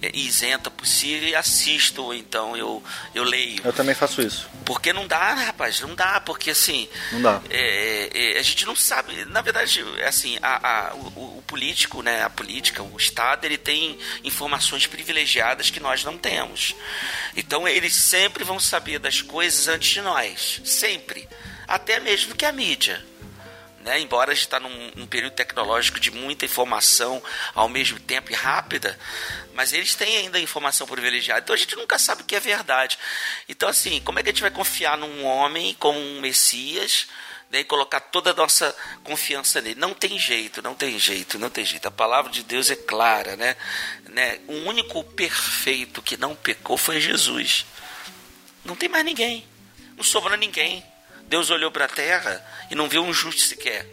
é, 0.01 0.11
isenta 0.15 0.69
possível 0.69 1.29
e 1.29 1.35
assisto, 1.35 2.03
ou 2.03 2.13
então 2.13 2.55
eu, 2.55 2.83
eu 3.15 3.23
leio. 3.23 3.61
Eu 3.63 3.73
também 3.73 3.95
faço 3.95 4.21
isso. 4.21 4.47
Porque 4.63 4.93
não 4.93 5.07
dá, 5.07 5.33
rapaz, 5.33 5.81
não 5.81 5.95
dá, 5.95 6.19
porque 6.19 6.51
assim. 6.51 6.87
Não 7.11 7.21
dá 7.21 7.41
é, 7.49 8.09
é, 8.13 8.39
a 8.39 8.41
gente 8.41 8.65
não 8.65 8.75
sabe, 8.75 9.25
na 9.25 9.41
verdade, 9.41 9.83
assim, 10.05 10.37
a, 10.41 10.89
a 10.89 10.93
o, 10.95 11.37
o, 11.37 11.43
político, 11.47 12.01
né, 12.01 12.23
a 12.23 12.29
política, 12.29 12.83
o 12.83 12.97
Estado, 12.97 13.45
ele 13.45 13.57
tem 13.57 13.97
informações 14.23 14.85
privilegiadas 14.85 15.69
que 15.69 15.79
nós 15.79 16.03
não 16.03 16.17
temos. 16.17 16.75
Então 17.35 17.67
eles 17.67 17.95
sempre 17.95 18.43
vão 18.43 18.59
saber 18.59 18.99
das 18.99 19.21
coisas 19.21 19.67
antes 19.67 19.89
de 19.89 20.01
nós, 20.01 20.61
sempre, 20.65 21.27
até 21.67 21.99
mesmo 21.99 22.35
que 22.35 22.45
a 22.45 22.51
mídia. 22.51 23.03
Né? 23.81 24.01
Embora 24.01 24.31
a 24.31 24.35
gente 24.35 24.43
está 24.43 24.59
num, 24.59 24.91
num, 24.95 25.07
período 25.07 25.33
tecnológico 25.33 25.97
de 25.97 26.11
muita 26.11 26.43
informação 26.43 27.23
ao 27.55 27.69
mesmo 27.69 27.97
tempo 27.99 28.29
e 28.31 28.35
rápida, 28.35 28.99
mas 29.53 29.71
eles 29.71 29.95
têm 29.95 30.17
ainda 30.17 30.37
informação 30.39 30.85
privilegiada. 30.85 31.39
Então 31.39 31.53
a 31.53 31.57
gente 31.57 31.75
nunca 31.77 31.97
sabe 31.97 32.21
o 32.21 32.25
que 32.25 32.35
é 32.35 32.39
verdade. 32.39 32.99
Então, 33.47 33.69
assim, 33.69 34.01
como 34.01 34.19
é 34.19 34.23
que 34.23 34.29
a 34.29 34.31
gente 34.33 34.41
vai 34.41 34.51
confiar 34.51 34.97
num 34.97 35.23
homem 35.23 35.73
como 35.79 35.97
um 35.97 36.19
Messias? 36.19 37.07
Né, 37.51 37.59
e 37.59 37.63
colocar 37.63 37.99
toda 37.99 38.31
a 38.31 38.33
nossa 38.33 38.75
confiança 39.03 39.61
nele. 39.61 39.79
Não 39.79 39.93
tem 39.93 40.17
jeito, 40.19 40.61
não 40.61 40.75
tem 40.75 40.97
jeito, 40.99 41.39
não 41.39 41.49
tem 41.49 41.65
jeito. 41.65 41.87
A 41.87 41.91
palavra 41.91 42.31
de 42.31 42.43
Deus 42.43 42.69
é 42.69 42.75
clara, 42.75 43.35
né? 43.35 43.55
né? 44.09 44.39
O 44.47 44.53
único 44.67 45.03
perfeito 45.03 46.01
que 46.01 46.17
não 46.17 46.35
pecou 46.35 46.77
foi 46.77 46.99
Jesus. 46.99 47.65
Não 48.65 48.75
tem 48.75 48.89
mais 48.89 49.05
ninguém. 49.05 49.47
Não 49.95 50.03
sobrou 50.03 50.37
ninguém. 50.37 50.83
Deus 51.23 51.49
olhou 51.49 51.71
para 51.71 51.85
a 51.85 51.89
terra 51.89 52.45
e 52.69 52.75
não 52.75 52.89
viu 52.89 53.01
um 53.01 53.13
justo 53.13 53.41
sequer. 53.41 53.85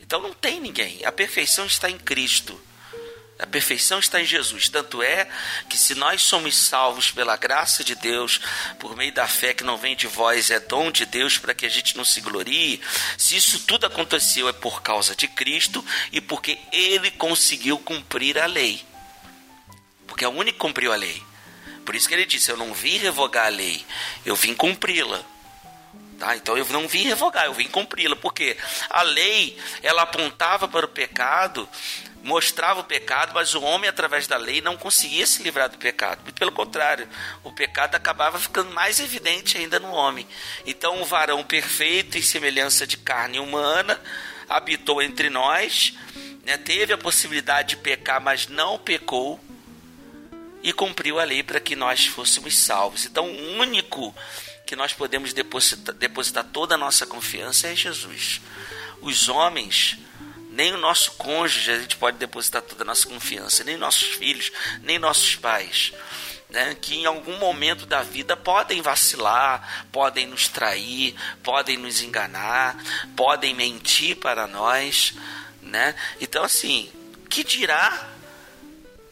Então 0.00 0.20
não 0.20 0.32
tem 0.32 0.60
ninguém. 0.60 1.04
A 1.04 1.12
perfeição 1.12 1.66
está 1.66 1.88
em 1.88 1.98
Cristo. 1.98 2.60
A 3.44 3.46
perfeição 3.46 3.98
está 3.98 4.22
em 4.22 4.24
Jesus. 4.24 4.70
Tanto 4.70 5.02
é 5.02 5.28
que 5.68 5.76
se 5.76 5.94
nós 5.94 6.22
somos 6.22 6.56
salvos 6.56 7.10
pela 7.10 7.36
graça 7.36 7.84
de 7.84 7.94
Deus, 7.94 8.40
por 8.78 8.96
meio 8.96 9.12
da 9.12 9.28
fé 9.28 9.52
que 9.52 9.62
não 9.62 9.76
vem 9.76 9.94
de 9.94 10.06
vós, 10.06 10.50
é 10.50 10.58
dom 10.58 10.90
de 10.90 11.04
Deus 11.04 11.36
para 11.36 11.52
que 11.52 11.66
a 11.66 11.68
gente 11.68 11.94
não 11.94 12.06
se 12.06 12.22
glorie. 12.22 12.80
Se 13.18 13.36
isso 13.36 13.66
tudo 13.66 13.84
aconteceu 13.84 14.48
é 14.48 14.52
por 14.54 14.80
causa 14.80 15.14
de 15.14 15.28
Cristo 15.28 15.84
e 16.10 16.22
porque 16.22 16.58
ele 16.72 17.10
conseguiu 17.10 17.76
cumprir 17.76 18.38
a 18.38 18.46
lei. 18.46 18.82
Porque 20.06 20.24
é 20.24 20.28
o 20.28 20.32
único 20.32 20.54
que 20.54 20.60
cumpriu 20.60 20.90
a 20.90 20.96
lei. 20.96 21.22
Por 21.84 21.94
isso 21.94 22.08
que 22.08 22.14
ele 22.14 22.24
disse: 22.24 22.50
Eu 22.50 22.56
não 22.56 22.72
vim 22.72 22.96
revogar 22.96 23.44
a 23.44 23.50
lei, 23.50 23.84
eu 24.24 24.34
vim 24.34 24.54
cumpri-la. 24.54 25.22
Tá? 26.18 26.34
Então 26.34 26.56
eu 26.56 26.64
não 26.70 26.88
vim 26.88 27.02
revogar, 27.02 27.44
eu 27.44 27.52
vim 27.52 27.68
cumpri-la, 27.68 28.16
porque 28.16 28.56
a 28.88 29.02
lei 29.02 29.58
ela 29.82 30.00
apontava 30.00 30.66
para 30.66 30.86
o 30.86 30.88
pecado 30.88 31.68
mostrava 32.24 32.80
o 32.80 32.84
pecado, 32.84 33.32
mas 33.34 33.54
o 33.54 33.62
homem, 33.62 33.88
através 33.88 34.26
da 34.26 34.36
lei, 34.36 34.60
não 34.60 34.76
conseguia 34.76 35.26
se 35.26 35.42
livrar 35.42 35.68
do 35.68 35.76
pecado. 35.76 36.22
Muito 36.22 36.38
pelo 36.38 36.50
contrário, 36.50 37.06
o 37.44 37.52
pecado 37.52 37.94
acabava 37.94 38.38
ficando 38.38 38.72
mais 38.72 38.98
evidente 38.98 39.58
ainda 39.58 39.78
no 39.78 39.92
homem. 39.92 40.26
Então, 40.64 41.02
o 41.02 41.04
varão 41.04 41.44
perfeito, 41.44 42.16
em 42.16 42.22
semelhança 42.22 42.86
de 42.86 42.96
carne 42.96 43.38
humana, 43.38 44.00
habitou 44.48 45.02
entre 45.02 45.28
nós, 45.28 45.94
né, 46.44 46.56
teve 46.56 46.94
a 46.94 46.98
possibilidade 46.98 47.70
de 47.70 47.76
pecar, 47.76 48.20
mas 48.20 48.48
não 48.48 48.78
pecou, 48.78 49.38
e 50.62 50.72
cumpriu 50.72 51.20
a 51.20 51.24
lei 51.24 51.42
para 51.42 51.60
que 51.60 51.76
nós 51.76 52.06
fôssemos 52.06 52.56
salvos. 52.56 53.04
Então, 53.04 53.26
o 53.26 53.58
único 53.58 54.14
que 54.66 54.74
nós 54.74 54.94
podemos 54.94 55.34
depositar, 55.34 55.94
depositar 55.94 56.44
toda 56.44 56.74
a 56.74 56.78
nossa 56.78 57.06
confiança 57.06 57.68
é 57.68 57.76
Jesus. 57.76 58.40
Os 59.02 59.28
homens 59.28 59.98
nem 60.54 60.72
o 60.72 60.78
nosso 60.78 61.12
cônjuge 61.12 61.70
a 61.72 61.78
gente 61.78 61.96
pode 61.96 62.16
depositar 62.16 62.62
toda 62.62 62.82
a 62.82 62.86
nossa 62.86 63.06
confiança, 63.08 63.64
nem 63.64 63.76
nossos 63.76 64.14
filhos, 64.14 64.52
nem 64.82 64.98
nossos 64.98 65.34
pais. 65.36 65.92
Né, 66.48 66.76
que 66.80 66.94
em 66.94 67.04
algum 67.04 67.36
momento 67.38 67.84
da 67.84 68.04
vida 68.04 68.36
podem 68.36 68.80
vacilar, 68.80 69.86
podem 69.90 70.28
nos 70.28 70.46
trair, 70.46 71.16
podem 71.42 71.76
nos 71.76 72.00
enganar, 72.00 72.76
podem 73.16 73.52
mentir 73.52 74.16
para 74.18 74.46
nós, 74.46 75.14
né? 75.60 75.96
Então 76.20 76.44
assim, 76.44 76.92
que 77.28 77.42
dirá 77.42 78.08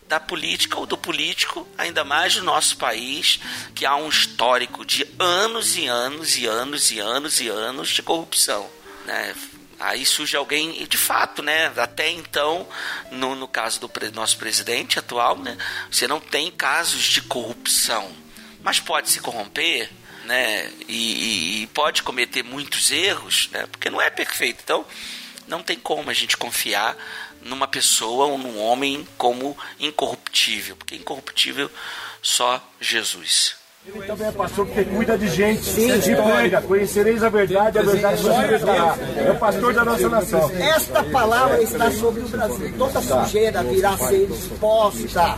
da 0.06 0.20
política 0.20 0.78
ou 0.78 0.86
do 0.86 0.96
político, 0.96 1.66
ainda 1.76 2.04
mais 2.04 2.36
do 2.36 2.44
nosso 2.44 2.76
país, 2.76 3.40
que 3.74 3.84
há 3.84 3.96
um 3.96 4.08
histórico 4.08 4.84
de 4.84 5.04
anos 5.18 5.76
e 5.76 5.88
anos 5.88 6.36
e 6.36 6.46
anos 6.46 6.92
e 6.92 7.00
anos 7.00 7.40
e 7.40 7.48
anos 7.48 7.88
de 7.88 8.02
corrupção, 8.02 8.70
né? 9.04 9.34
Aí 9.82 10.06
surge 10.06 10.36
alguém, 10.36 10.86
de 10.86 10.96
fato, 10.96 11.42
né? 11.42 11.72
Até 11.76 12.08
então, 12.08 12.68
no, 13.10 13.34
no 13.34 13.48
caso 13.48 13.80
do 13.80 13.88
pre 13.88 14.12
nosso 14.12 14.36
presidente 14.36 14.96
atual, 14.96 15.36
né? 15.36 15.58
Você 15.90 16.06
não 16.06 16.20
tem 16.20 16.52
casos 16.52 17.02
de 17.02 17.20
corrupção, 17.22 18.14
mas 18.62 18.78
pode 18.78 19.10
se 19.10 19.18
corromper, 19.18 19.90
né? 20.24 20.70
E, 20.86 21.62
e, 21.62 21.66
pode 21.68 22.04
cometer 22.04 22.44
muitos 22.44 22.92
erros, 22.92 23.48
né? 23.50 23.66
Porque 23.66 23.90
não 23.90 24.00
é 24.00 24.08
perfeito. 24.08 24.60
Então, 24.62 24.86
não 25.48 25.64
tem 25.64 25.76
como 25.76 26.10
a 26.10 26.14
gente 26.14 26.36
confiar 26.36 26.96
numa 27.40 27.66
pessoa 27.66 28.26
ou 28.26 28.38
num 28.38 28.60
homem 28.60 29.04
como 29.18 29.58
incorruptível, 29.80 30.76
porque 30.76 30.94
incorruptível 30.94 31.68
só 32.22 32.64
Jesus. 32.80 33.56
Ele 33.84 34.06
também 34.06 34.28
é 34.28 34.30
pastor 34.30 34.64
porque 34.64 34.84
cuida 34.84 35.18
de 35.18 35.28
gente. 35.28 35.64
Sim, 35.64 35.90
e 35.90 36.14
prega, 36.14 36.62
conhecereis 36.62 37.20
a 37.20 37.28
verdade, 37.28 37.80
a 37.80 37.82
verdade 37.82 38.22
vos 38.22 38.36
libertará. 38.36 38.96
É 39.16 39.30
o 39.32 39.36
pastor 39.36 39.74
da 39.74 39.84
nossa 39.84 40.08
nação. 40.08 40.50
Esta 40.56 41.02
palavra 41.02 41.60
está 41.60 41.90
sobre 41.90 42.20
o 42.22 42.28
Brasil. 42.28 42.72
Toda 42.78 43.02
sujeira 43.02 43.64
virá 43.64 43.98
ser 43.98 44.30
exposta. 44.30 45.36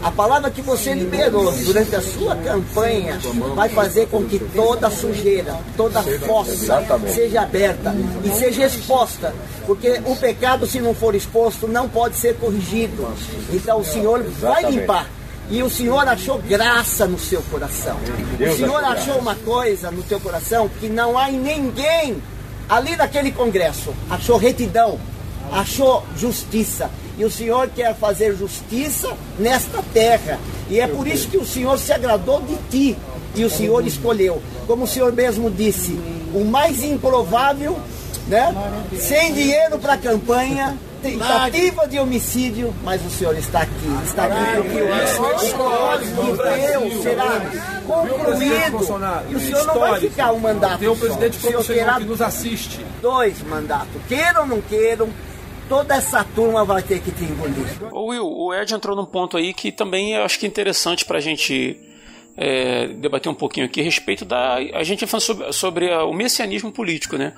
A 0.00 0.10
palavra 0.12 0.48
que 0.48 0.62
você 0.62 0.94
liberou 0.94 1.50
durante 1.50 1.96
a 1.96 2.00
sua 2.00 2.36
campanha 2.36 3.18
vai 3.56 3.68
fazer 3.68 4.06
com 4.06 4.24
que 4.26 4.38
toda 4.38 4.88
sujeira, 4.88 5.58
toda 5.76 6.04
fossa 6.04 6.80
seja 7.12 7.42
aberta 7.42 7.92
e 8.24 8.28
seja 8.28 8.64
exposta. 8.64 9.34
Porque 9.66 10.00
o 10.06 10.14
pecado, 10.14 10.68
se 10.68 10.80
não 10.80 10.94
for 10.94 11.16
exposto, 11.16 11.66
não 11.66 11.88
pode 11.88 12.14
ser 12.14 12.36
corrigido. 12.36 13.12
Então 13.52 13.80
o 13.80 13.84
Senhor 13.84 14.22
vai 14.22 14.70
limpar. 14.70 15.08
E 15.50 15.62
o 15.62 15.68
Senhor 15.68 16.06
achou 16.08 16.38
graça 16.38 17.06
no 17.06 17.18
seu 17.18 17.42
coração. 17.42 17.96
O 18.40 18.56
Senhor 18.56 18.82
achou 18.84 19.18
uma 19.18 19.34
coisa 19.34 19.90
no 19.90 20.02
teu 20.02 20.18
coração 20.20 20.70
que 20.80 20.88
não 20.88 21.18
há 21.18 21.30
em 21.30 21.38
ninguém 21.38 22.22
ali 22.68 22.96
naquele 22.96 23.30
congresso. 23.32 23.92
Achou 24.08 24.38
retidão, 24.38 24.98
achou 25.52 26.04
justiça. 26.16 26.90
E 27.18 27.24
o 27.24 27.30
Senhor 27.30 27.68
quer 27.68 27.94
fazer 27.94 28.34
justiça 28.34 29.14
nesta 29.38 29.82
terra. 29.92 30.38
E 30.70 30.80
é 30.80 30.86
por 30.86 31.06
isso 31.06 31.28
que 31.28 31.36
o 31.36 31.44
Senhor 31.44 31.78
se 31.78 31.92
agradou 31.92 32.40
de 32.40 32.56
ti. 32.70 32.96
E 33.34 33.44
o 33.44 33.50
Senhor 33.50 33.86
escolheu. 33.86 34.42
Como 34.66 34.84
o 34.84 34.88
Senhor 34.88 35.12
mesmo 35.12 35.50
disse, 35.50 35.92
o 36.34 36.44
mais 36.44 36.82
improvável, 36.82 37.78
né? 38.26 38.54
Sem 38.98 39.34
dinheiro 39.34 39.78
para 39.78 39.94
a 39.94 39.98
campanha, 39.98 40.78
tentativa 41.02 41.86
de 41.88 41.98
homicídio, 41.98 42.74
mas 42.84 43.04
o 43.04 43.10
senhor 43.10 43.36
está 43.36 43.62
aqui. 43.62 43.72
Está 44.04 44.26
aqui 44.26 44.56
porque 44.56 44.82
o 44.82 45.56
código 45.56 46.36
Deus 46.36 47.02
será 47.02 47.40
concluído. 47.86 49.30
E 49.30 49.34
o 49.34 49.40
senhor 49.40 49.66
não 49.66 49.78
vai 49.78 50.00
ficar 50.00 50.32
um 50.32 50.38
mandato. 50.38 50.78
Tem 50.78 50.88
um 50.88 50.96
presidente 50.96 51.36
só. 51.36 51.46
como 51.48 51.58
o 51.58 51.64
senhor 51.64 51.94
que 51.96 52.04
nos 52.04 52.22
assiste. 52.22 52.86
Dois 53.00 53.42
mandatos. 53.42 54.00
Queiram 54.08 54.42
ou 54.42 54.46
não 54.46 54.60
queiram, 54.62 55.10
toda 55.68 55.94
essa 55.94 56.24
turma 56.24 56.64
vai 56.64 56.82
ter 56.82 57.00
que 57.00 57.10
te 57.10 57.24
engolir. 57.24 57.66
Ô 57.92 58.06
Will, 58.06 58.26
o 58.26 58.54
Ed 58.54 58.72
entrou 58.72 58.96
num 58.96 59.06
ponto 59.06 59.36
aí 59.36 59.52
que 59.52 59.72
também 59.72 60.14
eu 60.14 60.22
acho 60.22 60.38
que 60.38 60.46
é 60.46 60.48
interessante 60.48 61.04
para 61.04 61.18
a 61.18 61.20
gente 61.20 61.78
é, 62.36 62.88
debater 62.88 63.30
um 63.30 63.34
pouquinho 63.34 63.66
aqui 63.66 63.80
a 63.80 63.84
respeito 63.84 64.24
da. 64.24 64.54
A 64.54 64.82
gente 64.82 65.06
falando 65.06 65.22
sobre, 65.22 65.52
sobre 65.52 65.92
a, 65.92 66.04
o 66.04 66.12
messianismo 66.12 66.70
político, 66.72 67.16
né? 67.16 67.34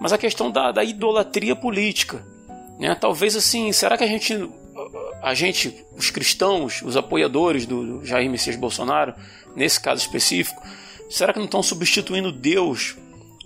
Mas 0.00 0.12
a 0.12 0.18
questão 0.18 0.50
da, 0.50 0.72
da 0.72 0.82
idolatria 0.82 1.54
política. 1.54 2.24
Né? 2.78 2.94
Talvez 2.94 3.36
assim, 3.36 3.72
será 3.72 3.96
que 3.96 4.04
a 4.04 4.06
gente, 4.06 4.48
a 5.22 5.34
gente, 5.34 5.84
os 5.96 6.10
cristãos, 6.10 6.82
os 6.82 6.96
apoiadores 6.96 7.66
do 7.66 8.04
Jair 8.04 8.30
Messias 8.30 8.56
Bolsonaro, 8.56 9.14
nesse 9.54 9.80
caso 9.80 10.02
específico, 10.02 10.62
será 11.08 11.32
que 11.32 11.38
não 11.38 11.46
estão 11.46 11.62
substituindo 11.62 12.32
Deus 12.32 12.96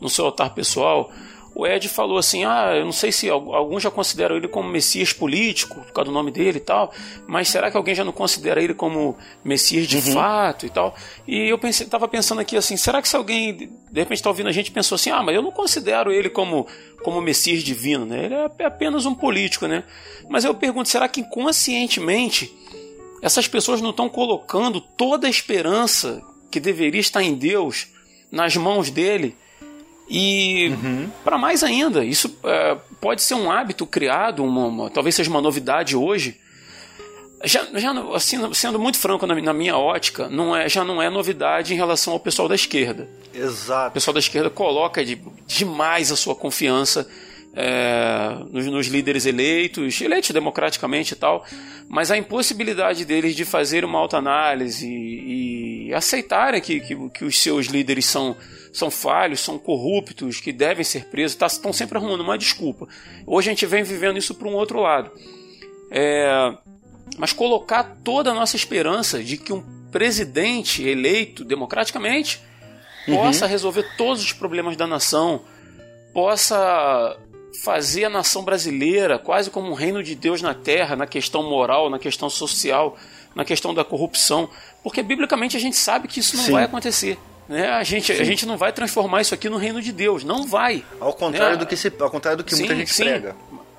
no 0.01 0.09
seu 0.09 0.27
altar 0.27 0.55
pessoal? 0.55 1.13
O 1.59 1.67
Ed 1.67 1.89
falou 1.89 2.19
assim: 2.19 2.45
ah, 2.45 2.75
eu 2.77 2.85
não 2.85 2.93
sei 2.93 3.11
se 3.11 3.31
alguns 3.31 3.83
já 3.83 3.91
consideram 3.91 4.37
ele 4.37 4.47
como 4.47 4.69
Messias 4.69 5.15
político, 5.15 5.77
por 5.77 5.91
causa 5.91 6.11
do 6.11 6.15
nome 6.15 6.31
dele 6.31 6.59
e 6.59 6.61
tal, 6.61 6.93
mas 7.27 7.49
será 7.49 7.71
que 7.71 7.79
alguém 7.79 7.95
já 7.95 8.05
não 8.05 8.13
considera 8.13 8.63
ele 8.63 8.75
como 8.75 9.17
Messias 9.43 9.87
de 9.87 9.97
uhum. 9.97 10.13
fato 10.13 10.67
e 10.67 10.69
tal? 10.69 10.95
E 11.27 11.49
eu 11.49 11.57
pensei, 11.57 11.87
tava 11.87 12.07
pensando 12.07 12.43
aqui 12.43 12.59
assim: 12.59 12.77
será 12.77 13.01
que 13.01 13.09
se 13.09 13.17
alguém 13.17 13.57
de 13.57 13.71
repente 13.95 14.19
está 14.19 14.29
ouvindo 14.29 14.51
a 14.51 14.53
gente 14.53 14.71
pensou 14.71 14.97
assim: 14.97 15.09
ah, 15.09 15.23
mas 15.23 15.35
eu 15.35 15.41
não 15.41 15.51
considero 15.51 16.13
ele 16.13 16.29
como, 16.29 16.67
como 17.03 17.23
Messias 17.23 17.63
divino, 17.63 18.05
né? 18.05 18.27
Ele 18.27 18.35
é 18.35 18.67
apenas 18.67 19.07
um 19.07 19.15
político, 19.15 19.67
né? 19.67 19.83
Mas 20.29 20.45
eu 20.45 20.55
pergunto: 20.55 20.91
será 20.91 21.09
que 21.09 21.23
inconscientemente 21.23 22.55
essas 23.23 23.49
pessoas 23.49 23.81
não 23.81 23.91
estão 23.91 24.11
colocando 24.11 24.79
toda 24.79 25.27
a 25.27 25.31
esperança 25.31 26.23
que 26.51 26.61
deveria 26.61 27.01
estar 27.01 27.23
em 27.23 27.33
Deus 27.33 27.87
nas 28.31 28.55
mãos 28.57 28.91
dele? 28.91 29.35
E 30.09 30.69
uhum. 30.69 31.11
para 31.25 31.37
mais 31.37 31.65
ainda, 31.65 32.05
isso 32.05 32.39
é, 32.45 32.77
pode 33.01 33.23
ser 33.23 33.35
um 33.35 33.51
hábito 33.51 33.85
criado, 33.87 34.45
uma, 34.45 34.67
uma, 34.67 34.91
talvez 34.91 35.15
seja 35.15 35.31
uma 35.31 35.41
novidade 35.41 35.97
hoje. 35.97 36.39
Já, 37.45 37.67
já 37.75 37.93
assim, 38.15 38.53
sendo 38.55 38.79
muito 38.79 38.99
franco 38.99 39.27
na, 39.27 39.35
na, 39.35 39.53
minha 39.53 39.77
ótica, 39.77 40.29
não 40.29 40.57
é, 40.57 40.69
já 40.69 40.85
não 40.85 41.03
é 41.03 41.11
novidade 41.11 41.75
em 41.75 41.77
relação 41.77 42.13
ao 42.13 42.21
pessoal 42.21 42.49
da 42.49 42.55
esquerda. 42.55 43.09
Exato. 43.35 43.91
O 43.91 43.93
pessoal 43.93 44.15
da 44.15 44.21
esquerda 44.21 44.49
coloca 44.49 45.05
de, 45.05 45.21
demais 45.47 46.11
a 46.11 46.17
sua 46.17 46.35
confiança 46.35 47.07
é, 47.57 48.37
nos, 48.51 48.67
nos, 48.67 48.87
líderes 48.87 49.27
eleitos, 49.27 50.01
eleitos 50.01 50.31
democraticamente 50.31 51.15
e 51.15 51.17
tal, 51.17 51.45
mas 51.89 52.11
a 52.11 52.17
impossibilidade 52.17 53.05
deles 53.05 53.35
de 53.35 53.45
fazer 53.45 53.85
uma 53.85 53.99
autoanálise 53.99 54.87
e, 54.87 55.89
e 55.89 55.95
aceitarem 55.95 56.61
que, 56.61 56.81
que, 56.81 57.09
que 57.11 57.25
os 57.25 57.39
seus 57.39 57.67
líderes 57.67 58.07
são 58.07 58.37
são 58.77 58.91
falhos, 58.91 59.41
são 59.41 59.59
corruptos, 59.59 60.39
que 60.39 60.53
devem 60.53 60.85
ser 60.85 61.07
presos, 61.07 61.35
tá, 61.35 61.47
estão 61.47 61.73
sempre 61.73 61.97
arrumando 61.97 62.21
uma 62.21 62.37
desculpa. 62.37 62.87
Hoje 63.27 63.49
a 63.49 63.53
gente 63.53 63.65
vem 63.65 63.83
vivendo 63.83 64.19
isso 64.19 64.35
para 64.35 64.47
um 64.47 64.53
outro 64.53 64.81
lado. 64.81 65.11
É, 65.91 66.53
mas 67.17 67.33
colocar 67.33 67.97
toda 68.05 68.33
a 68.33 68.35
nossa 68.35 68.55
esperança 68.55 69.23
de 69.23 69.39
que 69.39 69.51
um 69.51 69.63
presidente 69.91 70.87
eleito 70.87 71.43
democraticamente 71.43 72.43
uhum. 73.09 73.17
possa 73.17 73.47
resolver 73.47 73.97
todos 73.97 74.23
os 74.23 74.35
problemas 74.35 74.77
da 74.77 74.87
nação, 74.87 75.41
possa 76.13 77.17
fazer 77.65 78.05
a 78.05 78.11
nação 78.11 78.45
brasileira 78.45 79.19
quase 79.19 79.51
como 79.51 79.71
um 79.71 79.75
reino 79.75 80.03
de 80.03 80.15
Deus 80.15 80.43
na 80.43 80.53
terra, 80.53 80.95
na 80.95 81.07
questão 81.07 81.43
moral, 81.49 81.89
na 81.89 81.99
questão 81.99 82.29
social, 82.29 82.95
na 83.35 83.43
questão 83.43 83.73
da 83.73 83.83
corrupção, 83.83 84.51
porque 84.83 85.03
biblicamente 85.03 85.57
a 85.57 85.61
gente 85.61 85.77
sabe 85.77 86.09
que 86.09 86.21
isso 86.21 86.37
não 86.37 86.45
Sim. 86.45 86.53
vai 86.53 86.65
acontecer. 86.65 87.17
Né? 87.49 87.69
A, 87.71 87.85
gente, 87.85 88.13
a 88.13 88.25
gente 88.25 88.45
não 88.45 88.57
vai 88.57 88.73
transformar 88.73 89.21
isso 89.21 89.35
aqui 89.35 89.49
no 89.49 89.57
reino 89.57 89.81
de 89.81 89.93
Deus, 89.93 90.25
não 90.25 90.47
vai. 90.47 90.85
Ao 91.01 91.13
contrário 91.13 91.55
né? 91.55 91.65
do 91.65 91.67
que, 91.67 91.77
se, 91.77 91.93
ao 92.01 92.11
contrário 92.11 92.39
do 92.39 92.45
que 92.45 92.55
sim, 92.55 92.63
muita 92.63 92.75
gente 92.75 92.93
sim. 92.93 93.05
prega. 93.05 93.37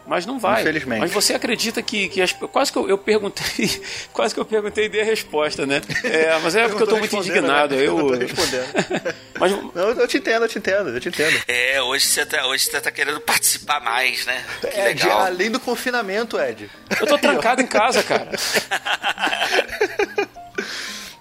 Mas 0.07 0.25
não 0.25 0.39
vai. 0.39 0.61
Infelizmente. 0.61 1.01
Mas 1.01 1.11
você 1.11 1.33
acredita 1.33 1.81
que, 1.83 2.07
que 2.07 2.21
as, 2.21 2.31
quase 2.31 2.71
que 2.71 2.77
eu, 2.77 2.87
eu, 2.87 2.97
perguntei, 2.97 3.69
quase 4.13 4.33
que 4.33 4.39
eu 4.39 4.45
perguntei 4.45 4.85
e 4.85 4.89
dei 4.89 5.01
a 5.01 5.03
resposta, 5.03 5.65
né? 5.65 5.81
É, 6.01 6.39
mas 6.39 6.55
é 6.55 6.65
porque 6.65 6.83
eu 6.83 6.85
estou 6.85 6.97
muito 6.97 7.15
indignado. 7.17 7.75
Né? 7.75 7.83
Eu, 7.87 7.99
eu 7.99 8.17
respondendo. 8.17 8.67
mas 9.37 9.51
não, 9.51 9.89
eu 9.89 10.07
te 10.07 10.17
entendo, 10.17 10.43
eu 10.43 10.47
te 10.47 10.57
entendo, 10.57 10.89
eu 10.89 10.99
te 10.99 11.09
entendo. 11.09 11.37
É, 11.47 11.81
hoje 11.81 12.05
você 12.05 12.25
tá, 12.25 12.45
hoje 12.47 12.65
você 12.65 12.79
tá 12.79 12.89
querendo 12.89 13.19
participar 13.19 13.81
mais, 13.81 14.25
né? 14.25 14.43
Que 14.61 14.67
Ed, 14.67 15.03
legal. 15.03 15.19
além 15.21 15.51
do 15.51 15.59
confinamento, 15.59 16.39
Ed. 16.39 16.69
Eu 16.99 17.07
tô 17.07 17.17
trancado 17.17 17.61
em 17.61 17.67
casa, 17.67 18.01
cara. 18.03 18.31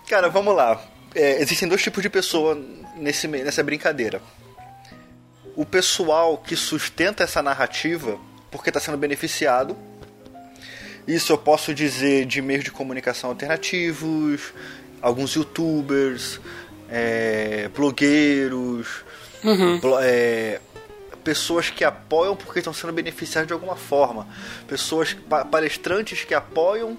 cara, 0.09 0.29
vamos 0.29 0.55
lá 0.55 0.81
é, 1.17 1.41
existem 1.41 1.67
dois 1.67 1.83
tipos 1.83 2.03
de 2.03 2.11
pessoa 2.11 2.61
nesse, 2.97 3.27
nessa 3.27 3.63
brincadeira. 3.63 4.21
O 5.57 5.65
pessoal 5.65 6.37
que 6.37 6.55
sustenta 6.55 7.25
essa 7.25 7.43
narrativa 7.43 8.19
porque 8.51 8.71
está 8.71 8.79
sendo 8.79 8.99
beneficiado. 8.99 9.77
Isso 11.09 11.33
eu 11.33 11.39
posso 11.39 11.73
dizer 11.73 12.27
de 12.27 12.43
meios 12.43 12.65
de 12.65 12.71
comunicação 12.71 13.31
alternativos, 13.31 14.53
alguns 15.01 15.35
youtubers, 15.35 16.41
é, 16.91 17.69
blogueiros, 17.75 19.05
uhum. 19.43 19.81
é, 20.01 20.61
pessoas 21.25 21.71
que 21.71 21.85
apoiam 21.85 22.37
porque 22.37 22.59
estão 22.59 22.75
sendo 22.75 22.93
beneficiadas 22.93 23.47
de 23.47 23.53
alguma 23.53 23.77
forma, 23.77 24.27
pessoas 24.69 25.17
palestrantes 25.51 26.25
que 26.25 26.35
apoiam 26.35 26.99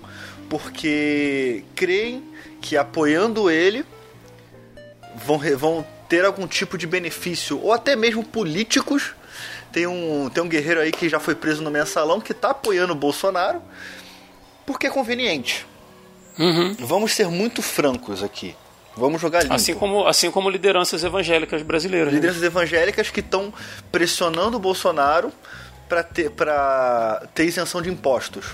porque 0.50 1.64
creem 1.76 2.24
que 2.62 2.78
apoiando 2.78 3.50
ele 3.52 3.86
vão, 5.26 5.40
vão 5.58 5.88
ter 6.08 6.26
algum 6.26 6.48
tipo 6.48 6.78
de 6.78 6.88
benefício, 6.88 7.60
ou 7.62 7.74
até 7.74 7.96
mesmo 7.96 8.24
políticos. 8.24 9.14
Tem 9.72 9.86
um, 9.86 10.30
tem 10.30 10.44
um 10.44 10.48
guerreiro 10.48 10.80
aí 10.80 10.92
que 10.92 11.10
já 11.10 11.20
foi 11.20 11.36
preso 11.36 11.62
no 11.62 11.70
mensalão 11.70 12.22
que 12.22 12.32
está 12.32 12.52
apoiando 12.52 12.94
o 12.94 12.96
Bolsonaro 12.96 13.62
porque 14.66 14.88
é 14.88 14.90
conveniente. 14.90 15.66
Uhum. 16.38 16.76
Vamos 16.80 17.14
ser 17.14 17.28
muito 17.28 17.62
francos 17.62 18.22
aqui. 18.22 18.56
Vamos 18.96 19.22
jogar 19.22 19.44
limpo. 19.44 19.54
Assim 19.54 19.74
como, 19.74 20.08
assim 20.08 20.32
como 20.32 20.50
lideranças 20.50 21.04
evangélicas 21.04 21.62
brasileiras. 21.62 22.08
Né? 22.08 22.16
Lideranças 22.16 22.42
né? 22.42 22.48
evangélicas 22.48 23.10
que 23.10 23.20
estão 23.20 23.54
pressionando 23.92 24.58
o 24.58 24.60
Bolsonaro 24.60 25.32
para 25.88 26.04
ter, 26.04 26.32
ter 27.34 27.46
isenção 27.46 27.82
de 27.82 27.90
impostos. 27.90 28.46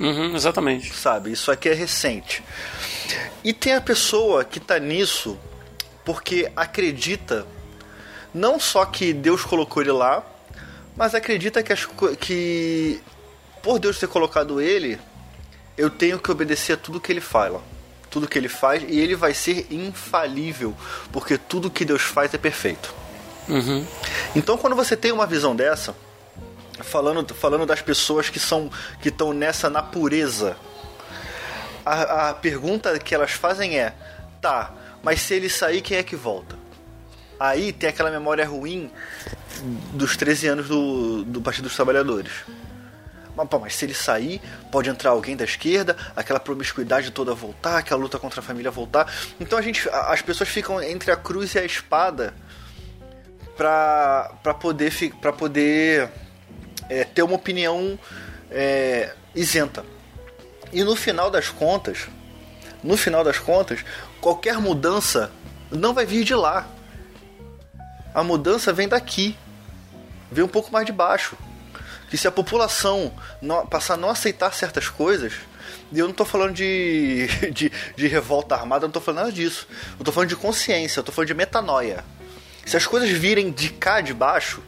Uhum, 0.00 0.34
exatamente. 0.34 0.92
Sabe, 0.92 1.30
isso 1.30 1.50
aqui 1.50 1.68
é 1.68 1.74
recente. 1.74 2.42
E 3.44 3.52
tem 3.52 3.74
a 3.74 3.80
pessoa 3.80 4.44
que 4.44 4.58
está 4.58 4.78
nisso 4.78 5.38
porque 6.04 6.50
acredita 6.54 7.46
não 8.32 8.58
só 8.58 8.84
que 8.84 9.12
Deus 9.12 9.44
colocou 9.44 9.82
ele 9.82 9.92
lá, 9.92 10.24
mas 10.96 11.14
acredita 11.14 11.62
que, 11.62 11.72
as, 11.72 11.86
que 12.20 13.00
por 13.62 13.78
Deus 13.78 13.98
ter 13.98 14.08
colocado 14.08 14.60
ele, 14.60 14.98
eu 15.76 15.88
tenho 15.88 16.18
que 16.18 16.30
obedecer 16.30 16.72
a 16.72 16.76
tudo 16.76 17.00
que 17.00 17.12
ele 17.12 17.20
fala. 17.20 17.62
Tudo 18.10 18.28
que 18.28 18.38
ele 18.38 18.48
faz 18.48 18.82
e 18.86 18.98
ele 18.98 19.16
vai 19.16 19.34
ser 19.34 19.66
infalível, 19.70 20.74
porque 21.12 21.38
tudo 21.38 21.70
que 21.70 21.84
Deus 21.84 22.02
faz 22.02 22.32
é 22.32 22.38
perfeito. 22.38 22.94
Uhum. 23.48 23.84
Então, 24.36 24.56
quando 24.56 24.76
você 24.76 24.96
tem 24.96 25.10
uma 25.10 25.26
visão 25.26 25.54
dessa, 25.54 25.94
falando, 26.80 27.34
falando 27.34 27.66
das 27.66 27.82
pessoas 27.82 28.30
que 28.30 28.38
são 28.38 28.70
que 29.00 29.08
estão 29.08 29.32
nessa 29.32 29.68
na 29.68 29.82
pureza, 29.82 30.56
a, 31.84 32.30
a 32.30 32.34
pergunta 32.34 32.98
que 32.98 33.14
elas 33.14 33.32
fazem 33.32 33.78
é: 33.78 33.94
tá, 34.40 34.72
Mas 35.04 35.20
se 35.20 35.34
ele 35.34 35.50
sair, 35.50 35.82
quem 35.82 35.98
é 35.98 36.02
que 36.02 36.16
volta? 36.16 36.56
Aí 37.38 37.72
tem 37.72 37.90
aquela 37.90 38.10
memória 38.10 38.46
ruim 38.46 38.90
dos 39.92 40.16
13 40.16 40.46
anos 40.48 40.68
do, 40.68 41.24
do 41.24 41.42
Partido 41.42 41.64
dos 41.64 41.76
Trabalhadores. 41.76 42.32
Mas, 43.36 43.48
pô, 43.48 43.58
mas 43.58 43.74
se 43.74 43.84
ele 43.84 43.94
sair, 43.94 44.40
pode 44.70 44.88
entrar 44.88 45.10
alguém 45.10 45.36
da 45.36 45.44
esquerda, 45.44 45.96
aquela 46.16 46.40
promiscuidade 46.40 47.10
toda 47.10 47.34
voltar, 47.34 47.78
aquela 47.78 48.00
luta 48.00 48.18
contra 48.18 48.40
a 48.40 48.42
família 48.42 48.70
voltar. 48.70 49.12
Então 49.38 49.58
a 49.58 49.62
gente, 49.62 49.86
as 49.90 50.22
pessoas 50.22 50.48
ficam 50.48 50.80
entre 50.82 51.10
a 51.10 51.16
cruz 51.16 51.54
e 51.54 51.58
a 51.58 51.64
espada 51.64 52.32
pra 53.56 54.54
poder, 54.58 54.92
pra 55.20 55.32
poder 55.32 56.08
é, 56.88 57.04
ter 57.04 57.22
uma 57.22 57.34
opinião 57.34 57.98
é, 58.50 59.12
isenta. 59.34 59.84
E 60.72 60.82
no 60.82 60.96
final 60.96 61.30
das 61.30 61.48
contas, 61.50 62.08
no 62.82 62.96
final 62.96 63.24
das 63.24 63.38
contas, 63.38 63.84
qualquer 64.24 64.56
mudança 64.56 65.30
não 65.70 65.92
vai 65.92 66.06
vir 66.06 66.24
de 66.24 66.34
lá. 66.34 66.66
A 68.14 68.24
mudança 68.24 68.72
vem 68.72 68.88
daqui, 68.88 69.36
vem 70.32 70.42
um 70.42 70.48
pouco 70.48 70.72
mais 70.72 70.86
de 70.86 70.92
baixo 70.92 71.36
que 72.08 72.16
se 72.16 72.26
a 72.26 72.32
população 72.32 73.12
não, 73.42 73.66
passar 73.66 73.94
a 73.94 73.96
não 73.98 74.08
aceitar 74.08 74.54
certas 74.54 74.88
coisas, 74.88 75.34
e 75.92 75.98
eu 75.98 76.06
não 76.06 76.12
estou 76.12 76.24
falando 76.24 76.54
de, 76.54 77.26
de, 77.52 77.70
de, 77.94 78.06
revolta 78.06 78.54
armada, 78.54 78.84
eu 78.84 78.88
não 78.88 78.90
estou 78.90 79.02
falando 79.02 79.24
nada 79.24 79.32
disso. 79.32 79.66
Eu 79.94 79.98
estou 79.98 80.14
falando 80.14 80.28
de 80.30 80.36
consciência, 80.36 81.00
eu 81.00 81.02
estou 81.02 81.14
falando 81.14 81.28
de 81.28 81.34
metanoia. 81.34 82.02
Se 82.64 82.78
as 82.78 82.86
coisas 82.86 83.10
virem 83.10 83.50
de 83.50 83.68
cá 83.68 84.00
de 84.00 84.14
baixo, 84.14 84.62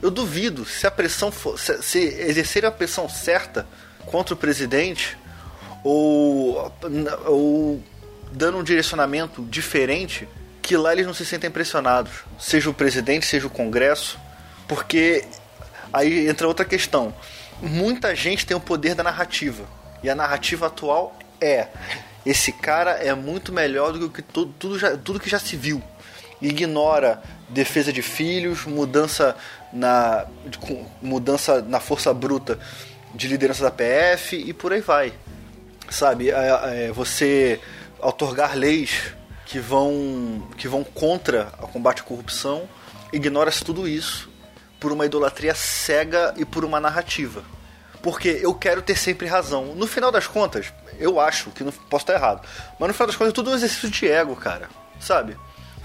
eu 0.00 0.10
duvido 0.10 0.64
se 0.64 0.86
a 0.86 0.90
pressão 0.90 1.30
for, 1.30 1.58
se, 1.58 1.82
se 1.82 1.98
exercer 1.98 2.64
a 2.64 2.70
pressão 2.70 3.10
certa 3.10 3.66
contra 4.06 4.32
o 4.32 4.36
presidente 4.38 5.18
ou, 5.84 6.72
ou 7.26 7.82
dando 8.32 8.58
um 8.58 8.62
direcionamento 8.62 9.42
diferente, 9.42 10.28
que 10.60 10.76
lá 10.76 10.92
eles 10.92 11.06
não 11.06 11.14
se 11.14 11.24
sentem 11.24 11.50
pressionados, 11.50 12.12
seja 12.38 12.70
o 12.70 12.74
presidente, 12.74 13.26
seja 13.26 13.46
o 13.46 13.50
Congresso, 13.50 14.18
porque 14.66 15.24
Aí 15.92 16.26
entra 16.26 16.48
outra 16.48 16.64
questão. 16.64 17.14
Muita 17.60 18.14
gente 18.16 18.46
tem 18.46 18.56
o 18.56 18.60
poder 18.60 18.94
da 18.94 19.02
narrativa. 19.02 19.64
E 20.02 20.08
a 20.08 20.14
narrativa 20.14 20.66
atual 20.66 21.16
é: 21.40 21.68
esse 22.24 22.52
cara 22.52 22.92
é 22.92 23.14
muito 23.14 23.52
melhor 23.52 23.92
do 23.92 24.08
que 24.08 24.22
tudo, 24.22 24.52
tudo, 24.58 24.78
já, 24.78 24.96
tudo 24.96 25.20
que 25.20 25.28
já 25.28 25.38
se 25.38 25.56
viu. 25.56 25.82
Ignora 26.40 27.22
defesa 27.48 27.92
de 27.92 28.02
filhos, 28.02 28.64
mudança 28.64 29.36
na, 29.72 30.26
mudança 31.00 31.60
na 31.60 31.78
força 31.78 32.12
bruta 32.14 32.58
de 33.14 33.28
liderança 33.28 33.62
da 33.62 33.70
PF 33.70 34.36
e 34.36 34.52
por 34.52 34.72
aí 34.72 34.80
vai. 34.80 35.12
Sabe? 35.90 36.30
É, 36.30 36.86
é, 36.86 36.92
você 36.92 37.60
otorgar 38.02 38.56
leis 38.56 39.14
que 39.46 39.58
vão, 39.58 40.48
que 40.56 40.66
vão 40.66 40.82
contra 40.82 41.52
o 41.60 41.68
combate 41.68 42.00
à 42.00 42.04
corrupção, 42.04 42.68
ignora-se 43.12 43.64
tudo 43.64 43.86
isso 43.86 44.30
por 44.80 44.90
uma 44.90 45.06
idolatria 45.06 45.54
cega 45.54 46.34
e 46.36 46.44
por 46.44 46.64
uma 46.64 46.80
narrativa. 46.80 47.44
Porque 48.02 48.40
eu 48.42 48.52
quero 48.52 48.82
ter 48.82 48.98
sempre 48.98 49.28
razão. 49.28 49.76
No 49.76 49.86
final 49.86 50.10
das 50.10 50.26
contas, 50.26 50.72
eu 50.98 51.20
acho 51.20 51.50
que 51.50 51.62
não 51.62 51.70
posso 51.70 52.02
estar 52.02 52.14
errado, 52.14 52.46
mas 52.78 52.88
no 52.88 52.94
final 52.94 53.06
das 53.06 53.16
contas 53.16 53.30
é 53.30 53.34
tudo 53.34 53.50
um 53.50 53.54
exercício 53.54 53.88
de 53.88 54.08
ego, 54.08 54.34
cara. 54.34 54.68
Sabe? 54.98 55.36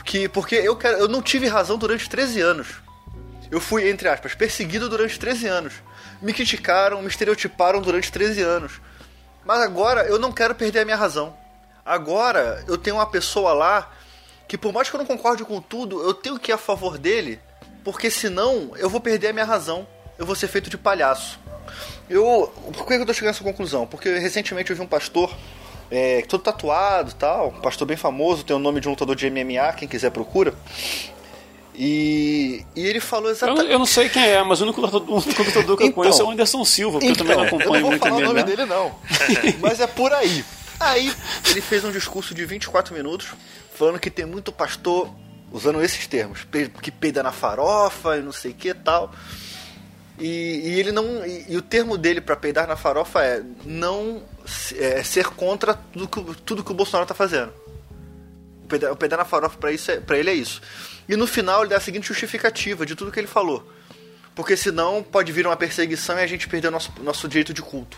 Que, 0.04 0.28
porque 0.28 0.56
eu, 0.56 0.76
quero, 0.76 0.98
eu 0.98 1.08
não 1.08 1.22
tive 1.22 1.48
razão 1.48 1.78
durante 1.78 2.10
13 2.10 2.42
anos. 2.42 2.68
Eu 3.52 3.62
fui, 3.62 3.90
entre 3.90 4.08
aspas, 4.08 4.34
perseguido 4.34 4.90
durante 4.90 5.20
13 5.20 5.48
anos. 5.48 5.74
Me 6.22 6.34
criticaram, 6.34 7.02
me 7.02 7.08
estereotiparam 7.08 7.82
durante 7.82 8.12
13 8.12 8.42
anos. 8.42 8.82
Mas 9.46 9.62
agora 9.62 10.02
eu 10.06 10.18
não 10.18 10.32
quero 10.32 10.56
perder 10.56 10.80
a 10.80 10.86
minha 10.86 10.98
razão. 10.98 11.36
Agora 11.88 12.64
eu 12.68 12.78
tenho 12.78 12.98
uma 12.98 13.06
pessoa 13.06 13.54
lá 13.54 13.92
que, 14.48 14.58
por 14.58 14.74
mais 14.74 14.90
que 14.90 14.96
eu 14.96 15.00
não 15.00 15.06
concorde 15.06 15.44
com 15.46 15.62
tudo, 15.62 16.02
eu 16.04 16.14
tenho 16.14 16.38
que 16.38 16.52
ir 16.52 16.54
a 16.54 16.58
favor 16.58 16.98
dele 16.98 17.40
porque 17.84 18.12
senão 18.12 18.72
eu 18.76 18.90
vou 18.90 19.00
perder 19.00 19.30
a 19.30 19.34
minha 19.34 19.46
razão. 19.46 19.88
Eu 20.20 20.26
vou 20.26 20.36
ser 20.36 20.48
feito 20.50 20.70
de 20.70 20.78
palhaço. 20.78 21.40
Eu. 22.10 22.52
Por 22.74 22.86
que 22.86 22.96
eu 22.96 23.06
tô 23.06 23.14
chegando 23.14 23.30
a 23.30 23.32
essa 23.32 23.44
conclusão? 23.44 23.88
Porque 23.88 24.18
recentemente 24.20 24.70
eu 24.70 24.76
vi 24.76 24.82
um 24.82 24.88
pastor 24.88 25.34
é, 25.90 26.22
todo 26.24 26.42
tatuado 26.42 27.14
tal, 27.14 27.48
um 27.50 27.62
pastor 27.62 27.88
bem 27.88 27.96
famoso, 27.96 28.44
tem 28.44 28.54
o 28.54 28.60
nome 28.60 28.82
de 28.82 28.90
um 28.90 28.92
lutador 28.92 29.16
de 29.16 29.30
MMA, 29.30 29.72
quem 29.78 29.88
quiser 29.88 30.12
procura. 30.12 30.54
E, 31.74 32.66
e 32.76 32.86
ele 32.86 33.00
falou 33.00 33.30
exatamente. 33.30 33.68
Eu, 33.68 33.72
eu, 33.72 33.80
não 33.80 33.86
sei 33.86 34.10
quem 34.10 34.26
é, 34.26 34.44
mas 34.44 34.60
o 34.60 34.64
único 34.66 34.82
lutador, 34.82 35.24
que 35.24 35.32
então, 35.54 35.78
eu 35.86 35.94
conheço 35.94 36.22
é 36.22 36.26
o 36.26 36.32
Anderson 36.32 36.66
Silva, 36.66 37.00
porque 37.00 37.08
então, 37.08 37.26
eu 37.26 37.36
também 37.36 37.38
não 37.38 37.44
acompanho 37.46 37.86
muito 37.86 38.06
Eu 38.06 38.12
não 38.12 38.20
vou 38.20 38.20
falar 38.20 38.32
o 38.32 38.34
nome 38.34 38.44
dele, 38.44 38.66
não. 38.66 38.96
mas 39.62 39.80
é 39.80 39.88
por 39.88 40.12
aí. 40.12 40.44
Aí 40.80 41.14
ele 41.50 41.62
fez 41.62 41.84
um 41.84 41.92
discurso 41.92 42.34
de 42.34 42.46
24 42.46 42.94
minutos 42.94 43.34
falando 43.76 44.00
que 44.00 44.10
tem 44.10 44.26
muito 44.26 44.52
pastor 44.52 45.14
usando 45.52 45.82
esses 45.82 46.06
termos, 46.08 46.46
que 46.82 46.92
peida 46.92 47.24
na 47.24 47.32
farofa 47.32 48.18
e 48.18 48.22
não 48.22 48.32
sei 48.32 48.54
que 48.54 48.74
tal. 48.74 49.12
E, 50.20 50.26
e, 50.26 50.80
ele 50.80 50.92
não. 50.92 51.26
E, 51.26 51.46
e, 51.50 51.58
o 51.58 51.62
termo 51.62 51.98
dele 51.98 52.20
para 52.20 52.36
peidar 52.36 52.68
na 52.68 52.76
farofa 52.76 53.24
é 53.24 53.44
não 53.64 54.24
é, 54.76 55.04
ser 55.04 55.28
contra 55.28 55.76
tudo 55.76 56.08
que, 56.08 56.42
tudo 56.42 56.64
que 56.64 56.72
o 56.72 56.76
Bolsonaro 56.76 57.08
tá 57.08 57.14
fazendo. 57.14 57.54
O 58.64 58.68
peidar, 58.68 58.92
o 58.92 58.96
peidar 58.96 59.20
na 59.20 59.26
farofa 59.26 59.58
para 59.58 59.72
isso 59.72 59.92
é, 59.92 60.00
para 60.00 60.18
ele 60.18 60.32
é 60.32 60.34
isso. 60.34 60.60
E 61.08 61.16
no 61.16 61.28
final 61.28 61.62
ele 61.62 61.70
dá 61.70 61.78
a 61.78 61.80
seguinte 61.80 62.08
justificativa 62.08 62.86
de 62.86 62.96
tudo 62.96 63.12
que 63.12 63.20
ele 63.20 63.28
falou. 63.28 63.72
Porque 64.34 64.58
senão 64.58 65.04
pode 65.04 65.32
vir 65.32 65.46
uma 65.46 65.56
perseguição 65.56 66.18
e 66.18 66.24
a 66.24 66.28
gente 66.28 66.48
perder 66.48 66.72
nosso, 66.72 66.92
nosso 67.02 67.28
direito 67.28 67.54
de 67.54 67.62
culto. 67.62 67.98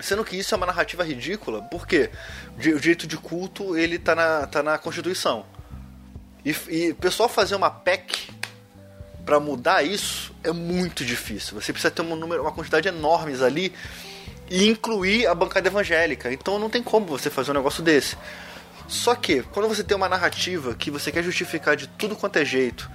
Sendo 0.00 0.24
que 0.24 0.36
isso 0.36 0.54
é 0.54 0.56
uma 0.56 0.66
narrativa 0.66 1.04
ridícula, 1.04 1.62
porque 1.70 2.10
o 2.56 2.60
direito 2.60 3.06
de 3.06 3.16
culto 3.16 3.76
ele 3.76 3.98
tá 3.98 4.14
na, 4.14 4.46
tá 4.46 4.62
na 4.62 4.78
Constituição. 4.78 5.46
E, 6.44 6.54
e 6.68 6.90
o 6.90 6.94
pessoal 6.96 7.28
fazer 7.28 7.54
uma 7.54 7.70
PEC 7.70 8.30
para 9.24 9.40
mudar 9.40 9.82
isso 9.82 10.34
é 10.42 10.52
muito 10.52 11.04
difícil. 11.04 11.60
Você 11.60 11.72
precisa 11.72 11.90
ter 11.90 12.02
um 12.02 12.16
número, 12.16 12.42
uma 12.42 12.52
quantidade 12.52 12.88
enormes 12.88 13.40
ali 13.40 13.72
e 14.50 14.68
incluir 14.68 15.26
a 15.26 15.34
bancada 15.34 15.68
evangélica. 15.68 16.32
Então 16.32 16.58
não 16.58 16.68
tem 16.68 16.82
como 16.82 17.06
você 17.06 17.30
fazer 17.30 17.50
um 17.52 17.54
negócio 17.54 17.82
desse. 17.82 18.16
Só 18.86 19.14
que 19.14 19.42
quando 19.42 19.68
você 19.68 19.82
tem 19.82 19.96
uma 19.96 20.08
narrativa 20.08 20.74
que 20.74 20.90
você 20.90 21.10
quer 21.10 21.22
justificar 21.22 21.76
de 21.76 21.86
tudo 21.88 22.14
quanto 22.14 22.36
é 22.38 22.44
jeito, 22.44 22.90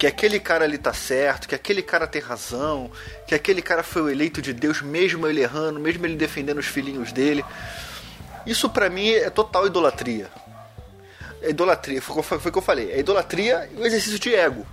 que 0.00 0.06
aquele 0.06 0.40
cara 0.40 0.64
ali 0.64 0.78
tá 0.78 0.92
certo, 0.92 1.46
que 1.46 1.54
aquele 1.54 1.82
cara 1.82 2.08
tem 2.08 2.20
razão, 2.20 2.90
que 3.28 3.34
aquele 3.36 3.62
cara 3.62 3.84
foi 3.84 4.02
o 4.02 4.10
eleito 4.10 4.42
de 4.42 4.52
Deus 4.52 4.82
mesmo 4.82 5.28
ele 5.28 5.42
errando, 5.42 5.78
mesmo 5.78 6.04
ele 6.06 6.16
defendendo 6.16 6.58
os 6.58 6.66
filhinhos 6.66 7.12
dele, 7.12 7.44
isso 8.44 8.68
para 8.68 8.90
mim 8.90 9.10
é 9.10 9.30
total 9.30 9.66
idolatria 9.66 10.28
é 11.42 11.50
idolatria, 11.50 12.00
foi, 12.02 12.22
foi, 12.22 12.38
foi 12.38 12.48
o 12.48 12.52
que 12.52 12.58
eu 12.58 12.62
falei, 12.62 12.92
é 12.92 12.98
idolatria 12.98 13.68
e 13.72 13.80
o 13.80 13.86
exercício 13.86 14.18
de 14.18 14.34
ego. 14.34 14.66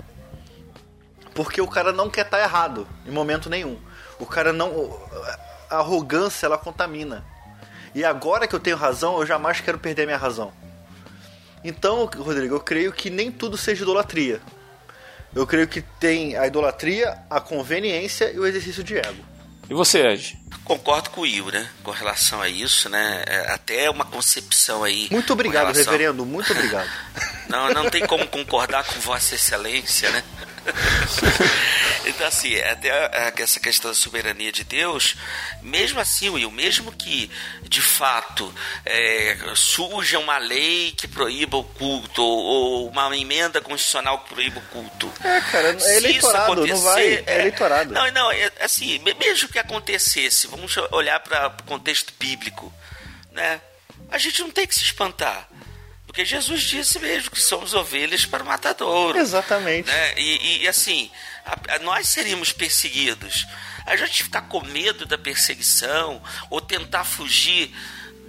Porque 1.34 1.62
o 1.62 1.68
cara 1.68 1.92
não 1.92 2.10
quer 2.10 2.26
estar 2.26 2.38
tá 2.38 2.44
errado 2.44 2.88
em 3.06 3.12
momento 3.12 3.50
nenhum. 3.50 3.80
O 4.20 4.26
cara 4.26 4.52
não. 4.52 5.00
A 5.70 5.78
arrogância 5.78 6.48
ela 6.48 6.58
contamina. 6.58 7.24
E 7.94 8.04
agora 8.04 8.48
que 8.48 8.56
eu 8.56 8.60
tenho 8.60 8.76
razão, 8.76 9.20
eu 9.20 9.26
jamais 9.26 9.62
quero 9.62 9.78
perder 9.78 10.06
minha 10.06 10.18
razão. 10.18 10.52
Então, 11.64 12.06
Rodrigo, 12.06 12.56
eu 12.56 12.60
creio 12.60 12.92
que 12.92 13.10
nem 13.10 13.32
tudo 13.32 13.56
seja 13.56 13.84
idolatria. 13.84 14.42
Eu 15.38 15.46
creio 15.46 15.68
que 15.68 15.84
tem 15.84 16.36
a 16.36 16.48
idolatria, 16.48 17.16
a 17.30 17.40
conveniência 17.40 18.32
e 18.32 18.40
o 18.40 18.46
exercício 18.48 18.84
de 18.84 18.98
ego. 18.98 19.24
E 19.70 19.74
você, 19.76 20.00
Ed? 20.00 20.36
Concordo 20.64 21.12
com 21.12 21.22
o 21.22 21.24
Will, 21.26 21.52
né? 21.52 21.70
Com 21.84 21.92
relação 21.92 22.42
a 22.42 22.50
isso, 22.50 22.90
né? 22.90 23.24
É 23.28 23.52
até 23.52 23.88
uma 23.88 24.04
concepção 24.04 24.84
aí. 24.84 25.08
Muito 25.12 25.32
obrigado, 25.32 25.68
relação... 25.68 25.84
reverendo. 25.84 26.26
Muito 26.26 26.52
obrigado. 26.52 26.90
não, 27.48 27.72
não 27.72 27.88
tem 27.88 28.04
como 28.08 28.26
concordar 28.28 28.84
com 28.84 29.00
Vossa 29.00 29.36
Excelência, 29.36 30.10
né? 30.10 30.24
então, 32.08 32.28
assim, 32.28 32.60
até 32.60 33.42
essa 33.42 33.60
questão 33.60 33.92
da 33.92 33.96
soberania 33.96 34.52
de 34.52 34.64
Deus, 34.64 35.16
mesmo 35.62 36.00
assim, 36.00 36.30
Will, 36.30 36.52
mesmo 36.52 36.92
que 36.92 37.30
de 37.64 37.82
fato 37.82 38.54
é, 38.86 39.38
surja 39.56 40.20
uma 40.20 40.38
lei 40.38 40.94
que 40.98 41.08
proíba 41.08 41.58
o 41.58 41.64
culto, 41.64 42.24
ou 42.24 42.90
uma 42.90 43.16
emenda 43.16 43.62
constitucional 43.62 44.20
que 44.20 44.34
proíba 44.34 44.60
o 44.60 44.64
culto. 44.64 45.12
É, 45.24 45.42
cara, 45.42 45.78
é 45.80 45.98
eleitorado, 45.98 46.68
não 46.68 46.82
vai. 46.82 47.24
É, 47.26 47.40
eleitorado. 47.40 47.94
Não, 47.94 48.12
não, 48.12 48.32
é, 48.32 48.52
assim, 48.62 49.00
mesmo 49.20 49.50
que 49.50 49.60
acontecesse, 49.60 50.48
vamos 50.48 50.76
olhar 50.92 51.20
para 51.20 51.48
o 51.48 51.64
contexto 51.64 52.14
bíblico, 52.20 52.74
né? 53.32 53.62
A 54.10 54.18
gente 54.18 54.42
não 54.42 54.50
tem 54.50 54.66
que 54.66 54.74
se 54.74 54.84
espantar. 54.84 55.50
Porque 56.18 56.26
Jesus 56.26 56.64
disse 56.64 56.98
mesmo 56.98 57.30
que 57.30 57.40
somos 57.40 57.76
ovelhas 57.76 58.26
para 58.26 58.42
o 58.42 58.46
matadouro. 58.48 59.20
Exatamente. 59.20 59.86
Né? 59.86 60.14
E, 60.18 60.64
e, 60.64 60.68
assim, 60.68 61.12
a, 61.46 61.76
a, 61.76 61.80
nós 61.80 62.10
seríamos 62.10 62.52
perseguidos. 62.52 63.46
A 63.86 63.96
gente 63.96 64.24
ficar 64.24 64.42
com 64.42 64.66
medo 64.66 65.06
da 65.06 65.16
perseguição 65.16 66.20
ou 66.50 66.60
tentar 66.60 67.04
fugir 67.04 67.72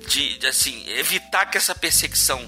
de, 0.07 0.37
de 0.37 0.47
assim, 0.47 0.85
evitar 0.99 1.47
que 1.47 1.57
essa 1.57 1.75
perseguição 1.75 2.39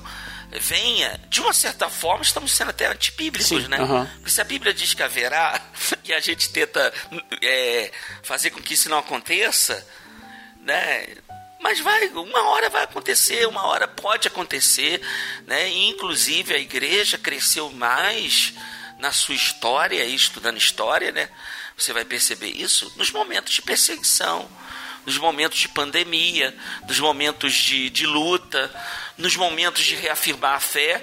venha, 0.60 1.18
de 1.30 1.40
uma 1.40 1.54
certa 1.54 1.88
forma, 1.88 2.22
estamos 2.22 2.52
sendo 2.52 2.68
até 2.68 2.88
antibíblicos, 2.88 3.48
Sim, 3.48 3.68
né? 3.68 3.78
Porque 4.16 4.30
se 4.30 4.42
a 4.42 4.44
Bíblia 4.44 4.74
diz 4.74 4.92
que 4.92 5.02
haverá 5.02 5.58
e 6.04 6.12
a 6.12 6.20
gente 6.20 6.50
tenta 6.50 6.92
é, 7.40 7.90
fazer 8.22 8.50
com 8.50 8.60
que 8.60 8.74
isso 8.74 8.90
não 8.90 8.98
aconteça, 8.98 9.88
né? 10.60 11.06
Mas 11.60 11.78
vai, 11.78 12.08
uma 12.08 12.42
hora 12.48 12.70
vai 12.70 12.84
acontecer, 12.84 13.46
uma 13.46 13.66
hora 13.66 13.86
pode 13.86 14.26
acontecer, 14.26 15.00
né? 15.46 15.68
E, 15.68 15.88
inclusive 15.88 16.54
a 16.54 16.58
igreja 16.58 17.18
cresceu 17.18 17.70
mais 17.70 18.54
na 18.98 19.12
sua 19.12 19.34
história, 19.34 20.02
estudando 20.04 20.56
história, 20.56 21.12
né? 21.12 21.28
Você 21.76 21.92
vai 21.92 22.04
perceber 22.04 22.48
isso 22.48 22.90
nos 22.96 23.10
momentos 23.10 23.52
de 23.52 23.62
perseguição, 23.62 24.50
nos 25.04 25.18
momentos 25.18 25.58
de 25.58 25.68
pandemia, 25.68 26.56
nos 26.88 26.98
momentos 26.98 27.54
de, 27.54 27.90
de 27.90 28.06
luta, 28.06 28.70
nos 29.18 29.36
momentos 29.36 29.84
de 29.84 29.94
reafirmar 29.96 30.54
a 30.54 30.60
fé, 30.60 31.02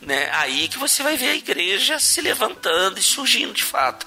né? 0.00 0.30
Aí 0.34 0.68
que 0.68 0.78
você 0.78 1.02
vai 1.02 1.16
ver 1.16 1.30
a 1.30 1.36
igreja 1.36 1.98
se 1.98 2.20
levantando 2.20 3.00
e 3.00 3.02
surgindo 3.02 3.52
de 3.52 3.64
fato. 3.64 4.06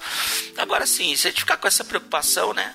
Agora 0.56 0.86
sim, 0.86 1.14
se 1.16 1.28
a 1.28 1.30
gente 1.30 1.40
ficar 1.40 1.58
com 1.58 1.68
essa 1.68 1.84
preocupação, 1.84 2.54
né? 2.54 2.74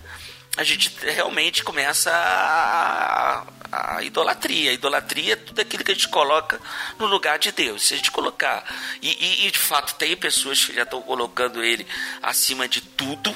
A 0.57 0.63
gente 0.63 0.91
realmente 1.01 1.63
começa 1.63 2.11
a, 2.11 3.45
a 3.71 4.03
idolatria. 4.03 4.71
A 4.71 4.73
idolatria 4.73 5.33
é 5.33 5.35
tudo 5.35 5.61
aquilo 5.61 5.83
que 5.83 5.91
a 5.91 5.93
gente 5.93 6.07
coloca 6.07 6.59
no 6.97 7.05
lugar 7.05 7.37
de 7.37 7.51
Deus. 7.51 7.83
Se 7.87 7.93
a 7.93 7.97
gente 7.97 8.11
colocar, 8.11 8.63
e, 9.01 9.07
e, 9.07 9.47
e 9.47 9.51
de 9.51 9.59
fato 9.59 9.95
tem 9.95 10.17
pessoas 10.17 10.65
que 10.65 10.73
já 10.73 10.83
estão 10.83 11.01
colocando 11.01 11.63
ele 11.63 11.85
acima 12.21 12.67
de 12.67 12.81
tudo. 12.81 13.35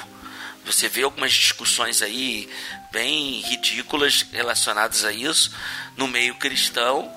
Você 0.64 0.88
vê 0.88 1.02
algumas 1.02 1.32
discussões 1.32 2.02
aí 2.02 2.48
bem 2.92 3.40
ridículas 3.40 4.26
relacionadas 4.32 5.04
a 5.04 5.12
isso 5.12 5.52
no 5.96 6.06
meio 6.06 6.34
cristão, 6.36 7.12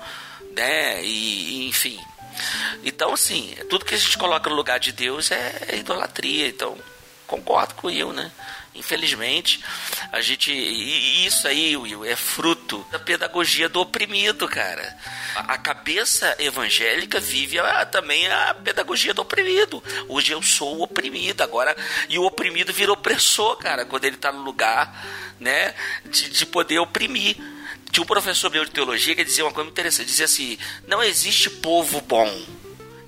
né? 0.56 1.04
E, 1.04 1.68
enfim, 1.68 2.00
então, 2.84 3.12
assim, 3.12 3.54
tudo 3.68 3.84
que 3.84 3.94
a 3.94 3.98
gente 3.98 4.16
coloca 4.18 4.48
no 4.48 4.56
lugar 4.56 4.78
de 4.78 4.92
Deus 4.92 5.30
é 5.30 5.76
idolatria. 5.76 6.48
Então, 6.48 6.76
concordo 7.26 7.74
com 7.74 7.88
Will, 7.88 8.12
né? 8.12 8.30
Infelizmente, 8.76 9.64
a 10.12 10.20
gente. 10.20 10.52
Isso 10.52 11.48
aí, 11.48 11.76
Will, 11.76 12.04
é 12.04 12.14
fruto 12.14 12.86
da 12.90 12.98
pedagogia 12.98 13.68
do 13.68 13.80
oprimido, 13.80 14.46
cara. 14.46 14.96
A 15.34 15.56
cabeça 15.56 16.36
evangélica 16.38 17.18
vive 17.18 17.58
a, 17.58 17.86
também 17.86 18.26
a 18.28 18.54
pedagogia 18.54 19.14
do 19.14 19.22
oprimido. 19.22 19.82
Hoje 20.08 20.32
eu 20.32 20.42
sou 20.42 20.76
o 20.78 20.82
oprimido, 20.82 21.42
agora. 21.42 21.76
E 22.08 22.18
o 22.18 22.24
oprimido 22.24 22.72
vira 22.72 22.92
opressor, 22.92 23.56
cara, 23.56 23.84
quando 23.84 24.04
ele 24.04 24.16
tá 24.16 24.30
no 24.30 24.42
lugar, 24.42 25.04
né, 25.40 25.74
de, 26.04 26.30
de 26.30 26.46
poder 26.46 26.78
oprimir. 26.78 27.36
Tinha 27.90 28.02
um 28.02 28.06
professor 28.06 28.50
meu 28.50 28.64
de 28.64 28.70
teologia 28.70 29.14
que 29.14 29.24
dizia 29.24 29.44
uma 29.44 29.52
coisa 29.52 29.70
interessante: 29.70 30.06
dizia 30.06 30.26
assim, 30.26 30.58
não 30.86 31.02
existe 31.02 31.48
povo 31.48 32.00
bom 32.02 32.44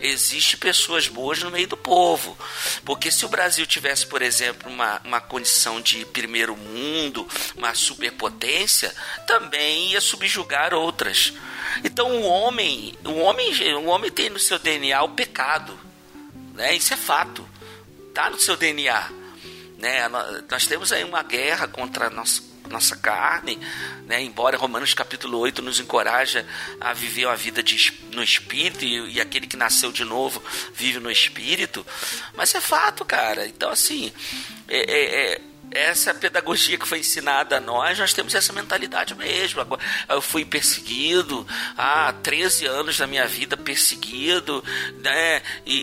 existe 0.01 0.57
pessoas 0.57 1.09
boas 1.09 1.43
no 1.43 1.51
meio 1.51 1.69
do 1.69 1.77
povo. 1.77 2.37
Porque 2.85 3.11
se 3.11 3.25
o 3.25 3.29
Brasil 3.29 3.67
tivesse, 3.67 4.07
por 4.07 4.23
exemplo, 4.23 4.71
uma, 4.71 5.01
uma 5.05 5.21
condição 5.21 5.81
de 5.81 6.05
primeiro 6.07 6.57
mundo, 6.57 7.27
uma 7.57 7.75
superpotência, 7.75 8.95
também 9.27 9.93
ia 9.93 10.01
subjugar 10.01 10.73
outras. 10.73 11.33
Então 11.85 12.21
o 12.21 12.23
homem, 12.23 12.97
o 13.05 13.15
homem, 13.19 13.75
o 13.75 13.87
homem 13.87 14.11
tem 14.11 14.31
no 14.31 14.39
seu 14.39 14.59
DNA 14.59 15.03
o 15.03 15.11
pecado. 15.11 15.79
Né? 16.55 16.75
Isso 16.75 16.95
é 16.95 16.97
fato. 16.97 17.49
Tá 18.15 18.31
no 18.31 18.41
seu 18.41 18.57
DNA. 18.57 19.11
Né? 19.79 20.09
Nós 20.51 20.67
temos 20.67 20.93
aí 20.93 21.05
uma 21.05 21.23
guerra 21.23 21.69
contra 21.69 22.11
nós 22.11 22.48
nossa 22.69 22.97
carne, 22.97 23.59
né? 24.07 24.23
embora 24.23 24.57
Romanos 24.57 24.95
capítulo 24.95 25.39
8 25.39 25.63
nos 25.63 25.81
encoraja 25.81 26.47
a 26.81 26.93
viver 26.93 27.27
uma 27.27 27.37
vida 27.37 27.63
de, 27.63 27.93
no 28.13 28.23
espírito 28.23 28.85
e, 28.85 29.15
e, 29.15 29.21
aquele 29.21 29.47
que 29.47 29.57
nasceu 29.57 29.91
de 29.93 30.05
novo 30.05 30.43
vive 30.75 30.99
no 31.01 31.11
espírito, 31.11 31.87
mas 32.35 32.55
é 32.55 32.61
fato, 32.61 33.05
cara. 33.05 33.47
Então, 33.47 33.71
assim, 33.71 34.13
é, 34.69 34.79
é, 34.79 35.33
é 35.33 35.41
essa 35.71 36.15
pedagogia 36.15 36.79
que 36.79 36.89
foi 36.89 37.01
ensinada 37.01 37.57
a 37.57 37.61
nós, 37.61 37.99
nós 37.99 38.13
temos 38.13 38.35
essa 38.35 38.53
mentalidade 38.53 39.15
mesmo. 39.15 39.61
Agora, 39.61 39.83
eu 40.09 40.21
fui 40.21 40.45
perseguido 40.45 41.47
há 41.77 42.13
13 42.13 42.67
anos 42.67 42.99
da 42.99 43.07
minha 43.07 43.27
vida 43.27 43.57
perseguido, 43.57 44.65
né? 45.01 45.43
E, 45.67 45.75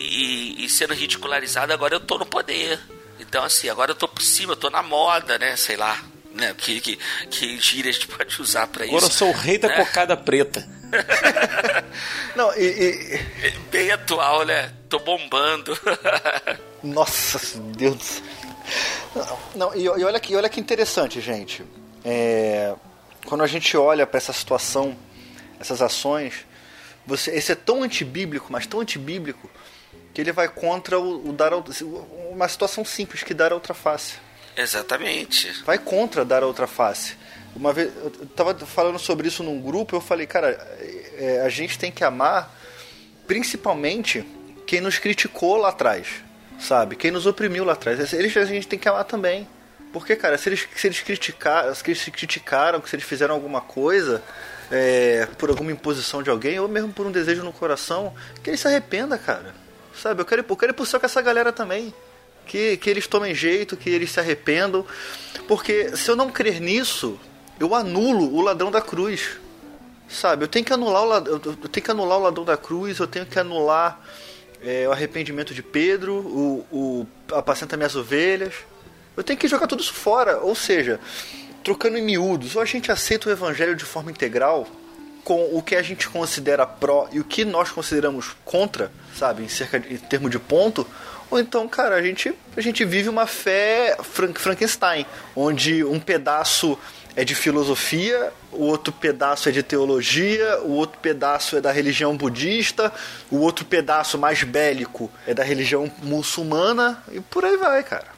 e, 0.60 0.64
e 0.64 0.68
sendo 0.68 0.94
ridicularizado, 0.94 1.72
agora 1.72 1.94
eu 1.94 2.00
tô 2.00 2.18
no 2.18 2.26
poder. 2.26 2.80
Então, 3.18 3.44
assim, 3.44 3.68
agora 3.68 3.92
eu 3.92 3.94
tô 3.94 4.08
por 4.08 4.22
cima, 4.22 4.52
eu 4.52 4.56
tô 4.56 4.70
na 4.70 4.82
moda, 4.82 5.38
né? 5.38 5.56
Sei 5.56 5.76
lá 5.76 6.02
né? 6.36 6.54
Que, 6.56 6.80
que, 6.80 6.98
que 7.30 7.58
gíria 7.58 7.90
a 7.90 7.92
gente 7.92 8.06
pode 8.06 8.40
usar 8.40 8.66
para 8.66 8.84
isso. 8.84 8.94
Agora 8.94 9.06
eu 9.06 9.16
sou 9.16 9.28
o 9.30 9.32
rei 9.32 9.58
da 9.58 9.68
né? 9.68 9.76
cocada 9.76 10.16
preta. 10.16 10.66
Não, 12.36 12.54
e, 12.54 12.64
e... 12.64 13.46
É 13.46 13.50
bem 13.70 13.90
atual, 13.90 14.44
né? 14.44 14.72
Tô 14.88 14.98
bombando. 14.98 15.76
Nossa, 16.82 17.60
Deus. 17.76 18.22
Não, 19.54 19.74
e, 19.74 19.84
e, 19.84 19.88
olha 19.88 20.20
que, 20.20 20.36
olha 20.36 20.48
que 20.48 20.60
interessante, 20.60 21.20
gente. 21.20 21.64
É, 22.04 22.74
quando 23.26 23.42
a 23.42 23.46
gente 23.46 23.76
olha 23.76 24.06
para 24.06 24.18
essa 24.18 24.32
situação, 24.32 24.96
essas 25.58 25.80
ações, 25.82 26.46
você, 27.06 27.30
esse 27.32 27.52
é 27.52 27.54
tão 27.54 27.82
antibíblico, 27.82 28.52
mas 28.52 28.66
tão 28.66 28.80
antibíblico, 28.80 29.50
que 30.12 30.20
ele 30.20 30.32
vai 30.32 30.48
contra 30.48 30.98
o, 30.98 31.30
o 31.30 31.32
dar 31.32 31.52
uma 32.30 32.48
situação 32.48 32.84
simples 32.84 33.22
que 33.22 33.34
dar 33.34 33.52
a 33.52 33.54
outra 33.54 33.74
face. 33.74 34.25
Exatamente. 34.56 35.62
Vai 35.64 35.78
contra 35.78 36.24
dar 36.24 36.42
a 36.42 36.46
outra 36.46 36.66
face. 36.66 37.14
Uma 37.54 37.72
vez 37.72 37.90
eu 37.96 38.10
tava 38.34 38.54
falando 38.66 38.98
sobre 38.98 39.28
isso 39.28 39.42
num 39.42 39.60
grupo, 39.60 39.96
eu 39.96 40.00
falei, 40.00 40.26
cara, 40.26 40.50
é, 41.18 41.42
a 41.44 41.48
gente 41.48 41.78
tem 41.78 41.90
que 41.90 42.04
amar 42.04 42.54
principalmente 43.26 44.24
quem 44.66 44.80
nos 44.80 44.98
criticou 44.98 45.56
lá 45.56 45.70
atrás, 45.70 46.06
sabe? 46.58 46.96
Quem 46.96 47.10
nos 47.10 47.26
oprimiu 47.26 47.64
lá 47.64 47.72
atrás. 47.74 48.12
Eles 48.12 48.36
a 48.36 48.44
gente 48.44 48.68
tem 48.68 48.78
que 48.78 48.88
amar 48.88 49.04
também. 49.04 49.48
Porque, 49.92 50.14
cara, 50.16 50.36
se 50.36 50.48
eles, 50.48 50.68
se 50.76 50.86
eles, 50.86 51.00
criticar, 51.00 51.74
se 51.74 51.82
eles 51.86 52.04
criticaram, 52.08 52.82
se 52.84 52.94
eles 52.94 53.06
fizeram 53.06 53.34
alguma 53.34 53.62
coisa 53.62 54.22
é, 54.70 55.26
por 55.38 55.48
alguma 55.48 55.72
imposição 55.72 56.22
de 56.22 56.28
alguém, 56.28 56.58
ou 56.60 56.68
mesmo 56.68 56.92
por 56.92 57.06
um 57.06 57.10
desejo 57.10 57.42
no 57.42 57.52
coração, 57.52 58.12
que 58.42 58.50
ele 58.50 58.56
se 58.58 58.66
arrependa, 58.66 59.16
cara. 59.16 59.54
Sabe? 59.94 60.20
Eu 60.20 60.26
quero, 60.26 60.44
eu 60.46 60.56
quero 60.56 60.72
ir 60.72 60.74
pro 60.74 60.84
céu 60.84 61.00
com 61.00 61.06
essa 61.06 61.22
galera 61.22 61.52
também 61.52 61.94
que, 62.46 62.76
que 62.76 62.88
eles 62.88 63.06
tomem 63.06 63.34
jeito, 63.34 63.76
que 63.76 63.90
eles 63.90 64.10
se 64.10 64.20
arrependam. 64.20 64.86
Porque 65.48 65.96
se 65.96 66.10
eu 66.10 66.16
não 66.16 66.30
crer 66.30 66.60
nisso, 66.60 67.18
eu 67.58 67.74
anulo 67.74 68.34
o 68.34 68.40
ladrão 68.40 68.70
da 68.70 68.80
cruz. 68.80 69.38
Sabe, 70.08 70.44
eu 70.44 70.48
tenho 70.48 70.64
que 70.64 70.72
anular 70.72 71.02
o 71.02 71.06
ladrão, 71.06 71.40
eu 71.44 71.68
tenho 71.68 71.84
que 71.84 71.90
anular 71.90 72.18
o 72.18 72.22
ladrão 72.22 72.44
da 72.44 72.56
cruz, 72.56 72.98
eu 73.00 73.08
tenho 73.08 73.26
que 73.26 73.38
anular 73.40 74.00
é, 74.62 74.88
o 74.88 74.92
arrependimento 74.92 75.52
de 75.52 75.64
Pedro, 75.64 76.14
o, 76.14 76.66
o 76.70 77.06
apacenta 77.34 77.76
minhas 77.76 77.96
ovelhas. 77.96 78.54
Eu 79.16 79.24
tenho 79.24 79.38
que 79.38 79.48
jogar 79.48 79.66
tudo 79.66 79.82
isso 79.82 79.92
fora. 79.92 80.38
Ou 80.38 80.54
seja, 80.54 81.00
trocando 81.64 81.98
em 81.98 82.02
miúdos, 82.02 82.54
ou 82.54 82.62
a 82.62 82.64
gente 82.64 82.92
aceita 82.92 83.28
o 83.28 83.32
evangelho 83.32 83.74
de 83.74 83.84
forma 83.84 84.10
integral, 84.10 84.68
com 85.24 85.56
o 85.56 85.60
que 85.60 85.74
a 85.74 85.82
gente 85.82 86.08
considera 86.08 86.64
pró 86.64 87.08
e 87.10 87.18
o 87.18 87.24
que 87.24 87.44
nós 87.44 87.72
consideramos 87.72 88.36
contra, 88.44 88.92
sabe, 89.18 89.42
em, 89.42 89.48
cerca 89.48 89.80
de, 89.80 89.94
em 89.94 89.96
termo 89.96 90.30
de 90.30 90.38
ponto, 90.38 90.86
ou 91.30 91.38
então, 91.38 91.66
cara, 91.68 91.96
a 91.96 92.02
gente, 92.02 92.32
a 92.56 92.60
gente 92.60 92.84
vive 92.84 93.08
uma 93.08 93.26
fé 93.26 93.96
Frank, 94.02 94.40
Frankenstein, 94.40 95.04
onde 95.34 95.84
um 95.84 95.98
pedaço 95.98 96.78
é 97.16 97.24
de 97.24 97.34
filosofia, 97.34 98.32
o 98.52 98.64
outro 98.64 98.92
pedaço 98.92 99.48
é 99.48 99.52
de 99.52 99.62
teologia, 99.62 100.60
o 100.62 100.72
outro 100.72 100.98
pedaço 101.00 101.56
é 101.56 101.60
da 101.60 101.72
religião 101.72 102.16
budista, 102.16 102.92
o 103.30 103.38
outro 103.38 103.64
pedaço 103.64 104.18
mais 104.18 104.42
bélico 104.42 105.10
é 105.26 105.32
da 105.32 105.42
religião 105.42 105.90
muçulmana 106.02 107.02
e 107.10 107.20
por 107.20 107.44
aí 107.44 107.56
vai, 107.56 107.82
cara. 107.82 108.08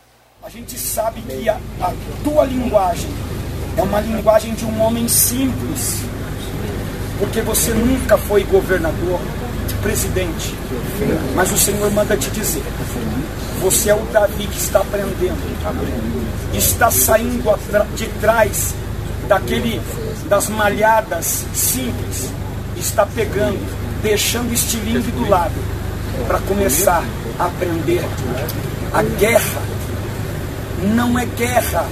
A 0.43 0.51
gente 0.51 0.79
sabe 0.79 1.21
que 1.23 1.49
a, 1.49 1.61
a 1.81 1.93
tua 2.25 2.45
linguagem 2.45 3.11
é 3.77 3.83
uma 3.83 4.01
linguagem 4.01 4.55
de 4.55 4.65
um 4.65 4.81
homem 4.81 5.07
simples, 5.07 6.03
porque 7.19 7.41
você 7.43 7.73
nunca 7.73 8.17
foi 8.17 8.45
governador, 8.45 9.21
presidente. 9.83 10.55
Mas 11.35 11.53
o 11.53 11.59
Senhor 11.59 11.91
manda 11.93 12.17
te 12.17 12.31
dizer: 12.31 12.63
você 13.61 13.91
é 13.91 13.95
o 13.95 14.01
Davi 14.13 14.47
que 14.47 14.59
está 14.59 14.81
aprendendo, 14.81 15.37
está 16.55 16.91
saindo 16.91 17.59
de 17.97 18.07
trás 18.21 18.75
daquele 19.29 19.81
das 20.29 20.49
malhadas 20.49 21.45
simples, 21.55 22.31
está 22.77 23.07
pegando, 23.07 23.59
deixando 24.03 24.51
o 24.51 24.55
estilingue 24.55 25.11
do 25.11 25.29
lado 25.29 25.55
para 26.27 26.39
começar 26.41 27.03
a 27.39 27.47
aprender. 27.47 28.05
A 28.93 29.03
guerra 29.03 29.63
não 30.95 31.19
é 31.19 31.25
guerra 31.25 31.87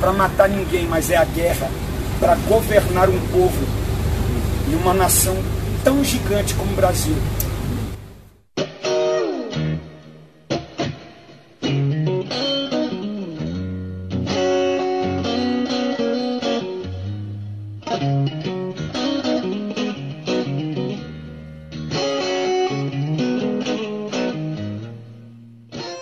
para 0.00 0.12
matar 0.12 0.48
ninguém, 0.48 0.86
mas 0.86 1.10
é 1.10 1.16
a 1.16 1.24
guerra 1.24 1.68
para 2.18 2.34
governar 2.48 3.08
um 3.08 3.20
povo 3.28 3.66
uma 4.74 4.94
nação 4.94 5.36
tão 5.82 6.04
gigante 6.04 6.54
como 6.54 6.72
o 6.72 6.74
Brasil. 6.74 7.14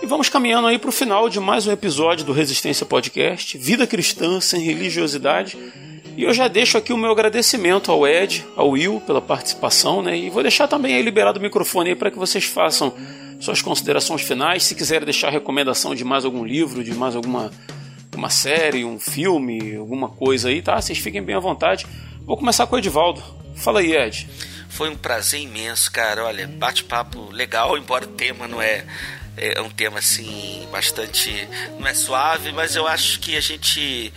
Vamos 0.04 0.28
caminhando 0.28 0.66
aí 0.66 0.78
para 0.78 0.88
o 0.88 0.92
final 0.92 1.28
de 1.28 1.38
mais 1.38 1.66
um 1.66 1.72
episódio 1.72 2.24
do 2.24 2.32
Resistência 2.32 2.84
Podcast, 2.84 3.56
Vida 3.56 3.86
Cristã 3.86 4.40
sem 4.40 4.60
religiosidade. 4.60 5.56
E 6.18 6.24
eu 6.24 6.34
já 6.34 6.48
deixo 6.48 6.76
aqui 6.76 6.92
o 6.92 6.96
meu 6.96 7.12
agradecimento 7.12 7.92
ao 7.92 8.04
Ed, 8.04 8.44
ao 8.56 8.70
Will 8.70 9.00
pela 9.06 9.22
participação, 9.22 10.02
né? 10.02 10.18
E 10.18 10.28
vou 10.28 10.42
deixar 10.42 10.66
também 10.66 10.96
aí 10.96 11.00
liberado 11.00 11.38
o 11.38 11.42
microfone 11.42 11.94
para 11.94 12.10
que 12.10 12.18
vocês 12.18 12.42
façam 12.42 12.92
suas 13.38 13.62
considerações 13.62 14.22
finais. 14.22 14.64
Se 14.64 14.74
quiserem 14.74 15.04
deixar 15.04 15.30
recomendação 15.30 15.94
de 15.94 16.04
mais 16.04 16.24
algum 16.24 16.44
livro, 16.44 16.82
de 16.82 16.92
mais 16.92 17.14
alguma 17.14 17.52
uma 18.16 18.30
série, 18.30 18.84
um 18.84 18.98
filme, 18.98 19.76
alguma 19.76 20.08
coisa 20.08 20.48
aí, 20.48 20.60
tá? 20.60 20.80
Vocês 20.80 20.98
fiquem 20.98 21.22
bem 21.22 21.36
à 21.36 21.38
vontade. 21.38 21.86
Vou 22.22 22.36
começar 22.36 22.66
com 22.66 22.74
o 22.74 22.78
Edivaldo. 22.80 23.22
Fala 23.54 23.78
aí, 23.78 23.94
Ed. 23.94 24.28
Foi 24.68 24.90
um 24.90 24.96
prazer 24.96 25.40
imenso, 25.40 25.88
cara. 25.92 26.24
Olha, 26.24 26.48
bate-papo 26.48 27.30
legal, 27.30 27.78
embora 27.78 28.04
o 28.04 28.08
tema 28.08 28.48
não 28.48 28.60
é 28.60 28.84
é 29.36 29.60
um 29.60 29.70
tema 29.70 30.00
assim 30.00 30.66
bastante 30.72 31.48
não 31.78 31.86
é 31.86 31.94
suave, 31.94 32.50
mas 32.50 32.74
eu 32.74 32.88
acho 32.88 33.20
que 33.20 33.36
a 33.36 33.40
gente 33.40 34.12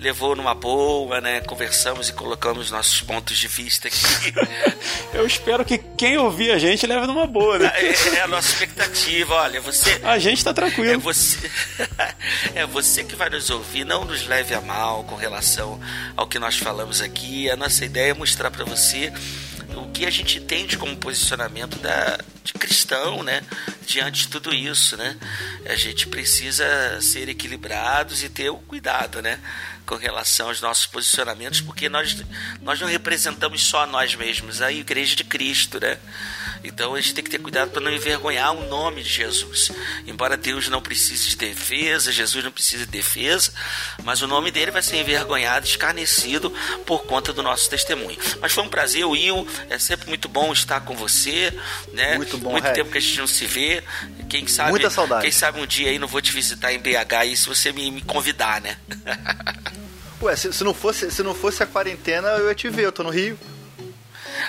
levou 0.00 0.34
numa 0.34 0.54
boa, 0.54 1.20
né? 1.20 1.40
Conversamos 1.42 2.08
e 2.08 2.12
colocamos 2.14 2.70
nossos 2.70 3.02
pontos 3.02 3.38
de 3.38 3.46
vista 3.46 3.86
aqui. 3.88 4.32
Eu 5.12 5.26
espero 5.26 5.64
que 5.64 5.76
quem 5.76 6.16
ouvir 6.16 6.50
a 6.52 6.58
gente 6.58 6.86
leve 6.86 7.06
numa 7.06 7.26
boa, 7.26 7.58
né? 7.58 7.70
É, 7.76 8.16
é 8.16 8.20
a 8.22 8.26
nossa 8.26 8.48
expectativa. 8.48 9.34
Olha, 9.34 9.60
você. 9.60 10.00
A 10.02 10.18
gente 10.18 10.42
tá 10.42 10.54
tranquilo. 10.54 10.92
É 10.92 10.96
você, 10.96 11.50
é 12.54 12.66
você 12.66 13.04
que 13.04 13.14
vai 13.14 13.28
nos 13.28 13.50
ouvir. 13.50 13.84
Não 13.84 14.04
nos 14.06 14.26
leve 14.26 14.54
a 14.54 14.60
mal 14.60 15.04
com 15.04 15.16
relação 15.16 15.78
ao 16.16 16.26
que 16.26 16.38
nós 16.38 16.56
falamos 16.56 17.02
aqui. 17.02 17.50
A 17.50 17.56
nossa 17.56 17.84
ideia 17.84 18.12
é 18.12 18.14
mostrar 18.14 18.50
para 18.50 18.64
você 18.64 19.12
o 19.76 19.90
que 19.90 20.06
a 20.06 20.10
gente 20.10 20.38
entende 20.38 20.78
como 20.78 20.96
posicionamento 20.96 21.76
da, 21.78 22.18
de 22.42 22.54
cristão, 22.54 23.22
né? 23.22 23.42
Diante 23.86 24.22
de 24.22 24.28
tudo 24.28 24.54
isso, 24.54 24.96
né? 24.96 25.16
A 25.66 25.74
gente 25.74 26.06
precisa 26.06 26.64
ser 27.02 27.28
equilibrados 27.28 28.22
e 28.22 28.28
ter 28.28 28.48
o 28.50 28.56
cuidado, 28.56 29.20
né? 29.20 29.38
Com 29.90 29.96
relação 29.96 30.46
aos 30.46 30.60
nossos 30.60 30.86
posicionamentos, 30.86 31.60
porque 31.60 31.88
nós, 31.88 32.16
nós 32.62 32.80
não 32.80 32.86
representamos 32.86 33.64
só 33.64 33.88
nós 33.88 34.14
mesmos, 34.14 34.62
a 34.62 34.70
Igreja 34.70 35.16
de 35.16 35.24
Cristo, 35.24 35.80
né? 35.80 35.98
Então 36.62 36.94
a 36.94 37.00
gente 37.00 37.12
tem 37.12 37.24
que 37.24 37.30
ter 37.30 37.40
cuidado 37.40 37.72
para 37.72 37.80
não 37.80 37.90
envergonhar 37.90 38.52
o 38.52 38.68
nome 38.68 39.02
de 39.02 39.08
Jesus. 39.08 39.72
Embora 40.06 40.36
Deus 40.36 40.68
não 40.68 40.80
precise 40.80 41.30
de 41.30 41.36
defesa, 41.36 42.12
Jesus 42.12 42.44
não 42.44 42.52
precise 42.52 42.84
de 42.84 42.90
defesa, 42.92 43.52
mas 44.04 44.22
o 44.22 44.28
nome 44.28 44.52
dele 44.52 44.70
vai 44.70 44.80
ser 44.80 44.98
envergonhado, 44.98 45.66
escarnecido 45.66 46.50
por 46.86 47.02
conta 47.02 47.32
do 47.32 47.42
nosso 47.42 47.68
testemunho. 47.68 48.16
Mas 48.40 48.52
foi 48.52 48.62
um 48.62 48.68
prazer, 48.68 49.04
Will. 49.04 49.44
É 49.68 49.76
sempre 49.76 50.08
muito 50.08 50.28
bom 50.28 50.52
estar 50.52 50.82
com 50.82 50.94
você, 50.94 51.52
né? 51.92 52.16
Muito 52.16 52.38
bom, 52.38 52.52
Muito 52.52 52.64
Red. 52.64 52.74
tempo 52.74 52.92
que 52.92 52.98
a 52.98 53.00
gente 53.00 53.18
não 53.18 53.26
se 53.26 53.44
vê. 53.44 53.82
Quem 54.28 54.46
sabe, 54.46 54.70
Muita 54.70 54.88
saudade. 54.88 55.22
Quem 55.22 55.32
sabe 55.32 55.60
um 55.60 55.66
dia 55.66 55.90
aí 55.90 55.98
não 55.98 56.06
vou 56.06 56.20
te 56.20 56.30
visitar 56.30 56.72
em 56.72 56.78
BH 56.78 57.14
aí 57.18 57.36
se 57.36 57.48
você 57.48 57.72
me, 57.72 57.90
me 57.90 58.02
convidar, 58.02 58.60
né? 58.60 58.76
Ué, 60.22 60.36
se, 60.36 60.52
se 60.52 60.62
não 60.64 60.74
fosse, 60.74 61.10
se 61.10 61.22
não 61.22 61.34
fosse 61.34 61.62
a 61.62 61.66
quarentena, 61.66 62.28
eu 62.28 62.48
ia 62.48 62.54
te 62.54 62.68
ver, 62.68 62.84
eu 62.84 62.92
tô 62.92 63.02
no 63.02 63.10
Rio. 63.10 63.38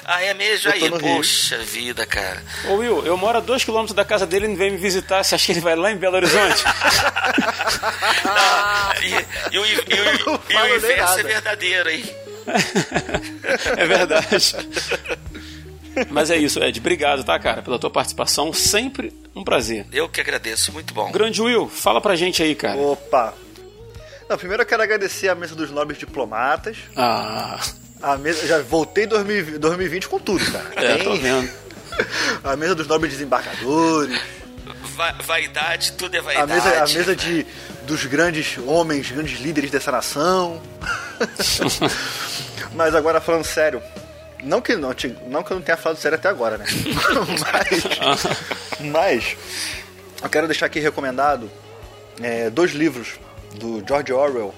ah, 0.06 0.22
é 0.22 0.34
mesmo? 0.34 0.70
Eu 0.70 0.74
Aí, 0.74 0.90
no 0.90 0.98
Rio. 0.98 1.16
poxa 1.18 1.58
vida, 1.60 2.06
cara. 2.06 2.44
Ô 2.70 2.76
Will, 2.76 3.06
eu 3.06 3.16
moro 3.18 3.38
a 3.38 3.42
dois 3.42 3.64
quilômetros 3.64 3.96
da 3.96 4.04
casa 4.06 4.26
dele 4.28 4.46
e 4.46 4.50
não 4.50 4.56
vem 4.58 4.72
me 4.72 4.78
visitar. 4.78 5.24
Você 5.24 5.36
acha 5.36 5.46
que 5.46 5.52
ele 5.54 5.62
vai 5.62 5.76
lá 5.76 5.92
em 5.92 5.96
Belo 5.98 6.16
Horizonte? 6.18 6.64
Não, 8.26 9.04
e, 9.04 9.56
e 9.56 9.60
o, 9.60 9.66
e 9.66 9.76
o- 9.76 9.84
e 9.88 10.24
o- 10.24 10.40
Não 10.54 10.68
e 10.68 10.72
o 10.72 10.76
inverso 10.76 11.20
é 11.20 11.24
verdadeiro, 11.24 11.90
hein? 11.90 12.04
é 13.78 13.86
verdade. 13.86 14.56
Mas 16.10 16.30
é 16.32 16.38
isso, 16.38 16.62
Ed. 16.64 16.80
Obrigado, 16.80 17.24
tá, 17.24 17.38
cara, 17.38 17.62
pela 17.62 17.78
tua 17.78 17.90
participação. 17.90 18.54
Sempre 18.54 19.14
um 19.36 19.44
prazer. 19.44 19.86
Eu 19.92 20.08
que 20.10 20.22
agradeço, 20.22 20.72
muito 20.72 20.94
bom. 20.94 21.12
Grande 21.12 21.42
Will, 21.42 21.68
fala 21.70 22.00
pra 22.02 22.16
gente 22.16 22.42
aí, 22.42 22.56
cara. 22.56 22.78
Opa! 22.80 23.34
Não, 24.32 24.38
primeiro 24.38 24.64
eu 24.64 24.66
quero 24.66 24.82
agradecer 24.82 25.28
a 25.28 25.36
mesa 25.36 25.54
dos 25.54 25.70
nobres 25.72 26.00
diplomatas. 26.00 26.78
Ah, 26.96 27.60
A 28.02 28.16
mesa, 28.16 28.48
já 28.48 28.60
voltei 28.62 29.04
em 29.04 29.08
2020 29.08 29.58
2020 29.60 30.08
com 30.08 30.18
tudo, 30.20 30.50
cara. 30.50 30.72
é, 30.78 30.96
Tem 30.96 31.04
tô 31.04 31.16
vendo. 31.18 31.52
A 32.42 32.56
mesa 32.56 32.74
dos 32.74 32.88
nobres 32.88 33.12
desembargadores. 33.12 34.18
Va- 34.96 35.18
vaidade, 35.26 35.92
tudo 35.98 36.16
é 36.16 36.20
A 36.20 36.22
vaidade. 36.22 36.54
mesa, 36.54 36.70
a 36.82 36.88
mesa 36.88 37.14
de, 37.14 37.46
dos 37.86 38.06
grandes 38.06 38.58
homens, 38.66 39.12
grandes 39.12 39.38
líderes 39.42 39.70
dessa 39.70 39.92
nação. 39.92 40.62
Mas 42.74 42.96
agora 42.96 43.20
falando 43.20 43.44
sério, 43.44 43.84
não 44.42 44.62
que 44.62 44.78
não, 44.78 44.96
não 45.28 45.44
que 45.44 45.52
eu 45.52 45.56
não 45.56 45.62
tenha 45.62 45.76
falado 45.78 45.98
sério 46.00 46.18
até 46.18 46.30
agora, 46.30 46.58
né? 46.58 46.66
mas, 48.80 48.80
mas 48.80 49.38
eu 50.24 50.30
quero 50.30 50.48
deixar 50.48 50.68
aqui 50.68 50.80
recomendado 50.80 51.52
é, 52.22 52.50
dois 52.50 52.72
livros 52.72 53.20
do 53.56 53.84
George 53.88 54.12
Orwell. 54.14 54.54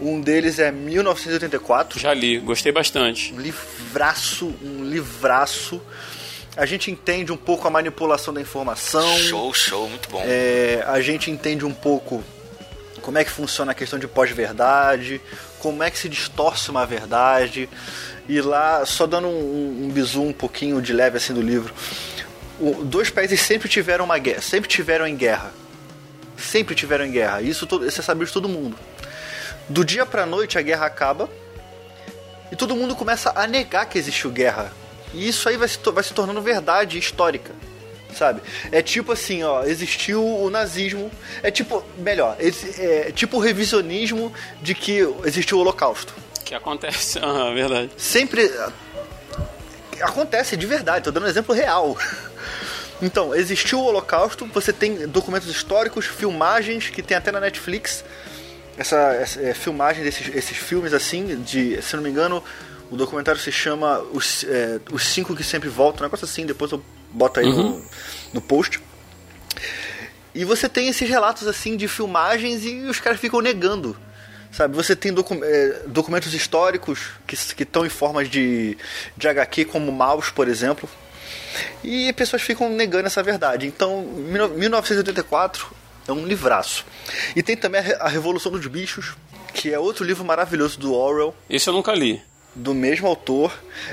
Um 0.00 0.20
deles 0.20 0.58
é 0.58 0.70
1984. 0.70 1.98
Já 1.98 2.12
li, 2.12 2.38
gostei 2.38 2.70
bastante. 2.72 3.32
Um 3.32 3.40
livraço, 3.40 4.54
um 4.62 4.84
livraço. 4.84 5.80
A 6.56 6.64
gente 6.66 6.90
entende 6.90 7.32
um 7.32 7.36
pouco 7.36 7.66
a 7.66 7.70
manipulação 7.70 8.32
da 8.32 8.40
informação. 8.40 9.06
Show, 9.18 9.52
show, 9.54 9.88
muito 9.88 10.08
bom. 10.10 10.22
É, 10.24 10.82
a 10.86 11.00
gente 11.00 11.30
entende 11.30 11.64
um 11.64 11.72
pouco 11.72 12.22
como 13.02 13.18
é 13.18 13.24
que 13.24 13.30
funciona 13.30 13.72
a 13.72 13.74
questão 13.74 13.98
de 13.98 14.06
pós-verdade, 14.08 15.20
como 15.60 15.82
é 15.82 15.90
que 15.90 15.98
se 15.98 16.08
distorce 16.08 16.70
uma 16.70 16.84
verdade. 16.86 17.68
E 18.28 18.40
lá, 18.40 18.84
só 18.84 19.06
dando 19.06 19.28
um, 19.28 19.84
um 19.84 19.90
bizu 19.90 20.22
um 20.22 20.32
pouquinho 20.32 20.80
de 20.82 20.92
leve 20.92 21.16
assim 21.18 21.32
do 21.32 21.40
livro, 21.42 21.72
o- 22.58 22.82
dois 22.84 23.08
países 23.10 23.40
sempre 23.40 23.68
tiveram 23.68 24.04
uma 24.04 24.18
guerra, 24.18 24.40
sempre 24.42 24.68
tiveram 24.68 25.06
em 25.06 25.14
guerra. 25.16 25.52
Sempre 26.36 26.74
tiveram 26.74 27.04
em 27.04 27.10
guerra. 27.10 27.40
Isso 27.42 27.66
todo- 27.66 27.84
você 27.90 28.02
sabe 28.02 28.24
de 28.24 28.32
todo 28.32 28.48
mundo. 28.48 28.76
Do 29.68 29.84
dia 29.84 30.04
pra 30.06 30.24
noite 30.26 30.58
a 30.58 30.62
guerra 30.62 30.86
acaba 30.86 31.28
e 32.52 32.56
todo 32.56 32.76
mundo 32.76 32.94
começa 32.94 33.32
a 33.34 33.46
negar 33.46 33.86
que 33.86 33.98
existiu 33.98 34.30
guerra. 34.30 34.72
E 35.12 35.28
isso 35.28 35.48
aí 35.48 35.56
vai 35.56 35.66
se, 35.68 35.78
vai 35.92 36.04
se 36.04 36.12
tornando 36.12 36.40
verdade 36.42 36.98
histórica. 36.98 37.52
Sabe? 38.14 38.40
É 38.72 38.80
tipo 38.80 39.12
assim, 39.12 39.42
ó, 39.42 39.64
existiu 39.64 40.24
o 40.24 40.48
nazismo. 40.48 41.10
É 41.42 41.50
tipo, 41.50 41.84
melhor, 41.98 42.36
esse- 42.38 42.80
é 42.80 43.10
tipo 43.12 43.36
o 43.36 43.40
revisionismo 43.40 44.32
de 44.62 44.74
que 44.74 45.00
existiu 45.24 45.58
o 45.58 45.60
holocausto. 45.60 46.14
Que 46.44 46.54
acontece. 46.54 47.18
Ah, 47.22 47.50
verdade. 47.52 47.90
Sempre 47.96 48.50
ah, 48.58 48.72
acontece 50.02 50.56
de 50.56 50.66
verdade, 50.66 51.04
tô 51.04 51.10
dando 51.10 51.24
um 51.24 51.28
exemplo 51.28 51.54
real. 51.54 51.96
Então, 53.02 53.34
existiu 53.34 53.78
o 53.80 53.84
holocausto, 53.84 54.46
você 54.46 54.72
tem 54.72 55.06
documentos 55.06 55.48
históricos, 55.48 56.06
filmagens 56.06 56.88
que 56.88 57.02
tem 57.02 57.16
até 57.16 57.30
na 57.30 57.40
Netflix. 57.40 58.04
Essa, 58.78 58.96
essa 59.14 59.40
é, 59.40 59.54
filmagem 59.54 60.02
desses 60.02 60.34
esses 60.34 60.56
filmes 60.56 60.92
assim, 60.92 61.42
de, 61.42 61.80
se 61.82 61.96
não 61.96 62.02
me 62.02 62.10
engano, 62.10 62.42
o 62.90 62.96
documentário 62.96 63.40
se 63.40 63.50
chama 63.50 63.98
Os, 64.12 64.44
é, 64.44 64.80
Os 64.90 65.02
Cinco 65.02 65.34
que 65.34 65.42
Sempre 65.44 65.68
Voltam, 65.68 66.00
um 66.00 66.04
negócio 66.04 66.24
assim, 66.24 66.46
depois 66.46 66.72
eu 66.72 66.82
boto 67.10 67.40
aí 67.40 67.46
no, 67.50 67.82
no 68.32 68.40
post. 68.40 68.80
E 70.34 70.44
você 70.44 70.68
tem 70.68 70.88
esses 70.88 71.08
relatos 71.08 71.46
assim 71.46 71.76
de 71.76 71.88
filmagens 71.88 72.64
e 72.64 72.80
os 72.82 73.00
caras 73.00 73.18
ficam 73.18 73.40
negando. 73.40 73.96
Sabe, 74.52 74.74
você 74.74 74.94
tem 74.96 75.12
docu- 75.12 75.42
é, 75.42 75.82
documentos 75.86 76.32
históricos 76.32 77.00
que 77.26 77.62
estão 77.62 77.84
em 77.84 77.90
formas 77.90 78.28
de, 78.28 78.76
de 79.16 79.28
HQ, 79.28 79.66
como 79.66 79.90
Maus, 79.92 80.30
por 80.30 80.48
exemplo. 80.48 80.88
E 81.84 82.12
pessoas 82.14 82.42
ficam 82.42 82.68
negando 82.70 83.06
essa 83.06 83.22
verdade. 83.22 83.66
Então, 83.66 84.02
1984 84.02 85.66
é 86.08 86.12
um 86.12 86.24
livraço. 86.26 86.84
E 87.34 87.42
tem 87.42 87.56
também 87.56 87.80
a 87.80 87.84
Re- 87.84 87.96
a 88.00 88.08
Revolução 88.08 88.52
dos 88.52 88.66
Bichos, 88.66 89.14
que 89.54 89.72
é 89.72 89.78
outro 89.78 90.04
livro 90.04 90.24
maravilhoso 90.24 90.78
do 90.78 90.94
Orwell 90.94 91.34
Esse 91.48 91.68
eu 91.68 91.74
nunca 91.74 91.92
li. 91.92 92.22
do 92.54 92.74
mesmo 92.74 93.06
autor. 93.08 93.52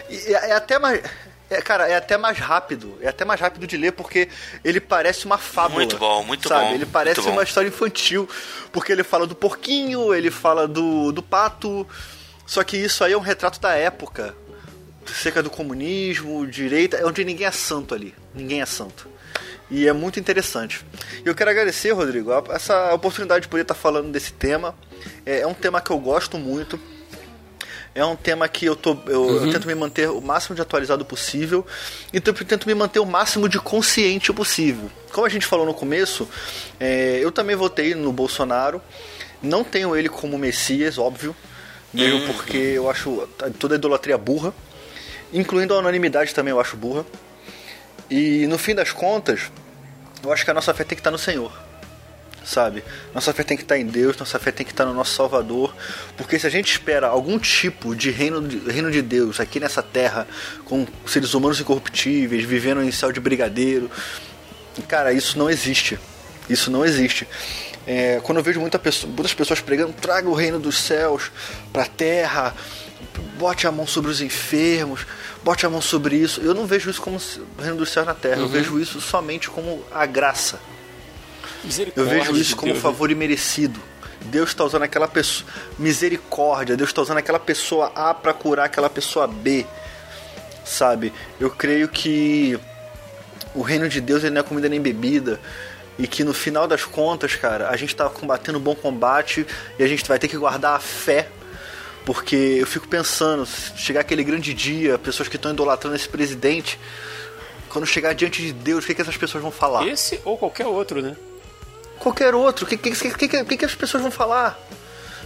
E 0.10 0.16
é, 0.34 0.50
é 0.50 0.54
até 0.54 0.78
mais. 0.80 1.02
é, 1.50 1.62
cara, 1.62 1.88
é 1.88 1.96
até 1.96 2.18
mais 2.18 2.38
rápido. 2.38 2.98
É 3.02 3.08
até 3.10 3.24
mais 3.26 3.40
rápido 3.40 3.66
de 3.66 3.78
ler 3.78 3.92
porque 3.94 4.28
ele 4.64 4.80
parece 4.80 5.26
uma 5.26 5.38
fábula. 5.38 5.80
Muito 5.80 5.98
bom, 5.98 6.24
muito 6.24 6.48
sabe? 6.48 6.66
bom, 6.70 6.74
Ele 6.76 6.86
parece 6.86 7.20
muito 7.22 7.30
bom. 7.32 7.38
uma 7.38 7.44
história 7.44 7.68
infantil. 7.68 8.28
Porque 8.72 8.92
ele 8.92 9.04
fala 9.04 9.26
do 9.26 9.36
porquinho, 9.36 10.14
ele 10.14 10.30
fala 10.32 10.68
do, 10.68 11.12
do 11.12 11.24
pato. 11.24 11.88
Só 12.46 12.64
que 12.64 12.76
isso 12.78 13.04
aí 13.04 13.14
é 13.14 13.18
um 13.18 13.22
retrato 13.22 13.60
da 13.60 13.74
época. 13.74 14.36
Cerca 15.06 15.44
do 15.44 15.50
comunismo, 15.50 16.46
direita, 16.48 16.98
é 16.98 17.06
onde 17.06 17.24
ninguém 17.24 17.48
é 17.48 17.52
santo 17.52 17.94
ali. 17.94 18.14
Ninguém 18.34 18.62
é 18.62 18.66
santo. 18.66 19.08
E 19.70 19.88
é 19.88 19.94
muito 19.94 20.20
interessante. 20.20 20.86
E 21.26 21.28
eu 21.28 21.34
quero 21.34 21.50
agradecer, 21.50 21.92
Rodrigo, 21.92 22.32
essa 22.52 22.94
oportunidade 22.94 23.44
de 23.44 23.48
poder 23.48 23.64
estar 23.64 23.74
falando 23.74 24.12
desse 24.12 24.34
tema. 24.34 24.76
É, 25.26 25.40
é 25.40 25.48
um 25.48 25.54
tema 25.54 25.82
que 25.82 25.90
eu 25.90 25.98
gosto 25.98 26.38
muito. 26.38 26.80
É 27.96 28.04
um 28.04 28.16
tema 28.16 28.48
que 28.48 28.66
eu, 28.66 28.76
tô, 28.76 28.98
eu, 29.06 29.46
eu 29.46 29.52
tento 29.52 29.68
me 29.68 29.76
manter 29.76 30.10
o 30.10 30.20
máximo 30.20 30.56
de 30.56 30.62
atualizado 30.62 31.06
possível 31.06 31.66
e 32.12 32.20
tento 32.20 32.66
me 32.66 32.74
manter 32.74 33.00
o 33.00 33.06
máximo 33.06 33.48
de 33.48 33.60
consciente 33.60 34.34
possível. 34.34 34.90
Como 35.12 35.28
a 35.28 35.30
gente 35.30 35.46
falou 35.46 35.64
no 35.64 35.76
começo, 35.76 36.28
é, 36.80 37.20
eu 37.22 37.32
também 37.32 37.56
votei 37.56 37.94
no 37.94 38.12
Bolsonaro. 38.12 38.82
Não 39.44 39.64
tenho 39.64 39.96
ele 39.96 40.10
como 40.10 40.40
Messias, 40.40 40.98
óbvio, 40.98 41.36
mesmo 41.94 42.26
porque 42.34 42.58
eu 42.58 42.90
acho 42.90 43.28
toda 43.60 43.76
a 43.76 43.78
idolatria 43.78 44.18
burra, 44.18 44.54
incluindo 45.34 45.74
a 45.74 45.80
unanimidade 45.80 46.34
também 46.34 46.52
eu 46.52 46.60
acho 46.60 46.78
burra. 46.78 47.06
E 48.10 48.46
no 48.48 48.58
fim 48.58 48.76
das 48.76 48.92
contas, 48.92 49.52
eu 50.24 50.32
acho 50.32 50.46
que 50.46 50.52
a 50.52 50.54
nossa 50.54 50.74
fé 50.74 50.84
tem 50.84 50.96
que 50.96 51.02
estar 51.02 51.12
no 51.12 51.18
Senhor. 51.18 51.52
sabe? 52.44 52.84
Nossa 53.14 53.34
fé 53.34 53.44
tem 53.44 53.58
que 53.58 53.64
estar 53.64 53.78
em 53.78 53.86
Deus, 53.86 54.18
nossa 54.18 54.38
fé 54.38 54.52
tem 54.52 54.66
que 54.66 54.72
estar 54.72 54.86
no 54.86 54.94
nosso 54.94 55.16
Salvador, 55.16 55.74
porque 56.18 56.38
se 56.38 56.46
a 56.46 56.50
gente 56.50 56.72
espera 56.72 57.08
algum 57.08 57.40
tipo 57.40 57.96
de 57.96 58.12
reino 58.12 58.46
de, 58.46 58.58
reino 58.70 58.92
de 58.92 59.02
Deus 59.02 59.40
aqui 59.40 59.60
nessa 59.60 59.82
terra, 59.82 60.28
com 60.66 60.86
seres 61.06 61.34
humanos 61.34 61.60
incorruptíveis, 61.60 62.44
vivendo 62.44 62.84
em 62.84 62.92
céu 62.92 63.12
de 63.12 63.20
brigadeiro, 63.20 63.90
cara, 64.88 65.14
isso 65.14 65.38
não 65.38 65.50
existe. 65.50 65.98
Isso 66.50 66.70
não 66.70 66.86
existe. 66.86 67.28
É, 67.88 68.20
quando 68.24 68.38
eu 68.38 68.44
vejo 68.44 68.60
muita 68.60 68.78
pessoa, 68.78 69.12
muitas 69.12 69.34
pessoas 69.34 69.62
pregando, 69.62 69.94
traga 69.94 70.28
o 70.28 70.34
reino 70.34 70.60
dos 70.60 70.78
céus 70.78 71.32
para 71.72 71.84
a 71.84 71.88
terra, 71.88 72.54
bote 73.38 73.68
a 73.68 73.72
mão 73.72 73.86
sobre 73.86 74.10
os 74.10 74.22
enfermos, 74.22 75.06
bote 75.44 75.66
a 75.66 75.70
mão 75.70 75.82
sobre 75.82 76.16
isso. 76.16 76.42
Eu 76.42 76.54
não 76.54 76.66
vejo 76.66 76.90
isso 76.90 77.02
como 77.02 77.18
o 77.18 77.62
reino 77.62 77.78
dos 77.78 77.90
céus 77.90 78.06
na 78.06 78.14
terra, 78.14 78.38
uhum. 78.38 78.44
eu 78.44 78.50
vejo 78.50 78.80
isso 78.80 79.00
somente 79.02 79.50
como 79.50 79.84
a 79.92 80.06
graça 80.06 80.60
eu 81.96 82.06
vejo 82.06 82.36
isso 82.36 82.56
como 82.56 82.72
um 82.72 82.76
né? 82.76 82.82
favor 82.82 83.10
imerecido. 83.10 83.80
Deus 84.26 84.50
está 84.50 84.64
usando 84.64 84.84
aquela 84.84 85.08
pessoa. 85.08 85.50
Misericórdia. 85.78 86.76
Deus 86.76 86.90
está 86.90 87.02
usando 87.02 87.18
aquela 87.18 87.40
pessoa 87.40 87.92
A 87.96 88.14
para 88.14 88.34
curar 88.34 88.66
aquela 88.66 88.90
pessoa 88.90 89.28
B. 89.28 89.66
Sabe? 90.66 91.14
Eu 91.40 91.50
creio 91.50 91.88
que 91.88 92.60
o 93.54 93.62
reino 93.62 93.88
de 93.88 94.02
Deus 94.02 94.24
ele 94.24 94.34
não 94.34 94.42
é 94.42 94.44
comida 94.44 94.68
nem 94.70 94.82
bebida. 94.82 95.40
E 95.98 96.08
que 96.08 96.24
no 96.24 96.34
final 96.34 96.68
das 96.68 96.84
contas, 96.84 97.36
cara, 97.36 97.70
a 97.70 97.78
gente 97.78 97.94
está 97.94 98.10
combatendo 98.10 98.58
um 98.58 98.62
bom 98.62 98.76
combate 98.76 99.46
e 99.78 99.84
a 99.84 99.88
gente 99.88 100.04
vai 100.06 100.18
ter 100.18 100.28
que 100.28 100.38
guardar 100.38 100.76
a 100.76 100.80
fé. 100.80 101.28
Porque 102.06 102.36
eu 102.36 102.68
fico 102.68 102.88
pensando, 102.88 103.46
chegar 103.78 104.02
aquele 104.02 104.24
grande 104.24 104.54
dia, 104.54 104.98
pessoas 104.98 105.30
que 105.30 105.38
estão 105.38 105.52
idolatrando 105.52 105.96
esse 105.96 106.10
presidente, 106.10 106.80
quando 107.70 107.86
chegar 107.86 108.14
diante 108.14 108.42
de 108.42 108.52
Deus, 108.52 108.84
o 108.84 108.88
que, 108.88 108.94
que 108.94 109.02
essas 109.02 109.16
pessoas 109.16 109.42
vão 109.42 109.52
falar? 109.52 109.88
Esse 109.88 110.20
ou 110.26 110.38
qualquer 110.38 110.68
outro, 110.68 111.02
né? 111.02 111.16
qualquer 112.04 112.36
outro. 112.36 112.66
O 112.66 112.68
que, 112.68 112.78
que, 112.78 112.92
que, 112.92 113.58
que, 113.58 113.66
as 113.66 113.74
pessoas 113.74 114.04
vão 114.04 114.12
falar? 114.12 114.60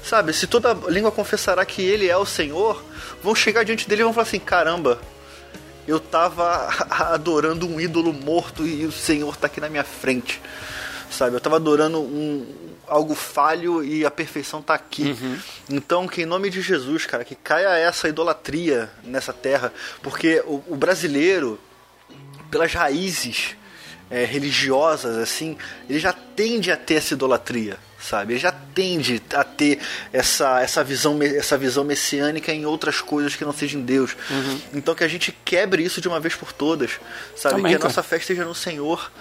Sabe, 0.04 0.32
se 0.32 0.46
toda 0.46 0.74
língua 0.90 1.12
confessará 1.12 1.66
que 1.66 1.82
ele 1.82 2.08
é 2.08 2.16
o 2.16 2.26
Senhor, 2.26 2.82
vão 3.22 3.34
chegar 3.34 3.66
diante 3.66 3.90
dele 3.90 4.02
e 4.02 4.04
vão 4.04 4.14
falar 4.14 4.28
assim: 4.28 4.40
caramba, 4.40 5.02
eu 5.88 6.00
tava 6.00 6.70
adorando 6.90 7.68
um 7.68 7.82
ídolo 7.82 8.14
morto 8.14 8.66
e 8.66 8.86
o 8.86 8.92
Senhor 8.92 9.36
tá 9.36 9.48
aqui 9.48 9.60
na 9.60 9.70
minha 9.70 9.84
frente. 9.84 10.40
Sabe, 11.10 11.36
eu 11.36 11.40
tava 11.40 11.56
adorando 11.56 12.00
um, 12.00 12.46
algo 12.88 13.14
falho 13.14 13.84
e 13.84 14.06
a 14.06 14.12
perfeição 14.12 14.62
tá 14.62 14.74
aqui. 14.74 15.16
Uhum. 15.22 15.40
Então, 15.70 16.08
que 16.08 16.22
em 16.22 16.26
nome 16.26 16.50
de 16.50 16.62
Jesus, 16.62 17.06
cara, 17.06 17.24
que 17.24 17.36
caia 17.36 17.78
essa 17.78 18.08
idolatria 18.08 18.90
nessa 19.04 19.34
terra, 19.34 19.72
porque 20.02 20.42
o, 20.46 20.64
o 20.68 20.76
brasileiro, 20.76 21.60
pelas 22.50 22.74
raízes 22.74 23.56
é, 24.10 24.24
religiosas, 24.24 25.18
assim, 25.18 25.58
ele 25.90 26.00
já 26.00 26.14
tende 26.14 26.72
a 26.72 26.78
ter 26.78 26.96
essa 26.96 27.14
idolatria, 27.14 27.78
sabe? 28.00 28.34
Ele 28.34 28.40
já 28.40 28.52
tende 28.52 29.22
a 29.34 29.44
ter 29.44 29.80
essa, 30.14 30.62
essa, 30.62 30.84
visão, 30.84 31.22
essa 31.22 31.58
visão 31.58 31.84
messiânica 31.84 32.54
em 32.54 32.66
outras 32.66 33.02
coisas 33.02 33.36
que 33.36 33.44
não 33.44 33.54
sejam 33.54 33.82
Deus. 33.82 34.16
Uhum. 34.30 34.62
Então 34.76 34.96
que 34.96 35.04
a 35.04 35.08
gente 35.08 35.38
quebre 35.44 35.84
isso 35.84 36.00
de 36.00 36.08
uma 36.08 36.20
vez 36.20 36.36
por 36.36 36.54
todas, 36.54 36.92
sabe? 37.36 37.56
Também, 37.56 37.72
que 37.72 37.82
a 37.82 37.84
nossa 37.84 38.02
fé 38.02 38.18
esteja 38.18 38.46
no 38.46 38.56
Senhor 38.56 39.12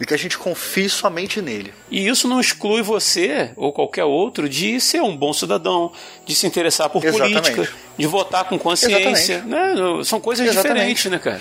e 0.00 0.04
que 0.04 0.12
a 0.12 0.16
gente 0.16 0.36
confie 0.36 0.88
somente 0.88 1.40
nele. 1.40 1.72
E 1.90 2.06
isso 2.06 2.26
não 2.26 2.40
exclui 2.40 2.82
você 2.82 3.52
ou 3.56 3.72
qualquer 3.72 4.04
outro 4.04 4.48
de 4.48 4.80
ser 4.80 5.00
um 5.00 5.16
bom 5.16 5.32
cidadão, 5.32 5.92
de 6.26 6.34
se 6.34 6.46
interessar 6.46 6.90
por 6.90 7.04
Exatamente. 7.04 7.52
política, 7.52 7.76
de 7.96 8.06
votar 8.06 8.44
com 8.44 8.58
consciência. 8.58 9.42
Né? 9.42 9.74
São 10.04 10.20
coisas 10.20 10.46
Exatamente. 10.46 10.74
diferentes, 10.74 11.10
né, 11.10 11.18
cara? 11.18 11.40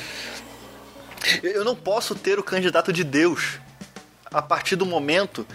Eu 1.42 1.64
não 1.64 1.76
posso 1.76 2.14
ter 2.16 2.38
o 2.38 2.44
candidato 2.44 2.94
de 2.94 3.04
Deus 3.04 3.60
a 4.32 4.42
partir 4.42 4.76
do 4.76 4.86
momento 4.86 5.48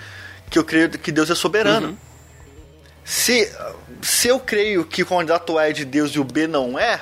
que 0.50 0.58
eu 0.58 0.64
creio 0.64 0.90
que 0.90 1.12
Deus 1.12 1.30
é 1.30 1.34
soberano. 1.34 1.88
Uhum. 1.88 1.96
Se, 3.04 3.50
se 4.02 4.28
eu 4.28 4.40
creio 4.40 4.84
que 4.84 5.02
o 5.02 5.06
candidato 5.06 5.56
A 5.56 5.68
é 5.68 5.72
de 5.72 5.84
Deus 5.84 6.10
e 6.12 6.18
o 6.18 6.24
B 6.24 6.46
não 6.46 6.78
é, 6.78 7.00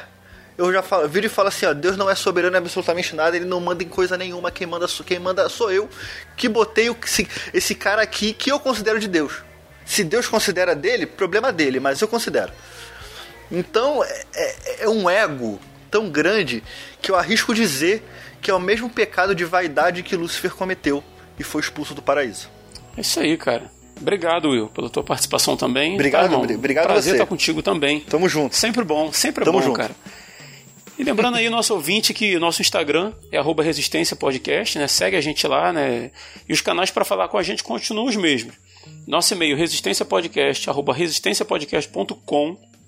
eu 0.58 0.72
já 0.72 0.82
falo, 0.82 1.08
viro 1.08 1.26
e 1.26 1.28
falo 1.28 1.48
assim, 1.48 1.66
ó, 1.66 1.74
Deus 1.74 1.96
não 1.96 2.08
é 2.08 2.14
soberano 2.14 2.56
em 2.56 2.58
absolutamente 2.58 3.14
nada, 3.14 3.36
ele 3.36 3.44
não 3.44 3.60
manda 3.60 3.82
em 3.82 3.88
coisa 3.88 4.16
nenhuma, 4.16 4.50
quem 4.50 4.66
manda, 4.66 4.86
quem 5.04 5.18
manda 5.18 5.48
sou 5.48 5.70
eu, 5.70 5.88
que 6.36 6.48
botei 6.48 6.88
o, 6.88 6.96
esse, 7.04 7.28
esse 7.52 7.74
cara 7.74 8.02
aqui 8.02 8.32
que 8.32 8.50
eu 8.50 8.58
considero 8.58 8.98
de 8.98 9.08
Deus. 9.08 9.44
Se 9.84 10.02
Deus 10.02 10.26
considera 10.26 10.74
dele, 10.74 11.06
problema 11.06 11.52
dele, 11.52 11.78
mas 11.78 12.00
eu 12.00 12.08
considero. 12.08 12.52
Então 13.50 14.02
é, 14.02 14.24
é, 14.34 14.84
é 14.84 14.88
um 14.88 15.08
ego 15.08 15.60
tão 15.90 16.10
grande 16.10 16.62
que 17.00 17.10
eu 17.10 17.16
arrisco 17.16 17.54
dizer 17.54 18.02
que 18.40 18.50
é 18.50 18.54
o 18.54 18.60
mesmo 18.60 18.88
pecado 18.90 19.34
de 19.34 19.44
vaidade 19.44 20.02
que 20.02 20.16
Lúcifer 20.16 20.54
cometeu 20.54 21.02
e 21.38 21.44
foi 21.44 21.60
expulso 21.60 21.94
do 21.94 22.02
paraíso. 22.02 22.48
É 22.96 23.00
isso 23.00 23.20
aí, 23.20 23.36
cara. 23.36 23.70
Obrigado, 24.00 24.50
Will, 24.50 24.68
pela 24.68 24.90
tua 24.90 25.02
participação 25.02 25.56
também. 25.56 25.94
Obrigado, 25.94 26.30
tá, 26.30 26.54
obrigado 26.54 26.84
Prazer 26.86 27.12
você. 27.12 27.16
estar 27.16 27.26
contigo 27.26 27.62
também. 27.62 28.00
Tamo 28.00 28.28
junto. 28.28 28.54
Sempre 28.54 28.84
bom, 28.84 29.12
sempre 29.12 29.44
Tamo 29.44 29.58
bom, 29.58 29.64
junto. 29.64 29.76
cara. 29.78 29.94
E 30.98 31.04
lembrando 31.04 31.36
aí, 31.36 31.50
nosso 31.50 31.74
ouvinte, 31.74 32.14
que 32.14 32.38
nosso 32.38 32.62
Instagram 32.62 33.12
é 33.30 33.36
arroba 33.36 33.62
Resistência 33.62 34.16
Podcast, 34.16 34.78
né? 34.78 34.88
Segue 34.88 35.16
a 35.16 35.20
gente 35.20 35.46
lá, 35.46 35.70
né? 35.70 36.10
E 36.48 36.52
os 36.52 36.62
canais 36.62 36.90
para 36.90 37.04
falar 37.04 37.28
com 37.28 37.36
a 37.36 37.42
gente 37.42 37.62
continuam 37.62 38.06
os 38.06 38.16
mesmos. 38.16 38.54
Nosso 39.06 39.34
e-mail, 39.34 39.56
resistenciapodcast, 39.56 40.70
arroba 40.70 40.96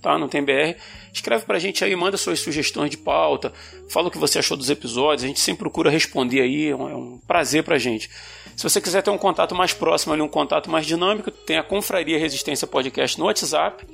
tá? 0.00 0.18
Não 0.18 0.28
tem 0.28 0.42
BR. 0.42 0.76
Escreve 1.12 1.44
pra 1.44 1.58
gente 1.58 1.84
aí, 1.84 1.94
manda 1.94 2.16
suas 2.16 2.40
sugestões 2.40 2.90
de 2.90 2.96
pauta, 2.96 3.52
fala 3.88 4.08
o 4.08 4.10
que 4.10 4.18
você 4.18 4.38
achou 4.38 4.56
dos 4.56 4.70
episódios, 4.70 5.24
a 5.24 5.26
gente 5.26 5.40
sempre 5.40 5.60
procura 5.60 5.90
responder 5.90 6.40
aí, 6.40 6.68
é 6.68 6.76
um, 6.76 6.88
é 6.88 6.94
um 6.94 7.18
prazer 7.26 7.62
pra 7.62 7.78
gente. 7.78 8.08
Se 8.56 8.62
você 8.62 8.80
quiser 8.80 9.02
ter 9.02 9.10
um 9.10 9.18
contato 9.18 9.54
mais 9.54 9.72
próximo 9.72 10.12
ali, 10.12 10.22
um 10.22 10.28
contato 10.28 10.70
mais 10.70 10.86
dinâmico, 10.86 11.30
tem 11.30 11.58
a 11.58 11.62
Confraria 11.62 12.18
Resistência 12.18 12.66
Podcast 12.66 13.18
no 13.18 13.26
WhatsApp. 13.26 13.86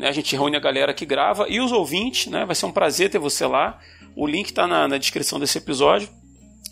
Né? 0.00 0.08
A 0.08 0.12
gente 0.12 0.34
reúne 0.34 0.56
a 0.56 0.60
galera 0.60 0.94
que 0.94 1.04
grava 1.04 1.46
e 1.46 1.60
os 1.60 1.70
ouvintes, 1.70 2.26
né? 2.26 2.46
Vai 2.46 2.56
ser 2.56 2.64
um 2.64 2.72
prazer 2.72 3.10
ter 3.10 3.18
você 3.18 3.46
lá. 3.46 3.78
O 4.16 4.26
link 4.26 4.46
está 4.46 4.66
na, 4.66 4.88
na 4.88 4.96
descrição 4.96 5.38
desse 5.38 5.58
episódio, 5.58 6.08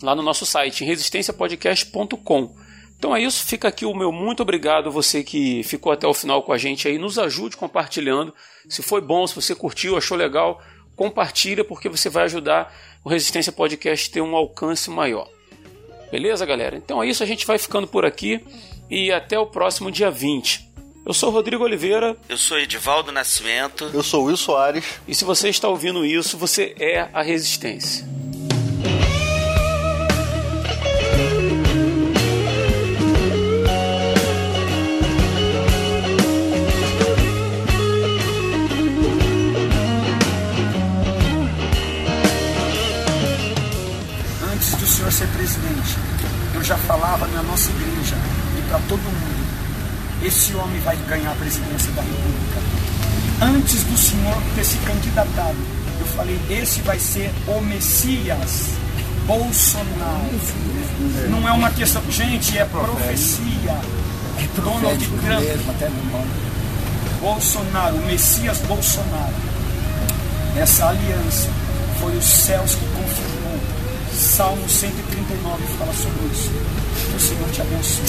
lá 0.01 0.15
no 0.15 0.23
nosso 0.23 0.47
site, 0.47 0.83
resistenciapodcast.com. 0.83 2.55
Então 2.97 3.15
é 3.15 3.21
isso, 3.21 3.45
fica 3.45 3.67
aqui 3.67 3.85
o 3.85 3.93
meu 3.93 4.11
muito 4.11 4.41
obrigado 4.41 4.91
você 4.91 5.23
que 5.23 5.63
ficou 5.63 5.91
até 5.91 6.05
o 6.05 6.13
final 6.13 6.43
com 6.43 6.51
a 6.51 6.57
gente 6.57 6.87
aí, 6.87 6.97
nos 6.97 7.17
ajude 7.17 7.55
compartilhando. 7.55 8.33
Se 8.67 8.81
foi 8.81 8.99
bom, 8.99 9.25
se 9.25 9.35
você 9.35 9.55
curtiu, 9.55 9.95
achou 9.95 10.17
legal, 10.17 10.61
compartilha 10.97 11.63
porque 11.63 11.87
você 11.87 12.09
vai 12.09 12.23
ajudar 12.23 12.75
o 13.05 13.09
Resistência 13.09 13.53
Podcast 13.53 14.09
a 14.09 14.13
ter 14.13 14.21
um 14.21 14.35
alcance 14.35 14.89
maior. 14.89 15.29
Beleza, 16.11 16.45
galera? 16.45 16.75
Então 16.75 17.01
é 17.01 17.07
isso, 17.07 17.23
a 17.23 17.25
gente 17.25 17.45
vai 17.45 17.57
ficando 17.57 17.87
por 17.87 18.03
aqui 18.03 18.43
e 18.89 19.11
até 19.11 19.39
o 19.39 19.45
próximo 19.45 19.91
dia 19.91 20.11
20. 20.11 20.68
Eu 21.05 21.13
sou 21.13 21.31
Rodrigo 21.31 21.63
Oliveira. 21.63 22.15
Eu 22.27 22.37
sou 22.37 22.59
Edivaldo 22.59 23.11
Nascimento. 23.11 23.89
Eu 23.93 24.03
sou 24.03 24.25
Will 24.25 24.37
Soares. 24.37 24.85
E 25.07 25.15
se 25.15 25.25
você 25.25 25.49
está 25.49 25.67
ouvindo 25.67 26.05
isso, 26.05 26.37
você 26.37 26.75
é 26.79 27.09
a 27.13 27.21
Resistência. 27.21 28.07
ser 45.19 45.27
presidente, 45.27 45.97
eu 46.55 46.63
já 46.63 46.77
falava 46.77 47.27
na 47.27 47.43
nossa 47.43 47.69
igreja 47.71 48.15
e 48.57 48.61
para 48.69 48.79
todo 48.87 49.01
mundo: 49.01 49.28
esse 50.23 50.53
homem 50.55 50.79
vai 50.81 50.97
ganhar 51.07 51.31
a 51.31 51.35
presidência 51.35 51.91
da 51.93 52.01
República. 52.01 52.59
Antes 53.41 53.83
do 53.83 53.97
senhor 53.97 54.37
ter 54.55 54.65
se 54.65 54.77
candidatado, 54.79 55.57
eu 55.99 56.05
falei: 56.07 56.39
esse 56.49 56.81
vai 56.81 56.99
ser 56.99 57.31
o 57.47 57.61
Messias. 57.61 58.69
Bolsonaro. 59.25 60.39
Não 61.29 61.47
é 61.47 61.51
uma 61.51 61.69
questão. 61.69 62.01
Gente, 62.09 62.57
é 62.57 62.65
profecia. 62.65 63.71
É 64.37 64.47
Donald 64.55 65.05
Trump. 65.05 65.89
Bolsonaro, 67.21 67.95
o 67.95 68.05
Messias 68.07 68.57
Bolsonaro. 68.67 69.35
Essa 70.57 70.87
aliança 70.87 71.47
foi 71.99 72.17
os 72.17 72.25
céus 72.25 72.75
que 72.75 72.85
Salmo 74.19 74.67
139 74.67 75.63
fala 75.77 75.93
sobre 75.93 76.25
isso. 76.33 76.51
Que 77.09 77.15
o 77.15 77.19
Senhor 77.19 77.49
te 77.51 77.61
abençoe. 77.61 78.03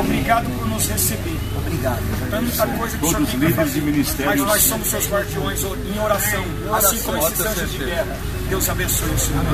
Obrigado 0.00 0.50
por 0.58 0.68
nos 0.68 0.88
receber. 0.88 1.38
Obrigado. 1.56 2.02
Tanta 2.30 2.66
coisa 2.66 2.98
que 2.98 3.04
o 3.04 3.08
Senhor 3.08 3.26
tem 3.26 3.52
fazer. 3.52 3.82
Mas 4.26 4.40
nós 4.40 4.62
somos 4.62 4.88
seus 4.88 5.08
guardiões 5.08 5.62
em 5.62 5.98
oração, 6.00 6.44
assim 6.74 6.98
como 6.98 7.18
esses 7.18 7.40
anjos 7.40 7.70
de 7.70 7.78
guerra. 7.78 8.16
Deus 8.48 8.68
abençoe 8.68 9.10
o 9.10 9.18
Senhor. 9.18 9.44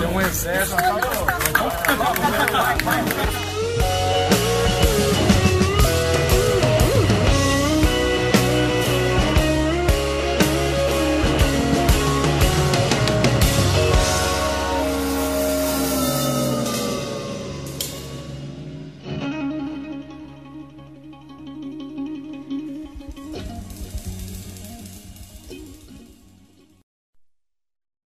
Tem 0.00 0.08
um 0.08 0.20
exército. 0.22 0.76